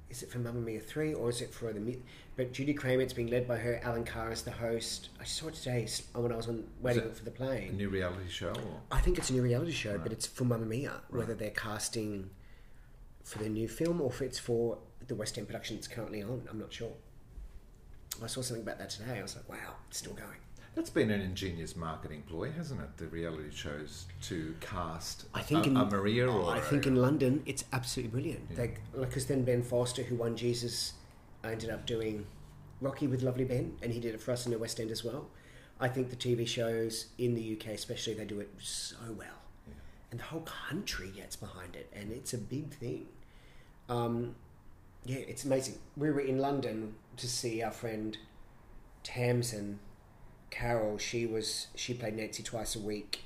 Is 0.09 0.21
it 0.21 0.29
for 0.31 0.37
Mamma 0.37 0.59
Mia 0.59 0.79
three 0.79 1.13
or 1.13 1.29
is 1.29 1.41
it 1.41 1.51
for 1.53 1.73
the? 1.73 1.97
But 2.35 2.51
Judy 2.53 2.73
Craymer, 2.73 3.01
it's 3.01 3.13
being 3.13 3.29
led 3.29 3.47
by 3.47 3.57
her. 3.57 3.79
Alan 3.83 4.03
Carr 4.05 4.31
is 4.31 4.43
the 4.43 4.51
host. 4.51 5.09
I 5.19 5.23
saw 5.23 5.47
it 5.47 5.55
today 5.55 5.87
when 6.13 6.31
I 6.31 6.35
was 6.35 6.47
on 6.47 6.65
waiting 6.81 7.11
for 7.11 7.23
the 7.23 7.31
plane. 7.31 7.69
A 7.69 7.73
new 7.73 7.89
reality 7.89 8.27
show? 8.29 8.49
Or? 8.51 8.81
I 8.91 8.99
think 9.01 9.17
it's 9.17 9.29
a 9.29 9.33
new 9.33 9.41
reality 9.41 9.71
show, 9.71 9.91
Right. 9.93 10.03
but 10.03 10.11
it's 10.11 10.27
for 10.27 10.43
Mamma 10.45 10.65
Mia. 10.65 11.01
Whether 11.09 11.33
they're 11.33 11.49
casting 11.51 12.29
for 13.23 13.39
the 13.39 13.49
new 13.49 13.67
film 13.67 14.01
or 14.01 14.11
if 14.11 14.21
it's 14.21 14.37
for 14.39 14.77
the 15.07 15.15
West 15.15 15.37
End 15.37 15.47
production 15.47 15.77
it's 15.77 15.87
currently 15.87 16.21
on, 16.21 16.47
I'm 16.49 16.59
not 16.59 16.71
sure. 16.73 16.91
I 18.21 18.27
saw 18.27 18.41
something 18.41 18.61
about 18.63 18.77
that 18.79 18.91
today. 18.91 19.17
I 19.17 19.21
was 19.23 19.35
like, 19.35 19.49
wow, 19.49 19.75
it's 19.89 19.97
still 19.97 20.13
going. 20.13 20.29
That's 20.75 20.89
been 20.89 21.11
an 21.11 21.21
ingenious 21.21 21.75
marketing 21.75 22.23
ploy, 22.27 22.51
hasn't 22.51 22.81
it? 22.81 22.97
The 22.97 23.05
reality 23.07 23.51
shows 23.51 24.07
to 24.23 24.55
cast 24.59 25.25
I 25.33 25.41
think 25.41 25.65
a, 25.67 25.69
in 25.69 25.77
a 25.77 25.85
Maria 25.85 26.27
or 26.27 26.49
I 26.51 26.57
a- 26.57 26.61
think 26.61 26.87
in 26.87 26.95
London 26.95 27.43
it's 27.45 27.63
absolutely 27.71 28.09
brilliant. 28.11 28.55
Because 28.99 29.27
then 29.27 29.43
Ben 29.43 29.61
Forster, 29.61 30.01
who 30.03 30.15
won 30.15 30.35
Jesus, 30.35 30.93
ended 31.43 31.69
up 31.69 31.85
doing 31.85 32.25
Rocky 32.81 33.05
with 33.07 33.21
Lovely 33.21 33.45
Ben, 33.45 33.77
and 33.81 33.93
he 33.93 33.99
did 33.99 34.15
it 34.15 34.21
for 34.21 34.31
us 34.31 34.45
in 34.45 34.51
the 34.51 34.57
West 34.57 34.79
End 34.79 34.89
as 34.89 35.03
well. 35.03 35.29
I 35.79 35.87
think 35.89 36.09
the 36.09 36.15
TV 36.15 36.47
shows 36.47 37.07
in 37.17 37.35
the 37.35 37.53
UK, 37.57 37.67
especially, 37.73 38.13
they 38.13 38.25
do 38.25 38.39
it 38.39 38.49
so 38.59 38.95
well, 39.17 39.41
and 40.11 40.19
the 40.19 40.23
whole 40.23 40.41
country 40.69 41.11
gets 41.15 41.35
behind 41.35 41.75
it, 41.75 41.91
and 41.93 42.11
it's 42.11 42.33
a 42.33 42.37
big 42.37 42.73
thing. 42.73 43.07
Um, 43.89 44.35
yeah, 45.05 45.17
it's 45.17 45.43
amazing. 45.45 45.77
We 45.97 46.09
were 46.11 46.21
in 46.21 46.39
London 46.39 46.95
to 47.17 47.27
see 47.27 47.61
our 47.61 47.71
friend 47.71 48.17
Tamsin 49.03 49.79
Carroll. 50.57 50.97
She 50.97 51.25
was 51.25 51.67
she 51.75 51.93
played 51.93 52.15
Nancy 52.15 52.43
twice 52.43 52.75
a 52.75 52.79
week 52.79 53.21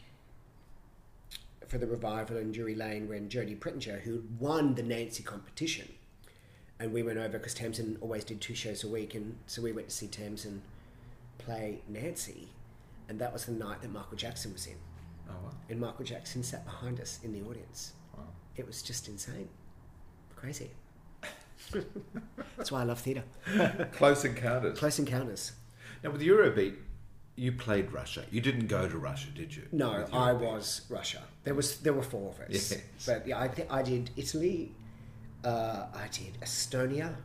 for 1.67 1.77
the 1.77 1.85
revival 1.87 2.37
in 2.37 2.51
Drury 2.53 2.75
Lane 2.75 3.09
when 3.09 3.27
Jodie 3.27 3.59
Prenger, 3.59 3.99
who 4.01 4.23
won 4.39 4.75
the 4.75 4.83
Nancy 4.83 5.21
competition, 5.23 5.89
and 6.79 6.93
we 6.93 7.03
went 7.03 7.17
over 7.17 7.37
because 7.37 7.53
Tamsin 7.53 7.97
always 7.99 8.23
did 8.23 8.39
two 8.39 8.55
shows 8.55 8.83
a 8.85 8.87
week, 8.87 9.13
and 9.15 9.35
so 9.47 9.61
we 9.61 9.73
went 9.73 9.89
to 9.89 9.95
see 9.95 10.07
Tamsin 10.07 10.61
play 11.37 11.81
Nancy, 11.89 12.47
and 13.09 13.19
that 13.19 13.33
was 13.33 13.45
the 13.45 13.51
night 13.51 13.81
that 13.81 13.91
Michael 13.91 14.15
Jackson 14.15 14.53
was 14.53 14.65
in, 14.65 14.75
Oh, 15.29 15.33
wow. 15.43 15.51
and 15.69 15.79
Michael 15.81 16.05
Jackson 16.05 16.41
sat 16.41 16.63
behind 16.63 17.01
us 17.01 17.19
in 17.21 17.33
the 17.33 17.41
audience. 17.49 17.91
Wow. 18.15 18.23
It 18.55 18.65
was 18.65 18.81
just 18.81 19.09
insane, 19.09 19.49
crazy. 20.37 20.69
That's 22.55 22.71
why 22.71 22.79
I 22.79 22.83
love 22.85 22.99
theatre. 23.01 23.23
Close 23.91 24.23
Encounters. 24.23 24.79
Close 24.79 24.99
Encounters. 24.99 25.51
Now, 26.01 26.11
with 26.11 26.21
Eurobeat, 26.21 26.75
you 27.37 27.51
played 27.51 27.91
Russia. 27.91 28.23
You 28.31 28.41
didn't 28.41 28.67
go 28.67 28.89
to 28.89 28.97
Russia, 28.97 29.27
did 29.33 29.55
you? 29.55 29.63
No, 29.71 30.05
I 30.11 30.33
was 30.33 30.81
Russia. 30.89 31.21
There 31.43 31.53
was 31.53 31.77
there 31.77 31.93
were 31.93 32.03
four 32.03 32.31
of 32.31 32.39
us. 32.39 32.71
Yes. 32.71 32.81
But 33.05 33.27
yeah, 33.27 33.39
I 33.39 33.47
th- 33.47 33.67
I 33.69 33.83
did 33.83 34.09
Italy, 34.17 34.71
uh, 35.45 35.85
I 35.93 36.07
did 36.11 36.39
Estonia, 36.41 37.15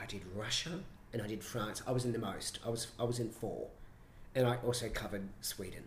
I 0.00 0.06
did 0.06 0.22
Russia, 0.34 0.78
and 1.12 1.20
I 1.20 1.26
did 1.26 1.42
France. 1.42 1.82
I 1.86 1.92
was 1.92 2.04
in 2.04 2.12
the 2.12 2.20
most. 2.20 2.60
I 2.64 2.70
was 2.70 2.86
I 3.00 3.04
was 3.04 3.18
in 3.18 3.28
four, 3.28 3.66
and 4.34 4.46
I 4.46 4.56
also 4.64 4.88
covered 4.88 5.28
Sweden. 5.40 5.82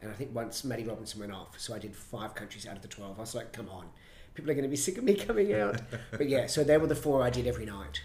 And 0.00 0.10
I 0.10 0.14
think 0.14 0.34
once 0.34 0.64
Maddie 0.64 0.84
Robinson 0.84 1.18
went 1.18 1.32
off, 1.32 1.58
so 1.58 1.74
I 1.74 1.78
did 1.78 1.96
five 1.96 2.34
countries 2.34 2.66
out 2.66 2.76
of 2.76 2.82
the 2.82 2.88
twelve. 2.88 3.18
I 3.18 3.22
was 3.22 3.34
like, 3.34 3.52
come 3.52 3.68
on, 3.68 3.86
people 4.34 4.50
are 4.50 4.54
going 4.54 4.64
to 4.64 4.70
be 4.70 4.76
sick 4.76 4.98
of 4.98 5.04
me 5.04 5.14
coming 5.28 5.52
out. 5.52 5.80
but 6.12 6.28
yeah, 6.28 6.46
so 6.46 6.62
they 6.62 6.78
were 6.78 6.86
the 6.86 6.94
four 6.94 7.22
I 7.22 7.30
did 7.30 7.46
every 7.48 7.66
night. 7.66 8.02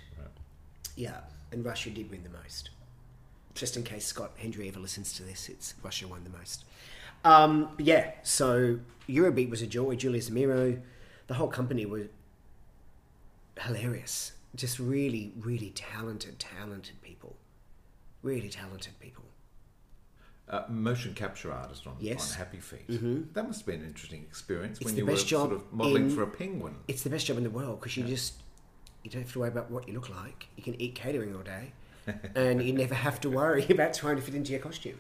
Yeah, 0.95 1.21
and 1.51 1.63
Russia 1.63 1.91
did 1.91 2.09
win 2.09 2.23
the 2.23 2.29
most. 2.29 2.71
Just 3.55 3.75
in 3.77 3.83
case 3.83 4.05
Scott 4.05 4.31
Hendry 4.37 4.67
ever 4.67 4.79
listens 4.79 5.13
to 5.13 5.23
this, 5.23 5.49
it's 5.49 5.73
Russia 5.83 6.07
won 6.07 6.23
the 6.23 6.29
most. 6.29 6.63
Um, 7.25 7.69
yeah, 7.77 8.11
so 8.23 8.79
Eurobeat 9.09 9.49
was 9.49 9.61
a 9.61 9.67
joy. 9.67 9.95
Julius 9.95 10.29
Miro, 10.29 10.79
the 11.27 11.33
whole 11.33 11.47
company 11.49 11.85
was 11.85 12.07
hilarious. 13.59 14.33
Just 14.55 14.79
really, 14.79 15.33
really 15.39 15.71
talented, 15.71 16.39
talented 16.39 17.01
people. 17.01 17.35
Really 18.23 18.49
talented 18.49 18.99
people. 18.99 19.25
Uh, 20.47 20.63
motion 20.67 21.13
capture 21.13 21.51
artist 21.51 21.85
on, 21.85 21.95
Yes. 21.99 22.31
on 22.31 22.37
Happy 22.39 22.57
Feet. 22.59 22.87
Mhm. 22.87 23.33
That 23.33 23.45
must 23.45 23.59
have 23.61 23.65
been 23.67 23.81
an 23.81 23.87
interesting 23.87 24.23
experience 24.23 24.77
It's 24.79 24.85
when 24.85 24.95
the 24.95 25.01
you 25.01 25.05
best 25.05 25.25
were 25.25 25.29
job 25.29 25.49
sort 25.49 25.61
of 25.61 25.73
modelling 25.73 26.05
in- 26.09 26.15
for 26.15 26.23
a 26.23 26.27
penguin. 26.27 26.75
It's 26.87 27.03
the 27.03 27.09
best 27.11 27.27
job 27.27 27.37
in 27.37 27.43
the 27.43 27.49
world 27.51 27.79
because 27.79 27.95
you 27.97 28.03
just 28.05 28.41
you 29.03 29.09
don't 29.09 29.21
have 29.21 29.31
to 29.31 29.39
worry 29.39 29.47
about 29.49 29.69
what 29.71 29.87
you 29.87 29.93
look 29.93 30.09
like. 30.09 30.47
You 30.57 30.63
can 30.63 30.79
eat 30.81 30.93
catering 30.95 31.33
all 31.35 31.41
day, 31.43 31.71
and 32.35 32.61
you 32.61 32.73
never 32.73 32.95
have 32.95 33.19
to 33.21 33.29
worry 33.29 33.65
about 33.69 33.93
trying 33.93 34.15
to 34.15 34.21
fit 34.21 34.35
into 34.35 34.51
your 34.51 34.61
costume. 34.61 34.97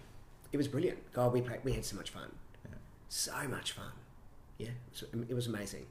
It 0.51 0.57
was 0.57 0.67
brilliant. 0.67 1.11
God, 1.13 1.33
we 1.33 1.41
played. 1.41 1.59
We 1.63 1.73
had 1.73 1.85
so 1.85 1.95
much 1.95 2.09
fun. 2.09 2.31
So 3.09 3.31
much 3.47 3.71
fun. 3.71 3.91
Yeah, 4.57 4.67
it 4.67 4.73
was, 4.91 5.03
it 5.29 5.33
was 5.33 5.47
amazing. 5.47 5.85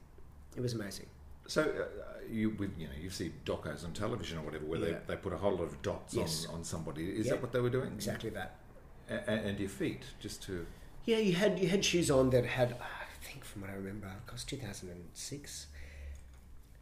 It 0.55 0.61
was 0.61 0.73
amazing. 0.73 1.05
So 1.47 1.63
uh, 1.63 2.19
you, 2.29 2.51
with 2.51 2.71
you 2.77 2.85
know, 2.87 2.93
you 3.01 3.09
see 3.09 3.31
docos 3.45 3.83
on 3.83 3.91
television 3.93 4.37
or 4.37 4.41
whatever, 4.41 4.65
where 4.65 4.79
Yeah. 4.79 4.85
they, 5.07 5.15
they 5.15 5.15
put 5.15 5.33
a 5.33 5.37
whole 5.37 5.53
lot 5.53 5.63
of 5.63 5.81
dots 5.81 6.13
Yes. 6.13 6.45
on, 6.47 6.55
on 6.55 6.63
somebody. 6.63 7.09
Is 7.09 7.25
Yeah, 7.25 7.33
that 7.33 7.41
what 7.41 7.51
they 7.51 7.59
were 7.59 7.69
doing? 7.71 7.91
Exactly 7.93 8.29
that. 8.31 8.55
A- 9.09 9.15
a- 9.15 9.41
and 9.47 9.59
your 9.59 9.69
feet, 9.69 10.03
just 10.19 10.43
to 10.43 10.65
Yeah, 11.05 11.17
you 11.17 11.33
had 11.33 11.57
you 11.59 11.67
had 11.67 11.83
shoes 11.83 12.11
on 12.11 12.29
that 12.29 12.45
had 12.45 12.73
I 12.73 13.23
think 13.25 13.43
from 13.43 13.61
what 13.61 13.71
I 13.71 13.73
remember, 13.73 14.07
it 14.27 14.31
was 14.31 14.43
two 14.43 14.57
thousand 14.57 14.89
and 14.91 15.05
six. 15.13 15.67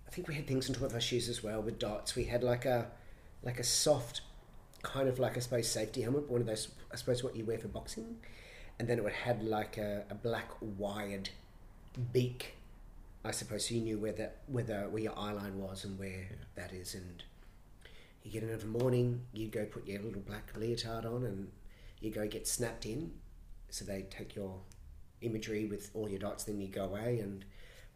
I 0.08 0.12
think 0.12 0.28
we 0.28 0.36
had 0.36 0.46
things 0.48 0.70
on 0.70 0.76
top 0.76 0.84
of 0.84 0.94
our 0.94 1.02
shoes 1.02 1.30
as 1.30 1.42
well 1.44 1.62
with 1.62 1.80
dots. 1.80 2.16
We 2.16 2.26
had 2.26 2.44
like 2.44 2.66
a 2.66 2.92
like 3.44 3.60
a 3.60 3.64
soft 3.64 4.22
kind 4.94 5.10
of 5.10 5.20
like 5.20 5.38
I 5.38 5.40
suppose 5.40 5.68
safety 5.68 6.02
helmet, 6.02 6.30
one 6.30 6.42
of 6.42 6.48
those 6.48 6.70
I 6.92 6.96
suppose 6.96 7.24
what 7.24 7.36
you 7.36 7.46
wear 7.46 7.58
for 7.58 7.68
boxing. 7.68 8.18
And 8.80 8.88
then 8.88 9.00
it 9.00 9.04
would 9.04 9.14
had 9.14 9.44
like 9.44 9.78
a, 9.78 10.04
a 10.10 10.16
black 10.16 10.50
wired 10.62 11.30
beak, 12.14 12.54
I 13.26 13.32
suppose, 13.32 13.68
so 13.68 13.76
you 13.76 13.82
knew 13.82 13.98
where 13.98 14.14
the 14.14 14.30
where 14.48 14.64
the 14.64 14.82
where 14.84 15.02
your 15.02 15.18
eye 15.18 15.32
line 15.32 15.60
was 15.60 15.84
and 15.84 15.98
where 16.00 16.28
that 16.56 16.72
is 16.74 16.94
and 16.94 17.24
you 18.24 18.32
get 18.32 18.44
in 18.44 18.54
every 18.54 18.70
morning, 18.70 19.22
you 19.32 19.48
go 19.48 19.66
put 19.66 19.88
your 19.88 20.02
little 20.02 20.22
black 20.22 20.52
leotard 20.58 21.06
on 21.06 21.24
and 21.24 21.50
you 22.02 22.12
go 22.12 22.28
get 22.28 22.48
snapped 22.48 22.86
in. 22.86 23.12
So 23.70 23.86
they 23.86 24.06
take 24.10 24.36
your 24.36 24.60
imagery 25.22 25.66
with 25.66 25.90
all 25.94 26.10
your 26.10 26.20
dots, 26.20 26.44
then 26.44 26.60
you 26.60 26.68
go 26.68 26.86
away 26.86 27.20
and 27.20 27.44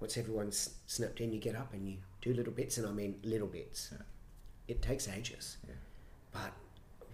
once 0.02 0.18
everyone's 0.18 0.76
snapped 0.88 1.22
in, 1.22 1.32
you 1.32 1.40
get 1.40 1.56
up 1.56 1.74
and 1.74 1.88
you 1.88 1.98
do 2.22 2.34
little 2.34 2.52
bits, 2.52 2.78
and 2.78 2.88
I 2.88 2.92
mean 2.92 3.20
little 3.24 3.48
bits. 3.48 3.94
It 4.68 4.82
takes 4.82 5.08
ages. 5.08 5.58
But 6.32 6.54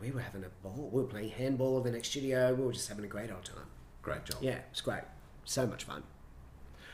we 0.01 0.11
were 0.11 0.21
having 0.21 0.43
a 0.43 0.49
ball. 0.63 0.89
We 0.91 1.01
were 1.01 1.07
playing 1.07 1.29
handball 1.29 1.77
in 1.79 1.83
the 1.83 1.91
next 1.91 2.09
studio. 2.09 2.53
We 2.53 2.65
were 2.65 2.73
just 2.73 2.87
having 2.89 3.05
a 3.05 3.07
great 3.07 3.31
old 3.31 3.45
time. 3.45 3.65
great 4.01 4.25
job. 4.25 4.37
Yeah, 4.41 4.59
it's 4.71 4.81
great. 4.81 5.03
So 5.45 5.65
much 5.67 5.83
fun. 5.85 6.03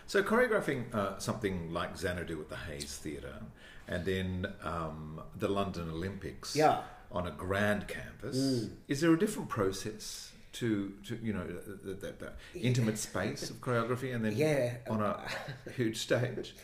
So 0.08 0.22
choreographing 0.24 0.94
uh, 0.94 1.18
something 1.20 1.72
like 1.72 1.98
Xanadu 1.98 2.40
at 2.42 2.50
the 2.50 2.56
Hayes 2.58 2.98
Theatre, 2.98 3.40
and 3.88 4.06
then 4.06 4.48
um, 4.64 5.22
the 5.38 5.48
London 5.48 5.90
Olympics 5.90 6.56
Yeah. 6.56 6.82
on 7.12 7.28
a 7.28 7.32
grand 7.32 7.88
canvas. 7.88 8.38
Mm. 8.38 8.72
Is 8.88 9.02
there 9.02 9.14
a 9.14 9.18
different 9.20 9.50
process 9.50 10.32
to, 10.54 10.94
to 11.08 11.18
you 11.24 11.34
know, 11.34 11.46
the, 11.48 11.94
the, 11.94 12.14
the 12.54 12.60
intimate 12.60 12.98
space 13.10 13.50
of 13.50 13.58
choreography, 13.62 14.14
and 14.14 14.24
then 14.26 14.34
Yeah. 14.36 14.76
on 14.90 15.02
a 15.02 15.20
huge 15.76 15.98
stage? 15.98 16.56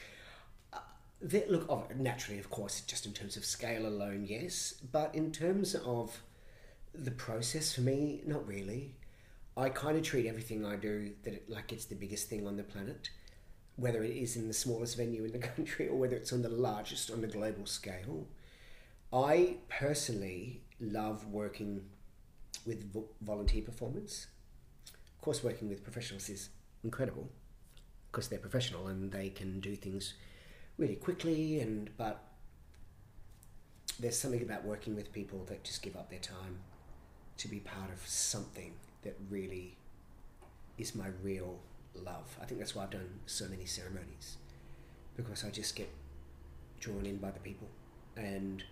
There, 1.22 1.44
look, 1.50 1.66
oh, 1.70 1.86
naturally, 1.98 2.40
of 2.40 2.50
course, 2.50 2.80
just 2.82 3.06
in 3.06 3.12
terms 3.14 3.36
of 3.36 3.44
scale 3.44 3.86
alone, 3.86 4.26
yes. 4.28 4.76
But 4.92 5.14
in 5.14 5.32
terms 5.34 5.76
of 5.76 6.22
the 7.04 7.12
process, 7.12 7.74
for 7.74 7.82
me, 7.82 8.22
not 8.26 8.48
really. 8.48 8.96
I 9.58 9.70
kind 9.70 9.98
of 9.98 10.04
treat 10.04 10.26
everything 10.26 10.66
I 10.66 10.76
do 10.76 11.12
that 11.24 11.34
it, 11.34 11.50
like 11.50 11.74
it's 11.74 11.86
the 11.86 11.96
biggest 11.96 12.30
thing 12.30 12.48
on 12.48 12.56
the 12.56 12.64
planet, 12.64 13.10
whether 13.76 14.04
it 14.04 14.16
is 14.16 14.36
in 14.36 14.48
the 14.48 14.54
smallest 14.54 14.98
venue 14.98 15.26
in 15.26 15.32
the 15.32 15.40
country 15.56 15.88
or 15.88 15.96
whether 15.96 16.16
it's 16.16 16.32
on 16.32 16.42
the 16.42 16.50
largest 16.50 17.12
on 17.12 17.22
the 17.22 17.28
global 17.28 17.66
scale. 17.66 18.28
I 19.12 19.58
personally 19.68 20.62
love 20.80 21.26
working 21.28 21.82
with 22.66 22.92
vo- 22.94 23.10
volunteer 23.22 23.64
performance. 23.64 24.28
Of 24.88 25.22
course, 25.22 25.44
working 25.44 25.68
with 25.68 25.84
professionals 25.84 26.30
is 26.30 26.50
incredible 26.84 27.30
because 28.12 28.28
they're 28.28 28.40
professional 28.40 28.88
and 28.88 29.12
they 29.12 29.30
can 29.30 29.60
do 29.60 29.76
things 29.76 30.14
really 30.78 30.96
quickly 30.96 31.60
and 31.60 31.90
but 31.98 32.24
there's 34.00 34.18
something 34.18 34.42
about 34.42 34.64
working 34.64 34.96
with 34.96 35.12
people 35.12 35.44
that 35.46 35.64
just 35.64 35.82
give 35.82 35.96
up 35.96 36.10
their 36.10 36.20
time 36.20 36.58
to 37.40 37.48
be 37.48 37.60
part 37.60 37.90
of 37.92 38.06
something 38.08 38.74
that 39.04 39.16
really 39.30 39.76
is 40.78 40.94
my 40.96 41.08
real 41.24 41.60
love. 41.96 42.38
I 42.42 42.46
think 42.46 42.60
that's 42.60 42.76
why 42.76 42.84
I've 42.84 42.92
done 42.92 43.10
so 43.26 43.48
many 43.48 43.66
ceremonies 43.66 44.38
because 45.18 45.44
I 45.44 45.50
just 45.50 45.76
get 45.76 45.90
drawn 46.80 47.06
in 47.06 47.18
by 47.18 47.32
the 47.32 47.40
people 47.40 47.68
and 48.16 48.64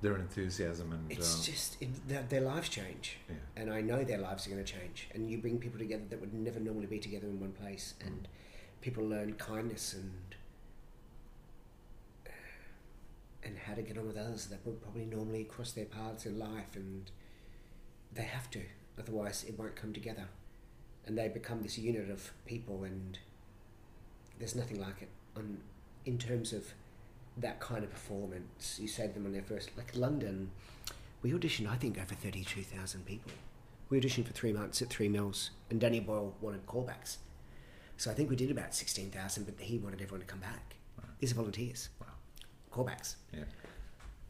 Their 0.00 0.16
enthusiasm 0.16 0.92
and 0.92 1.10
it's 1.12 1.34
um, 1.36 1.42
just 1.42 1.76
it, 1.82 2.08
their, 2.08 2.22
their 2.22 2.40
lives 2.40 2.68
change 2.70 3.18
Yeah. 3.28 3.34
and 3.56 3.72
I 3.72 3.80
know 3.82 4.02
their 4.04 4.18
lives 4.18 4.46
are 4.46 4.50
going 4.50 4.64
to 4.64 4.72
change 4.72 5.08
and 5.14 5.30
you 5.30 5.36
bring 5.38 5.58
people 5.58 5.78
together 5.78 6.04
that 6.08 6.20
would 6.20 6.32
never 6.32 6.58
normally 6.60 6.86
be 6.86 6.98
together 6.98 7.26
in 7.26 7.38
one 7.40 7.52
place 7.52 7.94
and 8.04 8.28
people 8.80 9.04
learn 9.04 9.34
kindness 9.34 9.92
and 9.94 10.12
and 13.44 13.56
how 13.58 13.74
to 13.74 13.82
get 13.82 13.96
on 13.98 14.06
with 14.06 14.16
others 14.16 14.46
that 14.46 14.58
would 14.64 14.80
probably 14.82 15.04
normally 15.04 15.44
cross 15.44 15.72
their 15.72 15.84
paths 15.84 16.26
in 16.26 16.38
life 16.38 16.74
and 16.76 17.10
they 18.18 18.24
have 18.24 18.50
to 18.50 18.60
otherwise 18.98 19.44
it 19.48 19.56
won't 19.58 19.76
come 19.76 19.92
together. 19.92 20.24
And 21.06 21.16
they 21.16 21.28
become 21.28 21.62
this 21.62 21.78
unit 21.78 22.10
of 22.10 22.32
people 22.44 22.84
and 22.84 23.18
there's 24.38 24.54
nothing 24.56 24.80
like 24.80 25.00
it 25.00 25.08
on 25.36 25.58
in 26.04 26.18
terms 26.18 26.52
of 26.52 26.74
that 27.38 27.60
kind 27.60 27.84
of 27.84 27.90
performance. 27.90 28.78
You 28.82 28.88
to 28.88 29.14
them 29.14 29.24
on 29.24 29.32
their 29.32 29.42
first 29.42 29.70
like 29.76 29.92
london 29.94 30.50
we 31.22 31.32
auditioned 31.32 31.68
i 31.68 31.76
think 31.76 31.96
over 31.98 32.14
32000 32.14 33.06
people. 33.06 33.32
We 33.88 34.00
auditioned 34.00 34.26
for 34.26 34.32
three 34.32 34.52
months 34.52 34.82
at 34.82 34.88
three 34.90 35.08
mills 35.08 35.50
and 35.70 35.80
danny 35.80 36.00
boyle 36.00 36.34
wanted 36.40 36.66
callbacks. 36.66 37.18
So 37.96 38.10
i 38.10 38.14
think 38.14 38.28
we 38.28 38.36
did 38.36 38.50
about 38.50 38.74
16000 38.74 39.44
but 39.44 39.54
he 39.60 39.78
wanted 39.78 40.02
everyone 40.02 40.20
to 40.20 40.26
come 40.26 40.40
back. 40.40 40.74
These 41.20 41.32
are 41.32 41.36
volunteers. 41.36 41.88
Wow. 42.00 42.06
callbacks. 42.72 43.14
Yeah. 43.32 43.44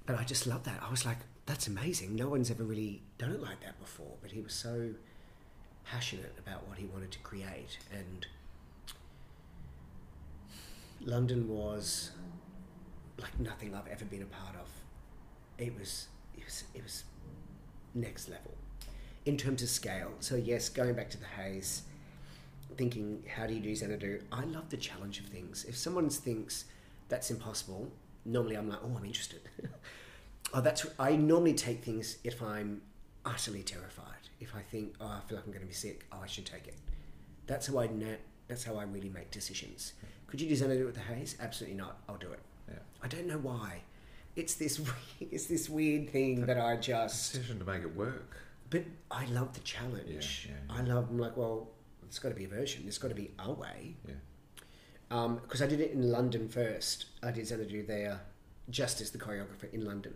but 0.06 0.18
I 0.18 0.24
just 0.24 0.46
love 0.46 0.64
that. 0.64 0.80
I 0.82 0.90
was 0.90 1.04
like, 1.04 1.18
that's 1.48 1.66
amazing. 1.66 2.14
No 2.14 2.28
one's 2.28 2.50
ever 2.50 2.62
really 2.62 3.00
done 3.16 3.32
it 3.32 3.40
like 3.40 3.62
that 3.62 3.80
before. 3.80 4.12
But 4.20 4.32
he 4.32 4.40
was 4.42 4.52
so 4.52 4.90
passionate 5.82 6.34
about 6.38 6.68
what 6.68 6.76
he 6.76 6.84
wanted 6.84 7.10
to 7.12 7.18
create, 7.20 7.78
and 7.90 8.26
London 11.00 11.48
was 11.48 12.10
like 13.20 13.40
nothing 13.40 13.74
I've 13.74 13.88
ever 13.88 14.04
been 14.04 14.22
a 14.22 14.26
part 14.26 14.56
of. 14.56 14.68
It 15.56 15.76
was 15.76 16.08
it 16.36 16.44
was 16.44 16.64
it 16.74 16.82
was 16.82 17.04
next 17.94 18.28
level 18.28 18.52
in 19.24 19.38
terms 19.38 19.62
of 19.62 19.70
scale. 19.70 20.12
So 20.20 20.36
yes, 20.36 20.68
going 20.68 20.94
back 20.94 21.08
to 21.10 21.18
the 21.18 21.26
Hayes, 21.26 21.82
thinking 22.76 23.22
how 23.34 23.46
do 23.46 23.54
you 23.54 23.60
do 23.60 23.74
Xanadu? 23.74 24.20
I 24.30 24.44
love 24.44 24.68
the 24.68 24.76
challenge 24.76 25.18
of 25.20 25.26
things. 25.26 25.64
If 25.64 25.78
someone 25.78 26.10
thinks 26.10 26.66
that's 27.08 27.30
impossible, 27.30 27.90
normally 28.26 28.56
I'm 28.56 28.68
like, 28.68 28.80
oh, 28.84 28.94
I'm 28.98 29.04
interested. 29.06 29.40
oh, 30.54 30.60
that's. 30.60 30.86
I 30.98 31.16
normally 31.16 31.54
take 31.54 31.82
things 31.84 32.18
if 32.24 32.42
I'm 32.42 32.82
utterly 33.24 33.62
terrified. 33.62 34.04
If 34.40 34.54
I 34.54 34.62
think, 34.62 34.94
oh, 35.00 35.06
I 35.06 35.20
feel 35.28 35.36
like 35.36 35.46
I'm 35.46 35.52
going 35.52 35.62
to 35.62 35.68
be 35.68 35.74
sick, 35.74 36.06
oh, 36.12 36.18
I 36.22 36.26
should 36.26 36.46
take 36.46 36.66
it. 36.66 36.76
That's 37.46 37.66
how 37.66 37.78
I. 37.78 37.86
Na- 37.86 38.22
that's 38.46 38.64
how 38.64 38.76
I 38.76 38.84
really 38.84 39.10
make 39.10 39.30
decisions. 39.30 39.92
Could 40.26 40.40
you 40.40 40.48
do 40.48 40.56
Xanadu 40.56 40.86
with 40.86 40.94
the 40.94 41.00
Hayes? 41.02 41.36
Absolutely 41.40 41.76
not. 41.76 41.98
I'll 42.08 42.16
do 42.16 42.32
it. 42.32 42.40
Yeah. 42.68 42.78
I 43.02 43.08
don't 43.08 43.26
know 43.26 43.38
why. 43.38 43.82
It's 44.36 44.54
this. 44.54 44.80
It's 45.20 45.46
this 45.46 45.68
weird 45.68 46.10
thing 46.10 46.46
that 46.46 46.58
I 46.58 46.76
just. 46.76 47.32
Decision 47.32 47.58
to 47.58 47.64
make 47.64 47.82
it 47.82 47.94
work. 47.94 48.36
But 48.70 48.84
I 49.10 49.24
love 49.26 49.54
the 49.54 49.60
challenge. 49.60 50.48
Yeah, 50.48 50.54
yeah, 50.68 50.76
I 50.78 50.82
love. 50.82 51.08
I'm 51.10 51.18
like, 51.18 51.36
well, 51.36 51.68
it's 52.06 52.18
got 52.18 52.30
to 52.30 52.34
be 52.34 52.44
a 52.44 52.48
version. 52.48 52.84
It's 52.86 52.98
got 52.98 53.08
to 53.08 53.14
be 53.14 53.30
our 53.38 53.52
way. 53.52 53.96
Yeah. 54.06 54.14
Um, 55.10 55.36
because 55.36 55.62
I 55.62 55.66
did 55.66 55.80
it 55.80 55.92
in 55.92 56.10
London 56.10 56.48
first. 56.48 57.06
I 57.22 57.30
did 57.30 57.46
Xanadu 57.46 57.86
there, 57.86 58.20
just 58.68 59.00
as 59.00 59.10
the 59.10 59.18
choreographer 59.18 59.72
in 59.72 59.84
London, 59.84 60.14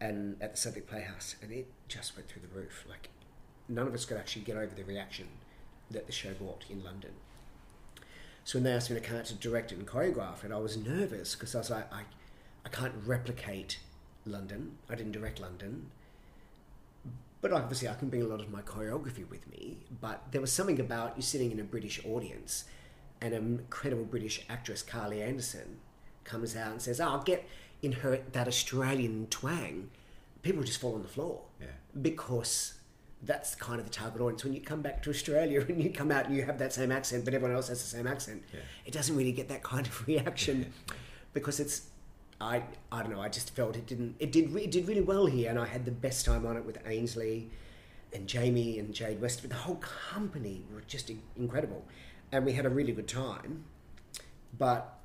and 0.00 0.36
at 0.40 0.52
the 0.52 0.56
Southwark 0.56 0.86
Playhouse, 0.86 1.36
and 1.42 1.50
it 1.52 1.66
just 1.88 2.16
went 2.16 2.28
through 2.28 2.42
the 2.42 2.54
roof. 2.54 2.84
Like, 2.88 3.08
none 3.68 3.86
of 3.86 3.94
us 3.94 4.04
could 4.04 4.16
actually 4.16 4.42
get 4.42 4.56
over 4.56 4.74
the 4.74 4.84
reaction 4.84 5.26
that 5.90 6.06
the 6.06 6.12
show 6.12 6.32
brought 6.34 6.64
in 6.68 6.82
London. 6.84 7.12
So 8.44 8.58
when 8.58 8.64
they 8.64 8.72
asked 8.72 8.90
me 8.90 8.96
to 8.96 9.02
come 9.02 9.16
out 9.16 9.24
to 9.26 9.34
direct 9.34 9.72
it 9.72 9.78
and 9.78 9.86
choreograph 9.86 10.44
it, 10.44 10.52
I 10.52 10.58
was 10.58 10.76
nervous 10.76 11.34
because 11.34 11.54
I 11.54 11.58
was 11.58 11.70
like, 11.70 11.92
I, 11.92 12.02
I 12.64 12.68
can't 12.68 12.94
replicate 13.04 13.78
London. 14.24 14.78
I 14.88 14.94
didn't 14.94 15.12
direct 15.12 15.40
London. 15.40 15.90
But 17.40 17.52
obviously, 17.52 17.88
I 17.88 17.94
can 17.94 18.08
bring 18.08 18.22
a 18.22 18.26
lot 18.26 18.40
of 18.40 18.50
my 18.50 18.62
choreography 18.62 19.28
with 19.28 19.50
me. 19.50 19.78
But 20.00 20.22
there 20.30 20.40
was 20.40 20.52
something 20.52 20.80
about 20.80 21.16
you 21.16 21.22
sitting 21.22 21.50
in 21.50 21.60
a 21.60 21.64
British 21.64 22.00
audience 22.04 22.64
and 23.20 23.34
an 23.34 23.58
incredible 23.58 24.04
British 24.04 24.44
actress, 24.48 24.82
Carly 24.82 25.22
Anderson, 25.22 25.78
comes 26.24 26.56
out 26.56 26.72
and 26.72 26.82
says, 26.82 27.00
oh, 27.00 27.08
I'll 27.08 27.22
get 27.22 27.48
in 27.82 27.92
her 27.92 28.20
that 28.32 28.48
Australian 28.48 29.26
twang. 29.28 29.90
People 30.42 30.62
just 30.62 30.80
fall 30.80 30.94
on 30.94 31.02
the 31.02 31.08
floor. 31.08 31.42
Yeah. 31.60 31.66
Because 32.00 32.74
that's 33.22 33.54
kind 33.54 33.78
of 33.80 33.86
the 33.86 33.92
target 33.92 34.20
audience. 34.20 34.44
When 34.44 34.52
you 34.52 34.60
come 34.60 34.82
back 34.82 35.02
to 35.04 35.10
Australia 35.10 35.60
and 35.68 35.82
you 35.82 35.90
come 35.90 36.10
out 36.12 36.26
and 36.26 36.36
you 36.36 36.44
have 36.44 36.58
that 36.58 36.72
same 36.72 36.92
accent, 36.92 37.24
but 37.24 37.34
everyone 37.34 37.56
else 37.56 37.68
has 37.68 37.80
the 37.82 37.88
same 37.96 38.06
accent, 38.06 38.42
Yeah. 38.52 38.60
it 38.84 38.92
doesn't 38.92 39.16
really 39.16 39.32
get 39.32 39.48
that 39.48 39.62
kind 39.62 39.86
of 39.86 40.06
reaction 40.06 40.72
because 41.32 41.60
it's. 41.60 41.88
I, 42.38 42.62
I 42.92 43.00
don't 43.02 43.10
know. 43.12 43.22
I 43.22 43.30
just 43.30 43.56
felt 43.56 43.76
it 43.76 43.86
didn't. 43.86 44.16
It 44.18 44.30
did. 44.30 44.52
re- 44.52 44.64
It 44.64 44.70
did 44.70 44.86
really 44.86 45.00
well 45.00 45.24
here, 45.24 45.48
and 45.48 45.58
I 45.58 45.64
had 45.64 45.86
the 45.86 45.90
best 45.90 46.26
time 46.26 46.44
on 46.46 46.56
it 46.58 46.66
with 46.66 46.76
Ainsley, 46.86 47.48
and 48.12 48.26
Jamie 48.28 48.78
and 48.78 48.92
Jade 48.92 49.22
West. 49.22 49.48
The 49.48 49.54
whole 49.54 49.76
company 50.10 50.62
were 50.70 50.82
just 50.86 51.10
incredible, 51.36 51.82
and 52.32 52.44
we 52.44 52.52
had 52.52 52.66
a 52.66 52.68
really 52.68 52.92
good 52.92 53.08
time. 53.08 53.64
But 54.58 54.98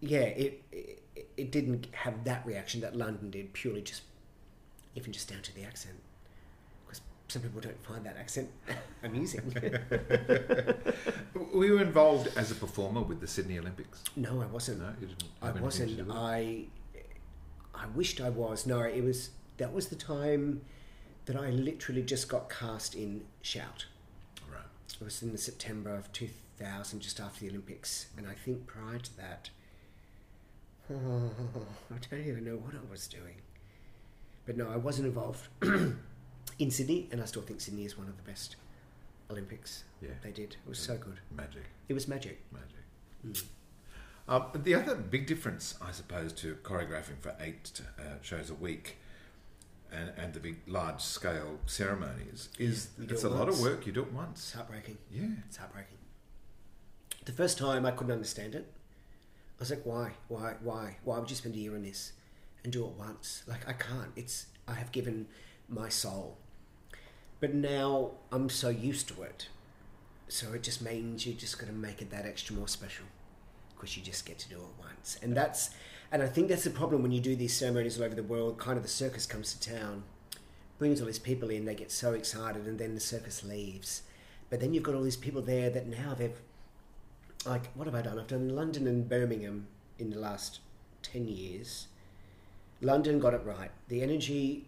yeah, 0.00 0.18
it, 0.22 0.62
it 0.72 0.95
it 1.36 1.50
didn't 1.50 1.88
have 1.92 2.24
that 2.24 2.44
reaction 2.46 2.80
that 2.82 2.96
London 2.96 3.30
did. 3.30 3.52
Purely 3.52 3.82
just 3.82 4.02
even 4.94 5.12
just 5.12 5.28
down 5.28 5.42
to 5.42 5.54
the 5.54 5.62
accent, 5.64 5.96
because 6.86 7.00
some 7.28 7.42
people 7.42 7.60
don't 7.60 7.84
find 7.84 8.04
that 8.06 8.16
accent 8.16 8.50
amusing. 9.02 9.54
Were 11.52 11.64
you 11.64 11.78
involved 11.78 12.28
as 12.36 12.50
a 12.50 12.54
performer 12.54 13.02
with 13.02 13.20
the 13.20 13.26
Sydney 13.26 13.58
Olympics? 13.58 14.02
no, 14.16 14.40
I 14.40 14.46
wasn't. 14.46 14.80
No, 14.80 14.88
you 15.00 15.06
didn't. 15.08 15.24
I 15.42 15.46
have 15.46 15.56
anything 15.56 15.88
to 15.88 15.94
do 15.94 16.04
wasn't. 16.04 16.10
I 16.12 16.64
I 17.74 17.86
wished 17.94 18.20
I 18.20 18.30
was. 18.30 18.66
No, 18.66 18.80
it 18.80 19.02
was 19.04 19.30
that 19.58 19.72
was 19.72 19.88
the 19.88 19.96
time 19.96 20.62
that 21.26 21.36
I 21.36 21.50
literally 21.50 22.02
just 22.02 22.28
got 22.28 22.48
cast 22.48 22.94
in 22.94 23.22
Shout. 23.42 23.86
Right. 24.50 24.62
It 25.00 25.04
was 25.04 25.22
in 25.22 25.32
the 25.32 25.38
September 25.38 25.94
of 25.94 26.12
2000, 26.12 27.00
just 27.00 27.18
after 27.20 27.40
the 27.40 27.50
Olympics, 27.50 28.06
and 28.16 28.26
I 28.28 28.34
think 28.34 28.66
prior 28.66 28.98
to 28.98 29.16
that, 29.16 29.50
oh, 30.92 31.30
I 31.94 31.98
don't 32.10 32.26
even 32.26 32.44
know 32.44 32.56
what 32.56 32.74
I 32.74 32.90
was 32.90 33.06
doing. 33.06 33.36
But 34.46 34.56
no, 34.56 34.68
I 34.70 34.76
wasn't 34.76 35.08
involved 35.08 35.48
in 35.62 36.70
Sydney, 36.70 37.08
and 37.10 37.20
I 37.20 37.24
still 37.24 37.42
think 37.42 37.60
Sydney 37.60 37.84
is 37.84 37.98
one 37.98 38.06
of 38.08 38.16
the 38.16 38.22
best 38.22 38.56
Olympics 39.30 39.84
Yeah. 40.00 40.10
they 40.22 40.30
did. 40.30 40.52
It 40.64 40.68
was 40.68 40.78
so 40.78 40.96
good. 40.96 41.18
Magic. 41.36 41.64
It 41.88 41.94
was 41.94 42.06
magic. 42.06 42.40
Magic. 42.52 43.42
Um, 44.28 44.46
the 44.54 44.74
other 44.74 44.94
big 44.94 45.26
difference, 45.26 45.74
I 45.82 45.92
suppose, 45.92 46.32
to 46.34 46.54
choreographing 46.62 47.18
for 47.20 47.34
eight 47.40 47.80
uh, 47.98 48.02
shows 48.22 48.50
a 48.50 48.54
week 48.54 48.96
and, 49.92 50.12
and 50.16 50.32
the 50.34 50.40
big 50.40 50.56
large 50.66 51.00
scale 51.00 51.58
ceremonies 51.66 52.48
is 52.58 52.86
do 52.86 53.14
it's 53.14 53.24
it 53.24 53.30
a 53.30 53.34
lot 53.34 53.48
of 53.48 53.60
work. 53.60 53.86
You 53.86 53.92
do 53.92 54.02
it 54.02 54.12
once. 54.12 54.38
It's 54.40 54.52
heartbreaking. 54.52 54.98
Yeah. 55.12 55.26
It's 55.46 55.56
heartbreaking. 55.56 55.98
The 57.24 57.32
first 57.32 57.58
time 57.58 57.86
I 57.86 57.90
couldn't 57.92 58.12
understand 58.12 58.54
it. 58.54 58.72
I 59.58 59.62
was 59.62 59.70
like, 59.70 59.84
why? 59.84 60.12
Why? 60.28 60.54
Why? 60.62 60.96
Why 61.04 61.18
would 61.18 61.30
you 61.30 61.36
spend 61.36 61.54
a 61.54 61.58
year 61.58 61.74
on 61.74 61.82
this 61.82 62.12
and 62.62 62.72
do 62.72 62.84
it 62.84 62.92
once? 62.92 63.42
Like, 63.46 63.66
I 63.68 63.72
can't. 63.72 64.12
It's, 64.14 64.46
I 64.68 64.74
have 64.74 64.92
given 64.92 65.26
my 65.68 65.88
soul. 65.88 66.36
But 67.40 67.54
now 67.54 68.12
I'm 68.30 68.48
so 68.48 68.68
used 68.68 69.08
to 69.08 69.22
it. 69.22 69.48
So 70.28 70.52
it 70.52 70.62
just 70.62 70.82
means 70.82 71.26
you 71.26 71.34
just 71.34 71.58
got 71.58 71.66
to 71.66 71.72
make 71.72 72.02
it 72.02 72.10
that 72.10 72.26
extra 72.26 72.54
more 72.54 72.68
special 72.68 73.06
because 73.74 73.96
you 73.96 74.02
just 74.02 74.26
get 74.26 74.38
to 74.40 74.48
do 74.48 74.56
it 74.56 74.82
once. 74.82 75.18
And 75.22 75.36
that's, 75.36 75.70
and 76.10 76.22
I 76.22 76.26
think 76.26 76.48
that's 76.48 76.64
the 76.64 76.70
problem 76.70 77.02
when 77.02 77.12
you 77.12 77.20
do 77.20 77.36
these 77.36 77.54
ceremonies 77.54 77.98
all 77.98 78.04
over 78.04 78.14
the 78.14 78.22
world. 78.22 78.58
Kind 78.58 78.76
of 78.76 78.82
the 78.82 78.88
circus 78.88 79.26
comes 79.26 79.54
to 79.54 79.74
town, 79.74 80.02
brings 80.78 81.00
all 81.00 81.06
these 81.06 81.18
people 81.18 81.50
in, 81.50 81.64
they 81.64 81.74
get 81.74 81.92
so 81.92 82.12
excited, 82.12 82.66
and 82.66 82.78
then 82.78 82.94
the 82.94 83.00
circus 83.00 83.44
leaves. 83.44 84.02
But 84.50 84.60
then 84.60 84.72
you've 84.74 84.82
got 84.82 84.94
all 84.94 85.02
these 85.02 85.16
people 85.16 85.42
there 85.42 85.70
that 85.70 85.86
now 85.86 86.14
they've, 86.14 86.40
like, 87.46 87.72
what 87.74 87.86
have 87.86 87.94
I 87.94 88.02
done? 88.02 88.18
I've 88.18 88.26
done 88.26 88.48
London 88.48 88.86
and 88.86 89.08
Birmingham 89.08 89.66
in 89.98 90.10
the 90.10 90.18
last 90.18 90.60
10 91.02 91.28
years. 91.28 91.86
London 92.80 93.18
got 93.18 93.34
it 93.34 93.42
right. 93.44 93.70
The 93.88 94.02
energy 94.02 94.66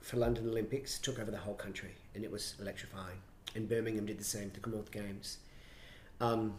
for 0.00 0.16
London 0.16 0.48
Olympics 0.48 0.98
took 0.98 1.18
over 1.18 1.30
the 1.30 1.38
whole 1.38 1.54
country, 1.54 1.94
and 2.14 2.24
it 2.24 2.30
was 2.30 2.54
electrifying. 2.60 3.18
And 3.54 3.68
Birmingham 3.68 4.06
did 4.06 4.18
the 4.18 4.24
same, 4.24 4.50
the 4.52 4.60
Commonwealth 4.60 4.90
Games. 4.90 5.38
Um, 6.20 6.54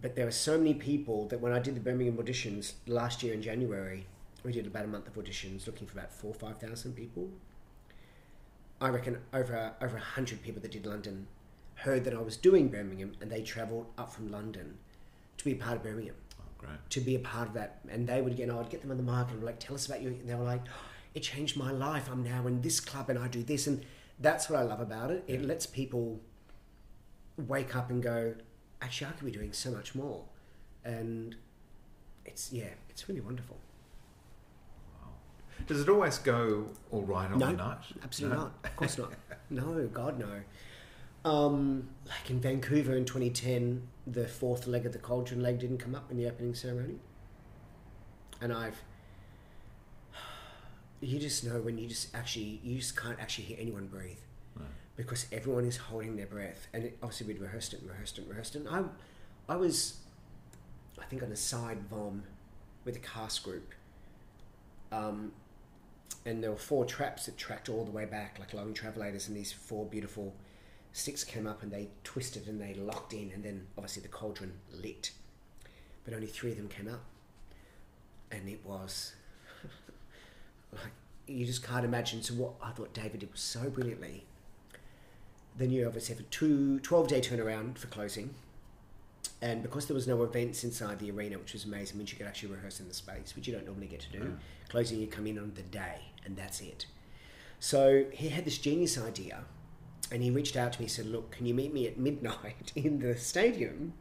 but 0.00 0.14
there 0.14 0.24
were 0.24 0.30
so 0.30 0.58
many 0.58 0.74
people 0.74 1.26
that 1.28 1.40
when 1.40 1.52
I 1.52 1.58
did 1.58 1.74
the 1.74 1.80
Birmingham 1.80 2.16
auditions 2.16 2.74
last 2.86 3.22
year 3.22 3.34
in 3.34 3.42
January, 3.42 4.06
we 4.44 4.52
did 4.52 4.66
about 4.66 4.84
a 4.84 4.88
month 4.88 5.08
of 5.08 5.14
auditions, 5.14 5.66
looking 5.66 5.86
for 5.86 5.98
about 5.98 6.12
four, 6.12 6.32
five 6.32 6.58
thousand 6.60 6.94
people. 6.94 7.28
I 8.80 8.90
reckon 8.90 9.18
over 9.32 9.72
over 9.80 9.98
hundred 9.98 10.42
people 10.42 10.62
that 10.62 10.70
did 10.70 10.86
London 10.86 11.26
heard 11.78 12.04
that 12.04 12.14
I 12.14 12.20
was 12.20 12.36
doing 12.36 12.68
Birmingham, 12.68 13.12
and 13.20 13.30
they 13.30 13.42
travelled 13.42 13.86
up 13.96 14.12
from 14.12 14.30
London 14.30 14.78
to 15.38 15.44
be 15.44 15.52
a 15.52 15.56
part 15.56 15.76
of 15.76 15.82
Birmingham 15.82 16.14
Oh, 16.40 16.44
great. 16.58 16.72
to 16.90 17.00
be 17.00 17.14
a 17.14 17.20
part 17.20 17.48
of 17.48 17.54
that. 17.54 17.78
And 17.88 18.06
they 18.06 18.20
would 18.20 18.36
get, 18.36 18.50
I'd 18.50 18.68
get 18.70 18.82
them 18.82 18.90
on 18.90 18.96
the 18.96 19.02
mic 19.02 19.30
and 19.30 19.42
like, 19.44 19.60
tell 19.60 19.74
us 19.76 19.86
about 19.86 20.02
you. 20.02 20.08
And 20.08 20.28
they 20.28 20.34
were 20.34 20.44
like, 20.44 20.62
oh, 20.68 20.80
it 21.14 21.20
changed 21.20 21.56
my 21.56 21.70
life. 21.70 22.08
I'm 22.10 22.22
now 22.24 22.46
in 22.46 22.60
this 22.62 22.80
club 22.80 23.08
and 23.10 23.18
I 23.18 23.28
do 23.28 23.42
this. 23.44 23.66
And 23.68 23.84
that's 24.18 24.50
what 24.50 24.58
I 24.58 24.62
love 24.62 24.80
about 24.80 25.10
it. 25.12 25.22
It 25.28 25.44
lets 25.44 25.66
people 25.66 26.20
wake 27.36 27.76
up 27.76 27.90
and 27.90 28.02
go, 28.02 28.34
actually, 28.82 29.06
I 29.06 29.10
could 29.12 29.26
be 29.26 29.30
doing 29.30 29.52
so 29.52 29.70
much 29.70 29.94
more. 29.94 30.24
And 30.84 31.36
it's, 32.26 32.52
yeah, 32.52 32.70
it's 32.90 33.08
really 33.08 33.20
wonderful. 33.20 33.56
Does 35.66 35.80
it 35.80 35.88
always 35.88 36.18
go 36.18 36.66
all 36.90 37.02
right 37.02 37.30
on 37.30 37.38
No, 37.38 37.46
the 37.46 37.52
night? 37.52 37.78
absolutely 38.02 38.36
No? 38.36 38.44
not. 38.44 38.52
Of 38.64 38.76
course 38.76 38.98
not. 38.98 39.12
No, 39.50 39.86
God, 39.92 40.18
no. 40.18 40.28
Um, 41.24 41.88
like 42.06 42.30
in 42.30 42.40
Vancouver 42.40 42.96
in 42.96 43.04
2010, 43.04 43.82
the 44.06 44.26
fourth 44.26 44.66
leg 44.66 44.86
of 44.86 44.92
the 44.92 44.98
cauldron 44.98 45.42
leg 45.42 45.58
didn't 45.58 45.78
come 45.78 45.94
up 45.94 46.10
in 46.10 46.16
the 46.16 46.26
opening 46.26 46.54
ceremony. 46.54 46.96
And 48.40 48.52
I've. 48.52 48.82
You 51.00 51.20
just 51.20 51.44
know 51.44 51.60
when 51.60 51.78
you 51.78 51.86
just 51.86 52.12
actually, 52.12 52.58
you 52.64 52.78
just 52.78 52.96
can't 52.96 53.20
actually 53.20 53.44
hear 53.44 53.58
anyone 53.60 53.86
breathe. 53.86 54.18
Because 54.96 55.26
everyone 55.30 55.64
is 55.64 55.76
holding 55.76 56.16
their 56.16 56.26
breath. 56.26 56.66
And 56.72 56.86
it, 56.86 56.98
obviously, 57.00 57.28
we'd 57.28 57.40
rehearsed 57.40 57.72
it 57.72 57.82
and 57.82 57.88
rehearsed 57.88 58.18
it 58.18 58.22
and 58.22 58.30
rehearsed 58.30 58.56
it. 58.56 58.66
And 58.66 58.68
I, 59.48 59.52
I 59.52 59.54
was, 59.54 60.00
I 61.00 61.04
think, 61.04 61.22
on 61.22 61.30
a 61.30 61.36
side 61.36 61.78
vom 61.88 62.24
with 62.84 62.96
a 62.96 62.98
cast 62.98 63.44
group. 63.44 63.74
Um, 64.90 65.30
and 66.26 66.42
there 66.42 66.50
were 66.50 66.56
four 66.56 66.84
traps 66.84 67.26
that 67.26 67.36
tracked 67.36 67.68
all 67.68 67.84
the 67.84 67.92
way 67.92 68.06
back, 68.06 68.38
like 68.40 68.52
long 68.52 68.74
travelators, 68.74 69.28
and 69.28 69.36
these 69.36 69.52
four 69.52 69.86
beautiful 69.86 70.34
sticks 70.92 71.24
came 71.24 71.46
up 71.46 71.62
and 71.62 71.70
they 71.70 71.88
twisted 72.04 72.46
and 72.48 72.60
they 72.60 72.74
locked 72.74 73.12
in, 73.12 73.30
and 73.34 73.42
then 73.44 73.66
obviously 73.76 74.02
the 74.02 74.08
cauldron 74.08 74.52
lit, 74.72 75.12
but 76.04 76.14
only 76.14 76.26
three 76.26 76.52
of 76.52 76.56
them 76.56 76.68
came 76.68 76.88
up, 76.88 77.04
and 78.30 78.48
it 78.48 78.60
was 78.64 79.14
like 80.72 80.92
you 81.26 81.44
just 81.46 81.62
can't 81.62 81.84
imagine. 81.84 82.22
So 82.22 82.34
what 82.34 82.52
I 82.62 82.70
thought 82.70 82.92
David 82.92 83.20
did 83.20 83.30
was 83.30 83.40
so 83.40 83.68
brilliantly. 83.70 84.24
Then 85.56 85.70
you 85.70 85.86
obviously 85.86 86.14
have 86.14 86.24
a 86.24 86.28
two, 86.28 86.78
12 86.80 87.08
day 87.08 87.20
turnaround 87.20 87.78
for 87.78 87.88
closing. 87.88 88.34
And 89.40 89.62
because 89.62 89.86
there 89.86 89.94
was 89.94 90.08
no 90.08 90.22
events 90.24 90.64
inside 90.64 90.98
the 90.98 91.10
arena, 91.10 91.38
which 91.38 91.52
was 91.52 91.64
amazing, 91.64 91.98
means 91.98 92.10
you 92.10 92.18
could 92.18 92.26
actually 92.26 92.52
rehearse 92.52 92.80
in 92.80 92.88
the 92.88 92.94
space, 92.94 93.36
which 93.36 93.46
you 93.46 93.54
don't 93.54 93.66
normally 93.66 93.86
get 93.86 94.00
to 94.00 94.10
do. 94.10 94.20
Mm. 94.20 94.36
Closing, 94.68 94.98
you 94.98 95.06
come 95.06 95.26
in 95.26 95.38
on 95.38 95.52
the 95.54 95.62
day, 95.62 96.00
and 96.24 96.36
that's 96.36 96.60
it. 96.60 96.86
So 97.60 98.06
he 98.12 98.30
had 98.30 98.44
this 98.44 98.58
genius 98.58 98.98
idea, 98.98 99.44
and 100.10 100.22
he 100.22 100.30
reached 100.30 100.56
out 100.56 100.72
to 100.74 100.80
me 100.80 100.86
and 100.86 100.92
said, 100.92 101.06
Look, 101.06 101.30
can 101.32 101.46
you 101.46 101.54
meet 101.54 101.72
me 101.72 101.86
at 101.86 101.98
midnight 101.98 102.72
in 102.76 103.00
the 103.00 103.16
stadium? 103.16 103.94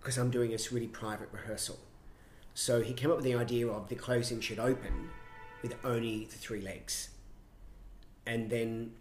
Because 0.00 0.18
I'm 0.18 0.30
doing 0.30 0.50
this 0.50 0.72
really 0.72 0.88
private 0.88 1.28
rehearsal. 1.32 1.78
So 2.54 2.82
he 2.82 2.92
came 2.92 3.10
up 3.10 3.16
with 3.16 3.24
the 3.24 3.34
idea 3.34 3.68
of 3.68 3.88
the 3.88 3.94
closing 3.94 4.40
should 4.40 4.58
open 4.58 5.10
with 5.62 5.74
only 5.84 6.24
the 6.24 6.36
three 6.36 6.60
legs. 6.60 7.10
And 8.26 8.50
then 8.50 8.92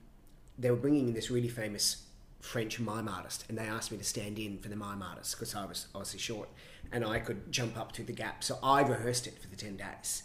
they 0.57 0.69
were 0.69 0.77
bringing 0.77 1.07
in 1.07 1.13
this 1.13 1.29
really 1.29 1.49
famous 1.49 2.03
French 2.39 2.79
mime 2.79 3.07
artist, 3.07 3.45
and 3.49 3.57
they 3.57 3.65
asked 3.65 3.91
me 3.91 3.97
to 3.97 4.03
stand 4.03 4.39
in 4.39 4.57
for 4.57 4.69
the 4.69 4.75
mime 4.75 5.01
artist 5.01 5.35
because 5.35 5.53
I 5.53 5.65
was 5.65 5.87
obviously 5.93 6.19
short, 6.19 6.49
and 6.91 7.05
I 7.05 7.19
could 7.19 7.51
jump 7.51 7.77
up 7.77 7.95
through 7.95 8.05
the 8.05 8.13
gap. 8.13 8.43
So 8.43 8.57
I 8.63 8.81
rehearsed 8.81 9.27
it 9.27 9.39
for 9.39 9.47
the 9.47 9.55
ten 9.55 9.77
days, 9.77 10.23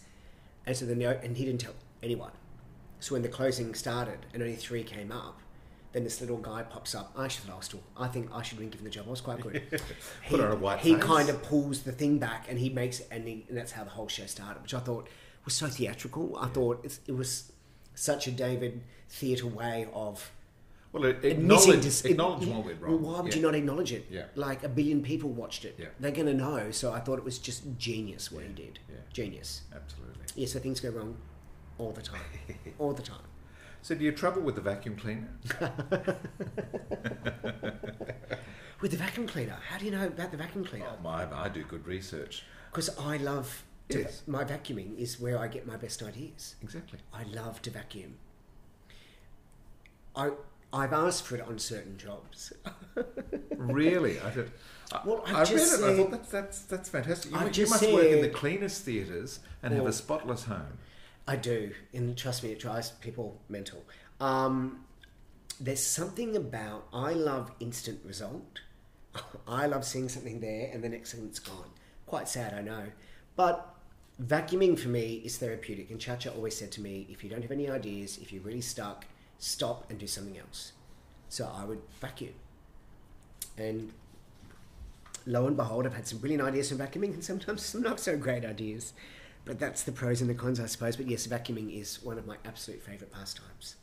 and 0.65 0.77
so 0.77 0.87
then 0.87 0.99
the, 0.99 1.21
and 1.23 1.37
he 1.37 1.45
didn't 1.45 1.61
tell 1.61 1.75
anyone. 2.03 2.33
So 3.01 3.15
when 3.15 3.23
the 3.23 3.29
closing 3.29 3.75
started 3.75 4.25
and 4.33 4.43
only 4.43 4.57
three 4.57 4.83
came 4.83 5.13
up, 5.13 5.41
then 5.97 6.05
this 6.05 6.21
little 6.21 6.37
guy 6.37 6.63
pops 6.63 6.95
up. 6.95 7.11
I 7.17 7.27
should 7.27 7.45
have 7.47 7.57
asked 7.57 7.73
him. 7.73 7.81
I 7.97 8.07
think 8.07 8.29
I 8.33 8.43
should 8.43 8.59
have 8.59 8.61
been 8.61 8.69
given 8.69 8.85
the 8.85 8.91
job. 8.91 9.07
I 9.07 9.11
was 9.11 9.23
quite 9.23 9.41
good. 9.41 9.63
Put 10.29 10.41
on 10.41 10.53
a 10.53 10.57
white 10.57 10.81
he 10.81 10.95
face. 10.95 11.03
kind 11.03 11.29
of 11.31 11.43
pulls 11.43 11.83
the 11.83 11.93
thing 11.93 12.19
back, 12.19 12.47
and 12.51 12.59
he 12.59 12.69
makes, 12.69 13.01
and, 13.11 13.27
he, 13.27 13.47
and 13.49 13.57
that's 13.57 13.73
how 13.73 13.83
the 13.83 13.91
whole 13.91 14.07
show 14.09 14.27
started, 14.27 14.63
which 14.63 14.75
I 14.75 14.81
thought 14.81 15.09
was 15.47 15.55
so 15.55 15.69
theatrical. 15.69 16.37
I 16.39 16.49
thought 16.49 16.81
it's, 16.85 17.01
it 17.07 17.13
was 17.17 17.51
such 17.95 18.27
a 18.27 18.31
David 18.31 18.83
theatre 19.09 19.47
way 19.47 19.89
of 19.95 20.31
Well, 20.93 21.05
acknowledge, 21.07 21.81
dis- 21.83 22.05
acknowledge 22.05 22.43
it- 22.47 22.53
what 22.55 22.67
went 22.67 22.83
wrong. 22.83 23.03
why 23.03 23.21
would 23.23 23.33
Yeah. 23.33 23.37
you 23.37 23.43
not 23.47 23.55
acknowledge 23.55 23.93
it? 23.93 24.07
Yeah. 24.11 24.25
Like 24.35 24.65
a 24.65 24.69
billion 24.69 25.03
people 25.03 25.31
watched 25.31 25.65
it. 25.65 25.77
Yeah. 25.79 25.87
They're 25.99 26.11
going 26.11 26.27
to 26.27 26.35
know. 26.35 26.71
So 26.73 26.93
I 26.93 27.01
thought 27.01 27.19
it 27.19 27.25
was 27.25 27.39
just 27.39 27.63
genius 27.79 28.31
what 28.31 28.43
he 28.45 28.53
did. 28.53 28.81
yeah. 28.91 28.97
Genius. 29.15 29.63
Absolutely. 29.75 30.25
Yeah, 30.35 30.47
so 30.47 30.59
things 30.59 30.81
go 30.81 30.91
wrong 30.91 31.17
all 31.79 31.93
the 31.93 32.03
time. 32.03 32.21
all 32.79 32.93
the 32.93 33.03
time. 33.03 33.23
So, 33.87 33.95
do 33.95 34.05
you 34.05 34.11
trouble 34.11 34.43
with 34.43 34.57
the 34.57 34.61
vacuum 34.61 34.97
cleaner? 34.97 35.29
With 38.81 38.91
the 38.91 38.97
vacuum 38.97 39.29
cleaner, 39.29 39.57
how 39.71 39.79
do 39.79 39.85
you 39.85 39.93
know 39.93 40.09
about 40.09 40.33
the 40.33 40.37
vacuum 40.37 40.65
cleaner? 40.65 40.87
Oh, 40.91 41.01
my, 41.05 41.25
I 41.33 41.49
do 41.49 41.63
good 41.63 41.87
research. 41.87 42.43
Because 42.73 42.91
I 42.99 43.19
love 43.19 43.63
to, 43.91 44.01
Yes. 44.01 44.25
my 44.27 44.43
vacuuming 44.43 44.99
is 44.99 45.21
where 45.21 45.39
I 45.39 45.47
get 45.47 45.69
my 45.69 45.77
best 45.77 46.03
ideas. 46.03 46.57
Exactly. 46.65 46.99
I 47.15 47.23
love 47.33 47.63
to 47.63 47.71
vacuum. 47.71 48.17
I 50.17 50.33
I've 50.73 50.93
asked 50.93 51.23
for 51.25 51.37
it 51.37 51.43
on 51.43 51.61
certain 51.61 51.97
jobs. 51.97 52.53
Really? 53.57 54.19
I 54.21 54.31
did. 54.31 54.51
I, 54.93 55.01
Well, 55.05 55.23
I've 55.27 55.35
I 55.35 55.39
read 55.43 55.49
it. 55.49 55.51
just 55.59 55.75
and 55.77 55.85
I 55.85 55.89
said- 55.89 55.97
thought 55.97 56.11
that's 56.11 56.31
that's 56.31 56.61
that's 56.63 56.89
fantastic. 56.89 57.31
You, 57.33 57.41
you 57.41 57.51
just 57.51 57.71
must 57.71 57.93
work 57.93 58.07
in 58.07 58.21
the 58.21 58.29
cleanest 58.31 58.83
theatres 58.85 59.39
and 59.63 59.73
have 59.75 59.87
a 59.87 59.93
spotless 59.93 60.45
home. 60.45 60.79
I 61.27 61.37
do, 61.37 61.73
and 61.93 62.17
trust 62.17 62.43
me, 62.45 62.53
it 62.53 62.61
drives 62.61 62.91
people 62.91 63.41
mental. 63.49 63.85
Um, 64.21 64.85
there's 65.61 65.83
something 65.83 66.37
about 66.37 66.87
I 66.93 67.13
love 67.13 67.51
instant 67.59 68.01
result. 68.05 68.61
I 69.49 69.67
love 69.67 69.85
seeing 69.85 70.09
something 70.09 70.41
there, 70.41 70.71
and 70.73 70.85
the 70.85 70.89
next 70.89 71.13
thing 71.13 71.27
it's 71.27 71.41
gone. 71.41 71.71
Quite 72.07 72.29
sad, 72.29 72.55
I 72.55 72.61
know, 72.61 72.85
but 73.35 73.75
vacuuming 74.23 74.79
for 74.79 74.89
me 74.89 75.23
is 75.25 75.39
therapeutic. 75.39 75.91
And 75.91 76.01
Chacha 76.01 76.33
always 76.33 76.57
said 76.57 76.71
to 76.73 76.81
me, 76.81 77.07
if 77.11 77.25
you 77.25 77.31
don't 77.31 77.43
have 77.43 77.51
any 77.51 77.69
ideas, 77.69 78.19
if 78.19 78.33
you're 78.33 78.43
really 78.43 78.61
stuck, 78.61 79.05
stop 79.39 79.91
and 79.91 79.99
do 79.99 80.07
something 80.07 80.39
else. 80.39 80.73
So 81.29 81.51
I 81.53 81.65
would 81.65 81.81
vacuum, 82.01 82.35
and 83.59 83.93
lo 85.27 85.49
and 85.49 85.57
behold, 85.57 85.87
I've 85.87 85.95
had 85.95 86.07
some 86.07 86.19
brilliant 86.19 86.45
ideas 86.45 86.69
from 86.69 86.79
vacuuming, 86.79 87.15
and 87.15 87.25
sometimes 87.25 87.63
some 87.67 87.83
not 87.83 87.99
so 87.99 88.17
great 88.17 88.45
ideas. 88.45 88.93
But 89.47 89.61
that's 89.61 89.85
the 89.85 89.93
pros 89.93 90.21
and 90.21 90.29
the 90.29 90.35
cons, 90.35 90.59
I 90.61 90.67
suppose. 90.67 90.97
But 90.97 91.09
yes, 91.09 91.27
vacuuming 91.27 91.81
is 91.81 92.03
one 92.03 92.19
of 92.19 92.27
my 92.27 92.37
absolute 92.45 92.83
favourite 92.83 93.13
pastimes. 93.13 93.77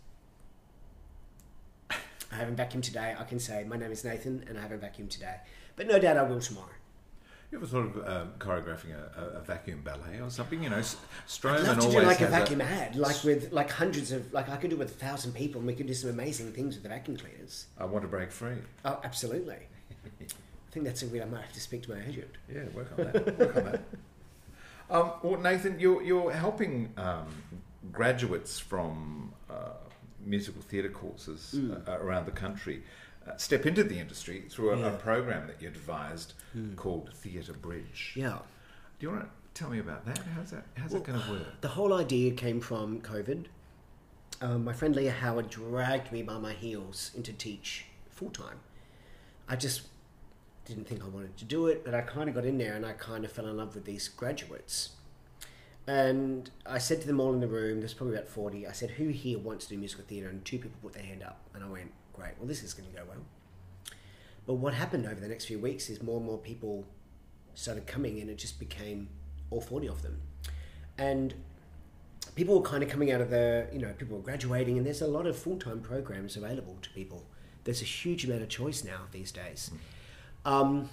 I 1.89 2.35
haven't 2.35 2.57
vacuumed 2.57 2.83
today. 2.83 3.15
I 3.17 3.23
can 3.23 3.39
say 3.39 3.63
my 3.63 3.77
name 3.77 3.91
is 3.91 4.03
Nathan, 4.03 4.43
and 4.47 4.57
I 4.57 4.61
haven't 4.61 4.81
vacuumed 4.81 5.09
today. 5.09 5.37
But 5.75 5.87
no 5.87 5.99
doubt 5.99 6.17
I 6.17 6.23
will 6.23 6.41
tomorrow. 6.41 6.67
You 7.49 7.59
ever 7.59 7.67
thought 7.67 7.95
of 7.95 8.07
um, 8.07 8.33
choreographing 8.39 8.95
a, 8.95 9.21
a, 9.21 9.39
a 9.39 9.41
vacuum 9.41 9.81
ballet 9.83 10.19
or 10.19 10.29
something? 10.29 10.63
You 10.63 10.71
know, 10.71 10.81
Stroman 11.27 11.59
I'd 11.59 11.77
love 11.77 11.79
to 11.79 11.91
do 11.91 12.01
like 12.01 12.21
a 12.21 12.27
vacuum 12.27 12.61
ad, 12.61 12.95
like 12.95 13.23
with 13.23 13.53
like 13.53 13.69
hundreds 13.69 14.11
of 14.11 14.33
like 14.33 14.49
I 14.49 14.57
could 14.57 14.71
do 14.71 14.75
with 14.75 14.89
a 14.89 15.05
thousand 15.05 15.33
people, 15.33 15.59
and 15.59 15.67
we 15.67 15.75
could 15.75 15.87
do 15.87 15.93
some 15.93 16.09
amazing 16.09 16.51
things 16.51 16.73
with 16.75 16.83
the 16.83 16.89
vacuum 16.89 17.15
cleaners. 17.15 17.67
I 17.77 17.85
want 17.85 18.01
to 18.01 18.09
break 18.09 18.31
free. 18.31 18.57
Oh, 18.83 18.99
absolutely. 19.03 19.59
I 19.91 20.71
think 20.71 20.85
that's 20.85 21.03
a 21.03 21.05
real. 21.05 21.23
I 21.23 21.27
might 21.27 21.41
have 21.41 21.53
to 21.53 21.61
speak 21.61 21.83
to 21.83 21.91
my 21.91 22.03
agent. 22.03 22.31
Yeah, 22.51 22.63
work 22.73 22.91
on 22.97 23.05
that. 23.05 23.39
work 23.39 23.55
on 23.55 23.63
that. 23.65 23.81
Um, 24.89 25.11
well, 25.23 25.39
Nathan, 25.39 25.79
you're 25.79 26.01
you're 26.03 26.31
helping 26.31 26.93
um, 26.97 27.27
graduates 27.91 28.59
from 28.59 29.33
uh, 29.49 29.69
musical 30.25 30.61
theatre 30.61 30.89
courses 30.89 31.55
Mm. 31.57 31.87
uh, 31.87 31.97
around 31.99 32.25
the 32.25 32.31
country 32.31 32.83
uh, 33.27 33.35
step 33.37 33.65
into 33.65 33.83
the 33.83 33.97
industry 33.99 34.43
through 34.49 34.71
a, 34.71 34.73
a 34.75 34.79
Yeah. 34.79 34.89
Hmm. 34.91 34.97
program 34.97 35.47
that 35.47 35.61
you 35.61 35.69
devised 35.69 36.33
called 36.75 37.11
Theatre 37.13 37.53
Bridge. 37.53 38.13
Yeah. 38.15 38.39
Do 38.99 39.07
you 39.07 39.09
want 39.11 39.23
to 39.23 39.29
tell 39.53 39.69
me 39.69 39.79
about 39.79 40.05
that? 40.05 40.19
How's 40.35 40.51
that? 40.51 40.65
How's 40.75 40.91
that 40.91 41.03
going 41.03 41.19
to 41.21 41.31
work? 41.31 41.61
The 41.61 41.69
whole 41.69 41.93
idea 41.93 42.31
came 42.33 42.59
from 42.59 42.99
COVID. 43.01 43.45
Um, 44.41 44.63
my 44.65 44.73
friend 44.73 44.95
Leah 44.95 45.11
Howard 45.11 45.49
dragged 45.49 46.11
me 46.11 46.21
by 46.21 46.37
my 46.37 46.53
heels 46.53 47.11
into 47.15 47.31
teach 47.33 47.85
full 48.09 48.29
time. 48.29 48.59
I 49.47 49.55
just 49.55 49.83
didn't 50.65 50.87
think 50.87 51.03
I 51.03 51.07
wanted 51.07 51.37
to 51.37 51.45
do 51.45 51.67
it, 51.67 51.83
but 51.83 51.93
I 51.93 52.01
kind 52.01 52.29
of 52.29 52.35
got 52.35 52.45
in 52.45 52.57
there 52.57 52.73
and 52.73 52.85
I 52.85 52.93
kind 52.93 53.25
of 53.25 53.31
fell 53.31 53.47
in 53.47 53.57
love 53.57 53.75
with 53.75 53.85
these 53.85 54.07
graduates. 54.07 54.91
And 55.85 56.49
I 56.65 56.77
said 56.77 57.01
to 57.01 57.07
them 57.07 57.19
all 57.19 57.33
in 57.33 57.41
the 57.41 57.47
room, 57.47 57.79
there's 57.79 57.93
probably 57.93 58.15
about 58.15 58.29
40, 58.29 58.65
I 58.65 58.71
said, 58.71 58.91
Who 58.91 59.09
here 59.09 59.37
wants 59.37 59.65
to 59.65 59.73
do 59.73 59.77
musical 59.77 60.05
theatre? 60.05 60.29
And 60.29 60.43
two 60.45 60.57
people 60.57 60.77
put 60.81 60.93
their 60.93 61.03
hand 61.03 61.23
up. 61.23 61.41
And 61.53 61.63
I 61.63 61.67
went, 61.67 61.91
Great, 62.13 62.33
well, 62.39 62.47
this 62.47 62.63
is 62.63 62.73
going 62.73 62.89
to 62.89 62.95
go 62.95 63.03
well. 63.07 63.17
But 64.45 64.55
what 64.55 64.73
happened 64.73 65.05
over 65.05 65.19
the 65.19 65.27
next 65.27 65.45
few 65.45 65.59
weeks 65.59 65.89
is 65.89 66.01
more 66.01 66.17
and 66.17 66.25
more 66.25 66.37
people 66.37 66.85
started 67.55 67.85
coming 67.85 68.19
and 68.19 68.29
it 68.29 68.37
just 68.37 68.59
became 68.59 69.09
all 69.49 69.61
40 69.61 69.87
of 69.87 70.01
them. 70.01 70.21
And 70.97 71.33
people 72.35 72.55
were 72.55 72.65
kind 72.65 72.83
of 72.83 72.89
coming 72.89 73.11
out 73.11 73.21
of 73.21 73.29
the, 73.29 73.67
you 73.71 73.79
know, 73.79 73.93
people 73.97 74.17
were 74.17 74.23
graduating, 74.23 74.77
and 74.77 74.85
there's 74.85 75.01
a 75.01 75.07
lot 75.07 75.25
of 75.27 75.37
full 75.37 75.57
time 75.57 75.81
programs 75.81 76.35
available 76.37 76.77
to 76.81 76.89
people. 76.91 77.25
There's 77.63 77.81
a 77.81 77.85
huge 77.85 78.25
amount 78.25 78.41
of 78.41 78.49
choice 78.49 78.83
now 78.83 79.01
these 79.11 79.31
days. 79.31 79.71
Mm. 79.73 79.77
Um, 80.45 80.89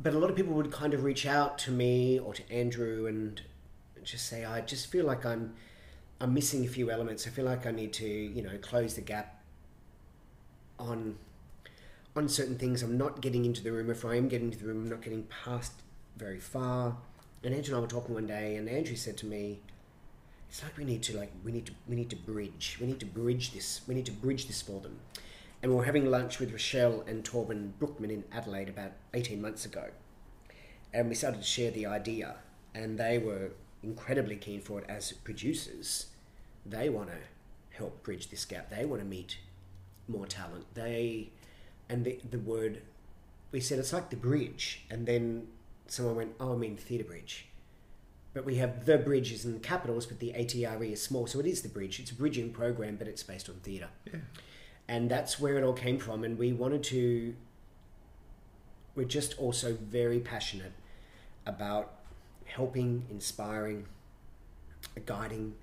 but 0.00 0.14
a 0.14 0.18
lot 0.18 0.30
of 0.30 0.36
people 0.36 0.54
would 0.54 0.70
kind 0.70 0.94
of 0.94 1.04
reach 1.04 1.26
out 1.26 1.58
to 1.58 1.70
me 1.70 2.18
or 2.18 2.34
to 2.34 2.52
Andrew 2.52 3.06
and 3.06 3.40
just 4.04 4.26
say, 4.26 4.44
I 4.44 4.60
just 4.60 4.86
feel 4.90 5.04
like 5.04 5.26
I'm, 5.26 5.54
I'm 6.20 6.34
missing 6.34 6.64
a 6.64 6.68
few 6.68 6.90
elements. 6.90 7.26
I 7.26 7.30
feel 7.30 7.44
like 7.44 7.66
I 7.66 7.70
need 7.70 7.92
to, 7.94 8.06
you 8.06 8.42
know, 8.42 8.56
close 8.58 8.94
the 8.94 9.00
gap 9.00 9.42
on 10.78 11.16
on 12.16 12.28
certain 12.28 12.58
things. 12.58 12.82
I'm 12.82 12.98
not 12.98 13.20
getting 13.20 13.44
into 13.44 13.62
the 13.62 13.70
room. 13.70 13.90
If 13.90 14.04
I 14.04 14.16
am 14.16 14.28
getting 14.28 14.48
into 14.48 14.58
the 14.58 14.66
room, 14.66 14.82
I'm 14.82 14.90
not 14.90 15.02
getting 15.02 15.24
past 15.44 15.72
very 16.16 16.40
far. 16.40 16.96
And 17.44 17.54
Andrew 17.54 17.74
and 17.74 17.78
I 17.78 17.80
were 17.80 17.86
talking 17.86 18.14
one 18.14 18.26
day, 18.26 18.56
and 18.56 18.68
Andrew 18.68 18.96
said 18.96 19.16
to 19.18 19.26
me, 19.26 19.60
"It's 20.48 20.62
like 20.62 20.76
we 20.76 20.84
need 20.84 21.02
to 21.04 21.16
like 21.16 21.30
we 21.44 21.52
need 21.52 21.66
to 21.66 21.72
we 21.88 21.94
need 21.94 22.10
to 22.10 22.16
bridge. 22.16 22.76
We 22.80 22.86
need 22.88 22.98
to 23.00 23.06
bridge 23.06 23.52
this. 23.52 23.82
We 23.86 23.94
need 23.94 24.06
to 24.06 24.12
bridge 24.12 24.46
this 24.48 24.60
for 24.60 24.80
them." 24.80 24.98
And 25.62 25.72
we 25.72 25.76
were 25.76 25.84
having 25.84 26.06
lunch 26.06 26.38
with 26.38 26.52
Rochelle 26.52 27.02
and 27.06 27.24
Torben 27.24 27.72
Brookman 27.78 28.10
in 28.10 28.24
Adelaide 28.30 28.68
about 28.68 28.92
18 29.14 29.40
months 29.40 29.64
ago, 29.64 29.90
and 30.94 31.08
we 31.08 31.14
started 31.14 31.38
to 31.38 31.46
share 31.46 31.70
the 31.70 31.86
idea, 31.86 32.36
and 32.74 32.98
they 32.98 33.18
were 33.18 33.50
incredibly 33.82 34.36
keen 34.36 34.60
for 34.60 34.80
it 34.80 34.86
as 34.88 35.12
producers. 35.12 36.06
They 36.64 36.88
want 36.88 37.10
to 37.10 37.16
help 37.76 38.02
bridge 38.02 38.30
this 38.30 38.44
gap. 38.44 38.70
They 38.70 38.84
want 38.84 39.02
to 39.02 39.08
meet 39.08 39.38
more 40.06 40.26
talent. 40.26 40.66
They 40.74 41.30
and 41.88 42.04
the 42.04 42.20
the 42.30 42.38
word 42.38 42.82
we 43.50 43.60
said 43.60 43.78
it's 43.78 43.92
like 43.92 44.10
the 44.10 44.16
bridge, 44.16 44.84
and 44.90 45.06
then 45.06 45.48
someone 45.86 46.16
went, 46.16 46.34
"Oh, 46.38 46.54
I 46.54 46.56
mean 46.56 46.76
theatre 46.76 47.04
bridge." 47.04 47.46
But 48.34 48.44
we 48.44 48.56
have 48.56 48.84
the 48.84 48.98
bridges 48.98 49.44
in 49.44 49.58
capitals, 49.60 50.06
but 50.06 50.20
the 50.20 50.32
ATRE 50.32 50.84
is 50.84 51.02
small, 51.02 51.26
so 51.26 51.40
it 51.40 51.46
is 51.46 51.62
the 51.62 51.68
bridge. 51.68 51.98
It's 51.98 52.10
a 52.10 52.14
bridging 52.14 52.52
program, 52.52 52.96
but 52.96 53.08
it's 53.08 53.22
based 53.22 53.48
on 53.48 53.56
theatre, 53.56 53.88
Yeah. 54.06 54.20
And 54.88 55.10
that's 55.10 55.38
where 55.38 55.58
it 55.58 55.64
all 55.64 55.74
came 55.74 55.98
from. 55.98 56.24
And 56.24 56.38
we 56.38 56.52
wanted 56.52 56.82
to. 56.84 57.34
We're 58.94 59.04
just 59.04 59.38
also 59.38 59.74
very 59.74 60.18
passionate 60.18 60.72
about 61.46 61.92
helping, 62.46 63.04
inspiring, 63.10 63.86
guiding 65.06 65.54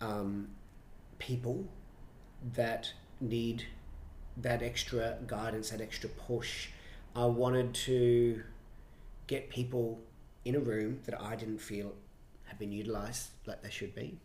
um, 0.00 0.48
people 1.18 1.68
that 2.54 2.92
need 3.20 3.64
that 4.38 4.62
extra 4.62 5.16
guidance, 5.26 5.70
that 5.70 5.80
extra 5.80 6.08
push. 6.08 6.68
I 7.14 7.26
wanted 7.26 7.74
to 7.74 8.42
get 9.26 9.48
people 9.48 10.00
in 10.44 10.54
a 10.54 10.60
room 10.60 11.00
that 11.06 11.20
I 11.20 11.36
didn't 11.36 11.58
feel 11.58 11.92
have 12.44 12.58
been 12.58 12.72
utilized 12.72 13.30
like 13.46 13.62
they 13.62 13.70
should 13.70 13.94
be. 13.94 14.18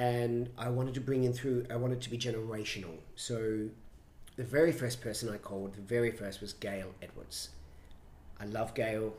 And 0.00 0.48
I 0.56 0.70
wanted 0.70 0.94
to 0.94 1.00
bring 1.02 1.24
in 1.24 1.34
through. 1.34 1.66
I 1.70 1.76
wanted 1.76 2.00
to 2.00 2.10
be 2.10 2.16
generational. 2.16 2.96
So, 3.16 3.68
the 4.36 4.42
very 4.42 4.72
first 4.72 5.02
person 5.02 5.28
I 5.28 5.36
called, 5.36 5.74
the 5.74 5.82
very 5.82 6.10
first 6.10 6.40
was 6.40 6.54
Gail 6.54 6.94
Edwards. 7.02 7.50
I 8.40 8.46
love 8.46 8.74
Gail. 8.74 9.12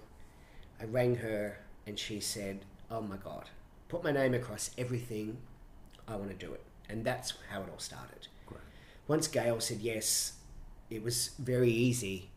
I 0.80 0.86
rang 0.86 1.18
her, 1.18 1.60
and 1.86 2.00
she 2.00 2.20
said, 2.20 2.66
"Oh 2.90 3.02
my 3.02 3.18
God, 3.18 3.52
put 3.90 4.04
my 4.04 4.12
name 4.12 4.34
across 4.34 4.72
everything. 4.76 5.38
I 6.08 6.16
want 6.16 6.32
to 6.32 6.46
do 6.46 6.52
it." 6.52 6.64
And 6.90 7.06
that's 7.06 7.36
how 7.52 7.62
it 7.62 7.70
all 7.70 7.78
started. 7.78 8.28
Once 9.08 9.28
Gail 9.28 9.60
said 9.60 9.82
yes, 9.82 10.34
it 10.90 11.04
was 11.04 11.30
very 11.38 11.70
easy 11.70 12.32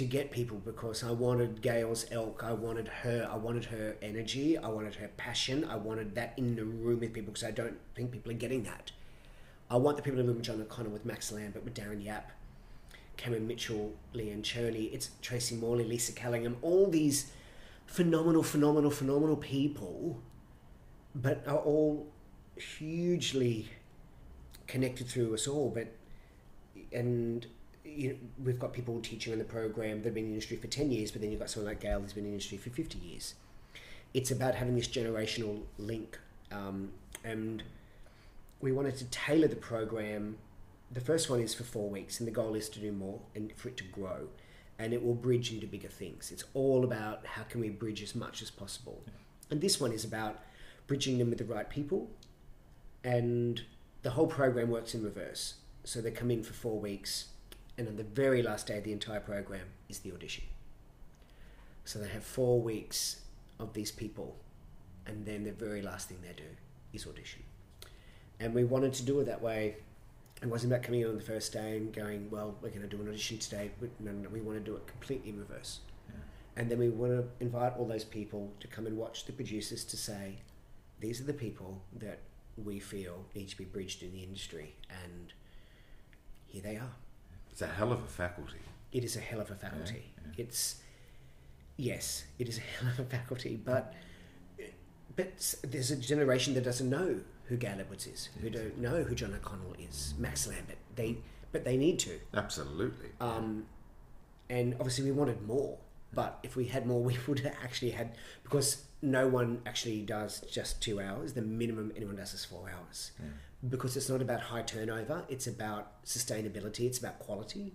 to 0.00 0.06
get 0.06 0.30
people 0.30 0.56
because 0.64 1.04
I 1.04 1.10
wanted 1.10 1.60
Gail's 1.60 2.06
elk, 2.10 2.42
I 2.42 2.54
wanted 2.54 2.88
her, 2.88 3.28
I 3.30 3.36
wanted 3.36 3.66
her 3.66 3.96
energy, 4.00 4.56
I 4.56 4.66
wanted 4.66 4.94
her 4.94 5.08
passion, 5.18 5.62
I 5.62 5.76
wanted 5.76 6.14
that 6.14 6.32
in 6.38 6.56
the 6.56 6.64
room 6.64 7.00
with 7.00 7.12
people 7.12 7.34
because 7.34 7.44
I 7.44 7.50
don't 7.50 7.76
think 7.94 8.10
people 8.10 8.32
are 8.32 8.34
getting 8.34 8.62
that. 8.62 8.92
I 9.70 9.76
want 9.76 9.98
the 9.98 10.02
people 10.02 10.18
in 10.18 10.24
the 10.24 10.30
room 10.30 10.38
with 10.38 10.46
John 10.46 10.62
O'Connell, 10.62 10.92
with 10.92 11.04
Max 11.04 11.30
Lambert, 11.30 11.64
with 11.64 11.74
Darren 11.74 12.02
Yap, 12.02 12.32
Cameron 13.18 13.46
Mitchell, 13.46 13.92
Leanne 14.14 14.40
Cherney, 14.40 14.90
it's 14.90 15.10
Tracy 15.20 15.54
Morley, 15.54 15.84
Lisa 15.84 16.12
Callingham, 16.12 16.56
all 16.62 16.88
these 16.88 17.30
phenomenal, 17.84 18.42
phenomenal, 18.42 18.90
phenomenal 18.90 19.36
people, 19.36 20.18
but 21.14 21.46
are 21.46 21.58
all 21.58 22.06
hugely 22.56 23.68
connected 24.66 25.08
through 25.08 25.34
us 25.34 25.46
all. 25.46 25.68
But 25.68 25.88
and 26.90 27.46
you 27.84 28.10
know, 28.10 28.16
we've 28.44 28.58
got 28.58 28.72
people 28.72 29.00
teaching 29.00 29.32
in 29.32 29.38
the 29.38 29.44
program 29.44 29.98
that 29.98 30.06
have 30.06 30.14
been 30.14 30.24
in 30.24 30.30
the 30.30 30.34
industry 30.34 30.56
for 30.56 30.66
10 30.66 30.90
years, 30.90 31.10
but 31.10 31.20
then 31.20 31.30
you've 31.30 31.40
got 31.40 31.50
someone 31.50 31.72
like 31.72 31.80
Gail 31.80 32.00
who's 32.00 32.12
been 32.12 32.24
in 32.24 32.30
the 32.30 32.34
industry 32.34 32.58
for 32.58 32.70
50 32.70 32.98
years. 32.98 33.34
It's 34.12 34.30
about 34.30 34.54
having 34.54 34.74
this 34.74 34.88
generational 34.88 35.62
link. 35.78 36.18
Um, 36.52 36.92
and 37.24 37.62
we 38.60 38.72
wanted 38.72 38.96
to 38.96 39.04
tailor 39.06 39.48
the 39.48 39.56
program. 39.56 40.36
The 40.90 41.00
first 41.00 41.30
one 41.30 41.40
is 41.40 41.54
for 41.54 41.64
four 41.64 41.88
weeks, 41.88 42.18
and 42.18 42.26
the 42.26 42.32
goal 42.32 42.54
is 42.54 42.68
to 42.70 42.80
do 42.80 42.92
more 42.92 43.20
and 43.34 43.52
for 43.56 43.68
it 43.68 43.76
to 43.78 43.84
grow. 43.84 44.28
And 44.78 44.92
it 44.92 45.04
will 45.04 45.14
bridge 45.14 45.52
into 45.52 45.66
bigger 45.66 45.88
things. 45.88 46.30
It's 46.32 46.44
all 46.54 46.84
about 46.84 47.26
how 47.26 47.42
can 47.42 47.60
we 47.60 47.68
bridge 47.68 48.02
as 48.02 48.14
much 48.14 48.42
as 48.42 48.50
possible. 48.50 49.02
And 49.50 49.60
this 49.60 49.80
one 49.80 49.92
is 49.92 50.04
about 50.04 50.42
bridging 50.86 51.18
them 51.18 51.28
with 51.30 51.38
the 51.38 51.44
right 51.44 51.68
people. 51.68 52.08
And 53.04 53.62
the 54.02 54.10
whole 54.10 54.26
program 54.26 54.70
works 54.70 54.94
in 54.94 55.04
reverse. 55.04 55.54
So 55.84 56.00
they 56.00 56.10
come 56.10 56.30
in 56.30 56.42
for 56.42 56.52
four 56.52 56.78
weeks, 56.78 57.26
and 57.80 57.88
on 57.88 57.96
the 57.96 58.04
very 58.04 58.42
last 58.42 58.66
day 58.66 58.76
of 58.76 58.84
the 58.84 58.92
entire 58.92 59.20
program 59.20 59.64
is 59.88 60.00
the 60.00 60.12
audition. 60.12 60.44
So 61.86 61.98
they 61.98 62.08
have 62.08 62.22
four 62.22 62.60
weeks 62.60 63.22
of 63.58 63.72
these 63.72 63.90
people, 63.90 64.36
and 65.06 65.24
then 65.24 65.44
the 65.44 65.52
very 65.52 65.80
last 65.80 66.06
thing 66.06 66.18
they 66.20 66.34
do 66.34 66.50
is 66.92 67.06
audition. 67.06 67.42
And 68.38 68.52
we 68.52 68.64
wanted 68.64 68.92
to 68.94 69.02
do 69.02 69.18
it 69.20 69.24
that 69.24 69.40
way. 69.40 69.76
It 70.42 70.48
wasn't 70.48 70.74
about 70.74 70.82
coming 70.82 71.00
in 71.00 71.08
on 71.08 71.16
the 71.16 71.22
first 71.22 71.54
day 71.54 71.78
and 71.78 71.90
going, 71.90 72.28
well, 72.30 72.54
we're 72.60 72.68
going 72.68 72.82
to 72.82 72.86
do 72.86 73.00
an 73.00 73.08
audition 73.08 73.38
today. 73.38 73.70
No, 73.80 73.88
no, 74.12 74.12
no, 74.12 74.28
we 74.28 74.42
want 74.42 74.58
to 74.58 74.64
do 74.64 74.76
it 74.76 74.86
completely 74.86 75.30
in 75.30 75.38
reverse. 75.38 75.80
And 76.56 76.70
then 76.70 76.78
we 76.78 76.90
want 76.90 77.12
to 77.12 77.24
invite 77.42 77.78
all 77.78 77.86
those 77.86 78.04
people 78.04 78.52
to 78.60 78.66
come 78.66 78.86
and 78.86 78.98
watch 78.98 79.24
the 79.24 79.32
producers 79.32 79.84
to 79.84 79.96
say, 79.96 80.36
these 81.00 81.18
are 81.18 81.24
the 81.24 81.32
people 81.32 81.80
that 81.98 82.18
we 82.62 82.78
feel 82.78 83.24
need 83.34 83.48
to 83.48 83.56
be 83.56 83.64
bridged 83.64 84.02
in 84.02 84.12
the 84.12 84.22
industry. 84.22 84.74
And 85.02 85.32
here 86.46 86.60
they 86.60 86.76
are. 86.76 86.92
It's 87.60 87.70
a 87.70 87.74
hell 87.74 87.92
of 87.92 88.02
a 88.02 88.06
faculty. 88.06 88.56
It 88.90 89.04
is 89.04 89.16
a 89.16 89.20
hell 89.20 89.38
of 89.38 89.50
a 89.50 89.54
faculty. 89.54 90.14
It's 90.38 90.76
yes, 91.76 92.24
it 92.38 92.48
is 92.48 92.56
a 92.56 92.60
hell 92.78 92.90
of 92.90 93.00
a 93.00 93.04
faculty, 93.04 93.60
but 93.62 93.92
but 95.14 95.54
there's 95.64 95.90
a 95.90 95.96
generation 95.96 96.54
that 96.54 96.64
doesn't 96.64 96.88
know 96.88 97.20
who 97.44 97.56
Gail 97.58 97.76
Edwards 97.78 98.06
is, 98.06 98.30
who 98.40 98.48
don't 98.48 98.78
know 98.78 99.02
who 99.02 99.14
John 99.14 99.34
O'Connell 99.34 99.74
is, 99.78 100.14
Max 100.16 100.46
Lambert. 100.46 100.78
They 100.96 101.18
but 101.52 101.64
they 101.66 101.76
need 101.76 101.98
to. 101.98 102.18
Absolutely. 102.32 103.10
Um, 103.20 103.66
and 104.48 104.72
obviously 104.80 105.04
we 105.04 105.12
wanted 105.12 105.46
more, 105.46 105.76
but 106.14 106.38
if 106.42 106.56
we 106.56 106.64
had 106.64 106.86
more, 106.86 107.02
we 107.10 107.18
would 107.28 107.40
have 107.40 107.56
actually 107.62 107.90
had 107.90 108.16
because 108.42 108.84
no 109.02 109.28
one 109.28 109.60
actually 109.66 110.00
does 110.00 110.40
just 110.50 110.80
two 110.80 110.98
hours. 110.98 111.34
The 111.34 111.42
minimum 111.42 111.92
anyone 111.94 112.16
does 112.16 112.32
is 112.32 112.42
four 112.42 112.70
hours. 112.74 113.10
Because 113.68 113.96
it's 113.96 114.08
not 114.08 114.22
about 114.22 114.40
high 114.40 114.62
turnover; 114.62 115.24
it's 115.28 115.46
about 115.46 116.02
sustainability. 116.04 116.86
It's 116.86 116.98
about 116.98 117.18
quality. 117.18 117.74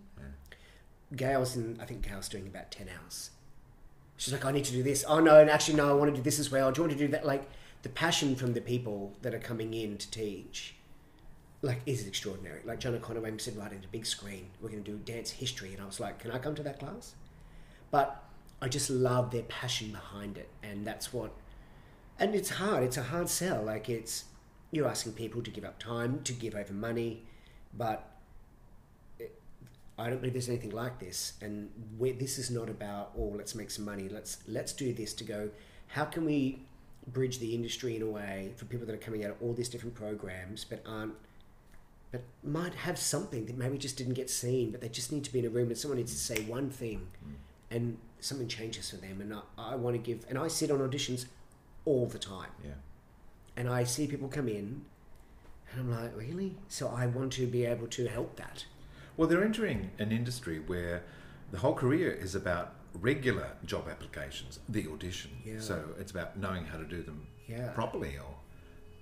Gail's 1.15 1.55
in. 1.55 1.79
I 1.79 1.86
think 1.86 2.07
Gail's 2.07 2.27
doing 2.27 2.47
about 2.47 2.71
ten 2.71 2.88
hours. 2.89 3.29
She's 4.17 4.33
like, 4.33 4.45
I 4.45 4.51
need 4.51 4.65
to 4.65 4.71
do 4.71 4.81
this. 4.81 5.03
Oh 5.07 5.19
no, 5.19 5.39
and 5.39 5.49
actually 5.49 5.75
no, 5.75 5.89
I 5.89 5.93
want 5.93 6.09
to 6.11 6.15
do 6.15 6.23
this 6.23 6.39
as 6.39 6.49
well. 6.51 6.71
Do 6.71 6.79
you 6.81 6.88
want 6.88 6.97
to 6.97 7.05
do 7.05 7.11
that? 7.11 7.25
Like 7.25 7.47
the 7.83 7.89
passion 7.89 8.36
from 8.36 8.53
the 8.53 8.61
people 8.61 9.13
that 9.21 9.36
are 9.36 9.39
coming 9.39 9.73
in 9.73 9.97
to 9.97 10.09
teach, 10.09 10.75
like, 11.61 11.81
is 11.86 12.07
extraordinary. 12.07 12.61
Like 12.65 12.79
John 12.79 12.95
O'Connell 12.95 13.23
said, 13.38 13.55
right, 13.57 13.71
into 13.71 13.88
a 13.88 13.91
big 13.91 14.07
screen, 14.07 14.47
we're 14.59 14.69
going 14.69 14.83
to 14.83 14.91
do 14.91 14.97
dance 14.97 15.29
history, 15.29 15.73
and 15.73 15.83
I 15.83 15.86
was 15.86 15.99
like, 15.99 16.17
can 16.17 16.31
I 16.31 16.39
come 16.39 16.55
to 16.55 16.63
that 16.63 16.79
class? 16.79 17.13
But 17.91 18.23
I 18.61 18.69
just 18.69 18.89
love 18.89 19.29
their 19.31 19.43
passion 19.43 19.91
behind 19.91 20.38
it, 20.38 20.49
and 20.63 20.88
that's 20.88 21.13
what. 21.13 21.31
And 22.17 22.33
it's 22.33 22.51
hard. 22.51 22.83
It's 22.83 22.97
a 22.97 23.03
hard 23.03 23.29
sell. 23.29 23.61
Like 23.61 23.89
it's 23.89 24.23
you're 24.76 24.88
asking 24.88 25.13
people 25.13 25.41
to 25.41 25.51
give 25.51 25.63
up 25.63 25.80
time, 25.80 26.21
to 26.23 26.34
give 26.34 26.55
over 26.55 26.73
money, 26.73 27.23
but 27.73 28.11
eh, 29.19 29.26
I 29.97 30.09
don't 30.09 30.19
believe 30.19 30.34
there's 30.34 30.49
anything 30.49 30.71
like 30.71 30.99
this. 30.99 31.34
And 31.41 31.69
this 31.99 32.38
is 32.38 32.51
not 32.51 32.69
about 32.69 33.11
oh 33.17 33.34
let's 33.36 33.55
make 33.55 33.71
some 33.71 33.86
money. 33.86 34.09
Let's 34.09 34.39
let's 34.47 34.73
do 34.73 34.93
this 34.93 35.13
to 35.15 35.23
go. 35.23 35.49
How 35.88 36.05
can 36.05 36.26
we 36.26 36.59
bridge 37.07 37.39
the 37.39 37.53
industry 37.53 37.95
in 37.95 38.01
a 38.01 38.07
way 38.07 38.51
for 38.57 38.65
people 38.65 38.86
that 38.88 38.93
are 38.93 39.05
coming 39.05 39.23
out 39.23 39.32
of 39.32 39.41
all 39.41 39.53
these 39.53 39.69
different 39.69 39.93
programs 39.93 40.65
but 40.65 40.82
aren't 40.88 41.13
but 42.11 42.23
might 42.43 42.73
have 42.73 42.97
something 42.97 43.45
that 43.45 43.57
maybe 43.57 43.78
just 43.78 43.97
didn't 43.97 44.13
get 44.13 44.30
seen, 44.30 44.71
but 44.71 44.80
they 44.80 44.88
just 44.88 45.11
need 45.11 45.23
to 45.26 45.34
be 45.34 45.39
in 45.39 45.45
a 45.45 45.49
room 45.49 45.67
and 45.67 45.78
someone 45.78 45.97
needs 45.97 46.13
to 46.13 46.17
say 46.17 46.43
one 46.43 46.69
thing, 46.69 47.07
mm. 47.26 47.34
and 47.71 47.97
something 48.21 48.47
changes 48.47 48.89
for 48.89 48.97
them. 48.97 49.19
And 49.19 49.34
I, 49.34 49.41
I 49.57 49.76
want 49.76 49.95
to 49.95 50.01
give, 50.01 50.26
and 50.30 50.38
I 50.38 50.47
sit 50.47 50.71
on 50.71 50.80
auditions 50.80 51.26
all 51.84 52.05
the 52.05 52.19
time, 52.19 52.49
Yeah. 52.63 52.71
And 53.57 53.69
I 53.69 53.83
see 53.83 54.07
people 54.07 54.27
come 54.27 54.47
in, 54.47 54.85
and 55.71 55.79
I'm 55.81 55.91
like, 55.91 56.15
really? 56.15 56.55
So 56.69 56.89
I 56.89 57.07
want 57.07 57.33
to 57.33 57.47
be 57.47 57.65
able 57.65 57.87
to 57.87 58.07
help 58.07 58.35
that. 58.37 58.65
Well, 59.17 59.27
they're 59.27 59.43
entering 59.43 59.91
an 59.99 60.11
industry 60.11 60.59
where 60.59 61.03
the 61.51 61.59
whole 61.59 61.73
career 61.73 62.11
is 62.11 62.35
about 62.35 62.73
regular 62.93 63.51
job 63.65 63.87
applications, 63.89 64.59
the 64.69 64.87
audition. 64.87 65.31
Yeah. 65.45 65.59
So 65.59 65.83
it's 65.99 66.11
about 66.11 66.37
knowing 66.37 66.65
how 66.65 66.77
to 66.77 66.85
do 66.85 67.01
them 67.01 67.27
Yeah. 67.47 67.69
properly 67.71 68.17
or 68.17 68.35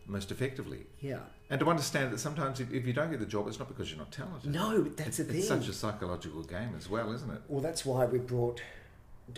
most 0.08 0.32
effectively. 0.32 0.86
Yeah. 1.00 1.20
And 1.50 1.60
to 1.60 1.70
understand 1.70 2.12
that 2.12 2.18
sometimes 2.20 2.60
if, 2.60 2.72
if 2.74 2.86
you 2.86 2.94
don't 2.94 3.10
get 3.12 3.20
the 3.20 3.26
job, 3.26 3.48
it's 3.48 3.60
not 3.60 3.68
because 3.68 3.90
you're 3.90 4.00
not 4.00 4.12
talented. 4.12 4.52
No, 4.52 4.82
that's 4.84 5.20
It's- 5.20 5.32
the 5.34 5.38
It's 5.40 5.48
such 5.48 5.68
a 5.68 5.74
psychological 5.74 6.44
game 6.44 6.74
as 6.78 6.90
well, 6.90 7.12
isn't 7.14 7.30
it? 7.30 7.42
Well, 7.48 7.62
that's 7.62 7.86
why 7.86 8.06
we 8.06 8.18
brought 8.20 8.62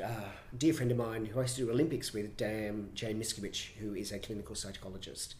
uh, 0.04 0.30
dear 0.58 0.74
friend 0.74 0.92
of 0.92 0.98
mine 0.98 1.26
who 1.26 1.40
I 1.40 1.44
used 1.44 1.56
to 1.58 1.66
do 1.66 1.72
Olympics 1.72 2.14
with, 2.14 2.38
Dan, 2.38 2.90
Jane 2.94 3.20
Miskowicz, 3.20 3.74
who 3.80 3.94
is 3.94 4.12
a 4.12 4.20
clinical 4.20 4.56
psychologist, 4.56 5.36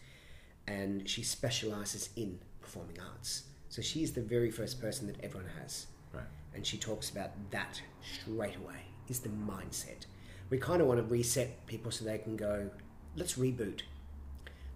and 0.66 1.08
she 1.08 1.22
specialises 1.22 2.10
in 2.16 2.38
performing 2.60 2.98
arts. 3.00 3.44
So 3.68 3.82
she's 3.82 4.12
the 4.12 4.22
very 4.22 4.50
first 4.50 4.80
person 4.80 5.06
that 5.08 5.22
everyone 5.22 5.50
has. 5.60 5.86
Right. 6.12 6.24
And 6.54 6.66
she 6.66 6.78
talks 6.78 7.10
about 7.10 7.30
that 7.50 7.80
straight 8.02 8.56
away, 8.56 8.80
is 9.08 9.20
the 9.20 9.28
mindset. 9.28 10.06
We 10.48 10.58
kind 10.58 10.80
of 10.80 10.86
want 10.86 11.00
to 11.00 11.06
reset 11.06 11.66
people 11.66 11.90
so 11.90 12.04
they 12.04 12.18
can 12.18 12.36
go, 12.36 12.70
let's 13.16 13.34
reboot. 13.34 13.82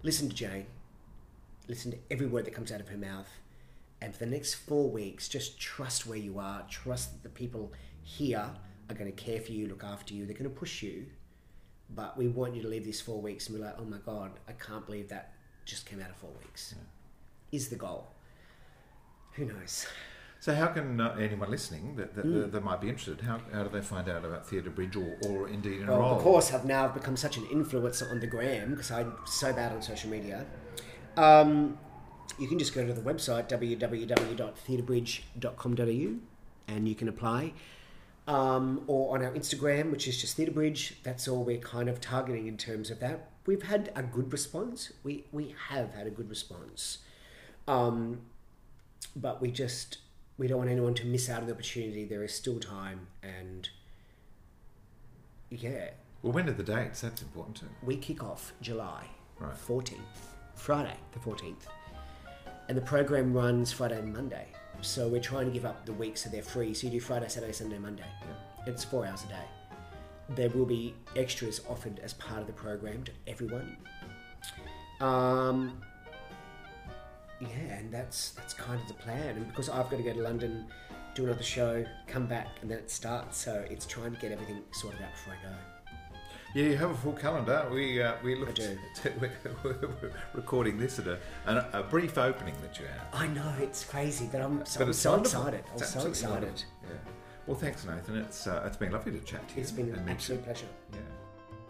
Listen 0.03 0.29
to 0.29 0.35
Jane. 0.35 0.65
Listen 1.67 1.91
to 1.91 1.97
every 2.09 2.27
word 2.27 2.45
that 2.45 2.53
comes 2.53 2.71
out 2.71 2.81
of 2.81 2.89
her 2.89 2.97
mouth. 2.97 3.29
And 4.01 4.13
for 4.13 4.25
the 4.25 4.31
next 4.31 4.55
four 4.55 4.89
weeks, 4.89 5.29
just 5.29 5.59
trust 5.59 6.05
where 6.07 6.17
you 6.17 6.39
are. 6.39 6.65
Trust 6.69 7.13
that 7.13 7.23
the 7.23 7.29
people 7.29 7.71
here 8.01 8.49
are 8.91 8.95
going 8.95 9.11
to 9.13 9.23
care 9.23 9.39
for 9.41 9.51
you, 9.51 9.67
look 9.67 9.83
after 9.83 10.13
you. 10.13 10.25
They're 10.25 10.37
going 10.37 10.49
to 10.49 10.55
push 10.55 10.81
you. 10.83 11.05
But 11.93 12.17
we 12.17 12.27
want 12.27 12.55
you 12.55 12.61
to 12.61 12.67
leave 12.67 12.85
these 12.85 13.01
four 13.01 13.21
weeks 13.21 13.47
and 13.47 13.57
be 13.57 13.63
like, 13.63 13.75
oh 13.79 13.85
my 13.85 13.97
God, 14.05 14.31
I 14.47 14.53
can't 14.53 14.85
believe 14.85 15.09
that 15.09 15.33
just 15.65 15.85
came 15.85 16.01
out 16.01 16.09
of 16.09 16.15
four 16.17 16.31
weeks. 16.43 16.73
Is 17.51 17.69
the 17.69 17.75
goal. 17.75 18.07
Who 19.33 19.45
knows? 19.45 19.85
So 20.39 20.55
how 20.55 20.67
can 20.67 20.99
uh, 20.99 21.15
anyone 21.19 21.51
listening 21.51 21.95
that, 21.97 22.15
that, 22.15 22.25
Mm. 22.25 22.51
that 22.51 22.63
might 22.63 22.81
be 22.81 22.89
interested, 22.89 23.21
how, 23.21 23.39
how 23.53 23.63
do 23.63 23.69
they 23.69 23.81
find 23.85 24.09
out 24.09 24.25
about 24.25 24.47
Theatre 24.47 24.71
Bridge 24.71 24.95
or, 24.95 25.15
or 25.27 25.47
indeed 25.49 25.87
Well, 25.87 26.15
of 26.15 26.21
course, 26.23 26.51
I've 26.53 26.65
now 26.65 26.87
become 26.87 27.15
such 27.15 27.37
an 27.37 27.43
influencer 27.45 28.09
on 28.09 28.19
the 28.19 28.25
gram 28.27 28.71
because 28.71 28.89
I'm 28.89 29.13
so 29.25 29.53
bad 29.53 29.71
on 29.71 29.81
social 29.83 30.09
media. 30.09 30.45
Um, 31.15 31.77
you 32.39 32.47
can 32.47 32.57
just 32.57 32.73
go 32.73 32.83
to 32.87 32.93
the 32.93 33.01
website 33.01 33.49
www.theatrebridge.com.au 33.49 36.15
and 36.73 36.87
you 36.87 36.95
can 36.95 37.07
apply. 37.07 37.53
Um, 38.27 38.83
or 38.87 39.15
on 39.17 39.25
our 39.25 39.31
Instagram, 39.31 39.91
which 39.91 40.07
is 40.07 40.21
just 40.21 40.37
Theatre 40.37 40.51
Bridge. 40.51 40.97
That's 41.03 41.27
all 41.27 41.43
we're 41.43 41.57
kind 41.57 41.89
of 41.89 41.99
targeting 41.99 42.47
in 42.47 42.55
terms 42.55 42.91
of 42.91 42.99
that. 42.99 43.29
We've 43.47 43.63
had 43.63 43.91
a 43.95 44.03
good 44.03 44.31
response. 44.31 44.91
We 45.03 45.25
we 45.31 45.55
have 45.69 45.93
had 45.95 46.05
a 46.05 46.11
good 46.11 46.29
response, 46.29 46.99
um, 47.67 48.21
but 49.15 49.41
we 49.41 49.49
just 49.51 49.97
we 50.37 50.47
don't 50.47 50.59
want 50.59 50.69
anyone 50.69 50.93
to 50.95 51.05
miss 51.07 51.29
out 51.29 51.41
on 51.41 51.47
the 51.47 51.53
opportunity. 51.53 52.05
There 52.05 52.23
is 52.23 52.33
still 52.33 52.59
time, 52.59 53.07
and 53.23 53.67
yeah, 55.49 55.89
Well, 56.21 56.31
when 56.31 56.47
are 56.47 56.53
the 56.53 56.63
dates? 56.63 57.01
That's 57.01 57.21
important 57.21 57.57
too. 57.57 57.65
we 57.83 57.97
kick 57.97 58.23
off 58.23 58.53
July 58.61 59.05
Right. 59.39 59.55
14th. 59.67 59.97
Friday, 60.55 60.95
the 61.13 61.19
14th. 61.19 61.65
And 62.69 62.77
the 62.77 62.81
program 62.81 63.33
runs 63.33 63.71
Friday 63.71 63.97
and 63.97 64.13
Monday. 64.13 64.47
So 64.81 65.07
we're 65.07 65.21
trying 65.21 65.45
to 65.45 65.51
give 65.51 65.65
up 65.65 65.85
the 65.85 65.93
weeks 65.93 66.23
so 66.23 66.29
they're 66.29 66.41
free. 66.41 66.73
So 66.73 66.87
you 66.87 66.93
do 66.93 66.99
Friday, 66.99 67.27
Saturday, 67.29 67.53
Sunday, 67.53 67.77
Monday. 67.77 68.05
It's 68.65 68.83
four 68.83 69.05
hours 69.05 69.23
a 69.23 69.27
day. 69.27 69.45
There 70.29 70.49
will 70.49 70.65
be 70.65 70.95
extras 71.15 71.61
offered 71.69 71.99
as 71.99 72.13
part 72.13 72.41
of 72.41 72.47
the 72.47 72.53
program 72.53 73.03
to 73.03 73.11
everyone. 73.27 73.77
Um, 74.99 75.81
yeah, 77.39 77.77
and 77.77 77.91
that's 77.91 78.31
that's 78.31 78.53
kind 78.53 78.79
of 78.79 78.87
the 78.87 78.93
plan. 78.95 79.35
And 79.35 79.47
because 79.47 79.69
I've 79.69 79.89
got 79.89 79.97
to 79.97 80.03
go 80.03 80.13
to 80.13 80.21
London, 80.21 80.65
do 81.15 81.25
another 81.25 81.43
show, 81.43 81.85
come 82.07 82.27
back, 82.27 82.47
and 82.61 82.69
then 82.69 82.77
it 82.77 82.89
starts. 82.89 83.37
So 83.37 83.65
it's 83.69 83.85
trying 83.85 84.13
to 84.13 84.19
get 84.19 84.31
everything 84.31 84.61
sorted 84.71 85.01
out 85.01 85.11
before 85.11 85.33
I 85.33 85.49
go. 85.49 85.55
Yeah, 86.53 86.65
you 86.65 86.77
have 86.77 86.91
a 86.91 86.95
full 86.95 87.13
calendar. 87.13 87.65
We 87.71 88.01
uh, 88.01 88.15
we 88.23 88.35
looked. 88.35 88.55
do. 88.55 88.77
we're, 89.21 89.31
we're 89.63 90.11
recording 90.33 90.77
this 90.77 90.99
at 90.99 91.07
a, 91.07 91.17
a, 91.45 91.79
a 91.79 91.83
brief 91.83 92.17
opening 92.17 92.55
that 92.61 92.77
you 92.77 92.85
had. 92.85 93.01
I 93.13 93.27
know 93.27 93.53
it's 93.59 93.85
crazy, 93.85 94.27
but 94.31 94.41
I'm 94.41 94.65
so, 94.65 94.79
But 94.79 94.87
I'm 94.87 94.93
so 94.93 95.15
excited. 95.15 95.63
I'm 95.71 95.79
so 95.79 96.07
excited. 96.07 96.31
wonderful. 96.33 96.65
Yeah. 96.83 96.89
Well, 97.47 97.57
thanks, 97.57 97.85
Nathan. 97.85 98.17
It's 98.17 98.47
uh, 98.47 98.63
it's 98.65 98.77
been 98.77 98.91
lovely 98.91 99.13
to 99.13 99.19
chat 99.19 99.47
to 99.49 99.55
you. 99.55 99.61
It's 99.61 99.71
been 99.71 99.93
an 99.93 100.09
absolute 100.09 100.43
pleasure. 100.43 100.67
Yeah. 100.91 100.99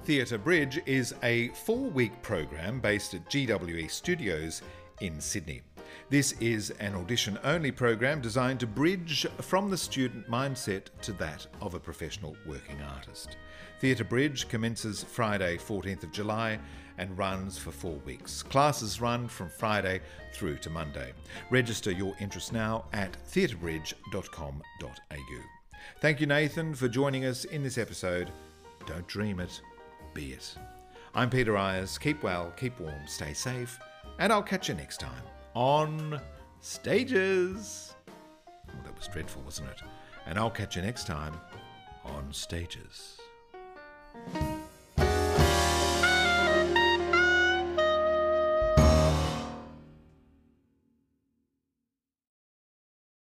Theatre 0.03 0.39
Bridge 0.39 0.81
is 0.87 1.13
a 1.21 1.49
four 1.49 1.89
week 1.91 2.19
program 2.23 2.79
based 2.79 3.13
at 3.13 3.29
GWE 3.29 3.89
Studios 3.89 4.63
in 4.99 5.21
Sydney. 5.21 5.61
This 6.11 6.33
is 6.41 6.71
an 6.81 6.95
audition 6.95 7.39
only 7.41 7.71
program 7.71 8.19
designed 8.19 8.59
to 8.59 8.67
bridge 8.67 9.25
from 9.39 9.69
the 9.69 9.77
student 9.77 10.29
mindset 10.29 10.87
to 11.03 11.13
that 11.13 11.47
of 11.61 11.73
a 11.73 11.79
professional 11.79 12.35
working 12.45 12.81
artist. 12.81 13.37
Theatre 13.79 14.03
Bridge 14.03 14.49
commences 14.49 15.05
Friday, 15.05 15.55
14th 15.55 16.03
of 16.03 16.11
July, 16.11 16.59
and 16.97 17.17
runs 17.17 17.57
for 17.57 17.71
four 17.71 17.95
weeks. 18.05 18.43
Classes 18.43 18.99
run 18.99 19.29
from 19.29 19.47
Friday 19.47 20.01
through 20.33 20.57
to 20.57 20.69
Monday. 20.69 21.13
Register 21.49 21.91
your 21.91 22.13
interest 22.19 22.51
now 22.51 22.83
at 22.91 23.15
theatrebridge.com.au. 23.31 25.41
Thank 26.01 26.19
you, 26.19 26.27
Nathan, 26.27 26.75
for 26.75 26.89
joining 26.89 27.23
us 27.23 27.45
in 27.45 27.63
this 27.63 27.77
episode. 27.77 28.29
Don't 28.85 29.07
dream 29.07 29.39
it, 29.39 29.61
be 30.13 30.33
it. 30.33 30.55
I'm 31.15 31.29
Peter 31.29 31.53
Eyers. 31.53 31.97
Keep 31.97 32.21
well, 32.21 32.51
keep 32.57 32.77
warm, 32.81 33.07
stay 33.07 33.31
safe, 33.31 33.79
and 34.19 34.33
I'll 34.33 34.43
catch 34.43 34.67
you 34.67 34.75
next 34.75 34.99
time 34.99 35.23
on 35.53 36.19
stages. 36.59 37.95
Well, 38.67 38.83
that 38.83 38.97
was 38.97 39.07
dreadful, 39.07 39.41
wasn't 39.43 39.69
it? 39.69 39.81
And 40.25 40.37
I'll 40.37 40.51
catch 40.51 40.75
you 40.75 40.81
next 40.81 41.07
time 41.07 41.33
on 42.05 42.31
stages. 42.31 43.19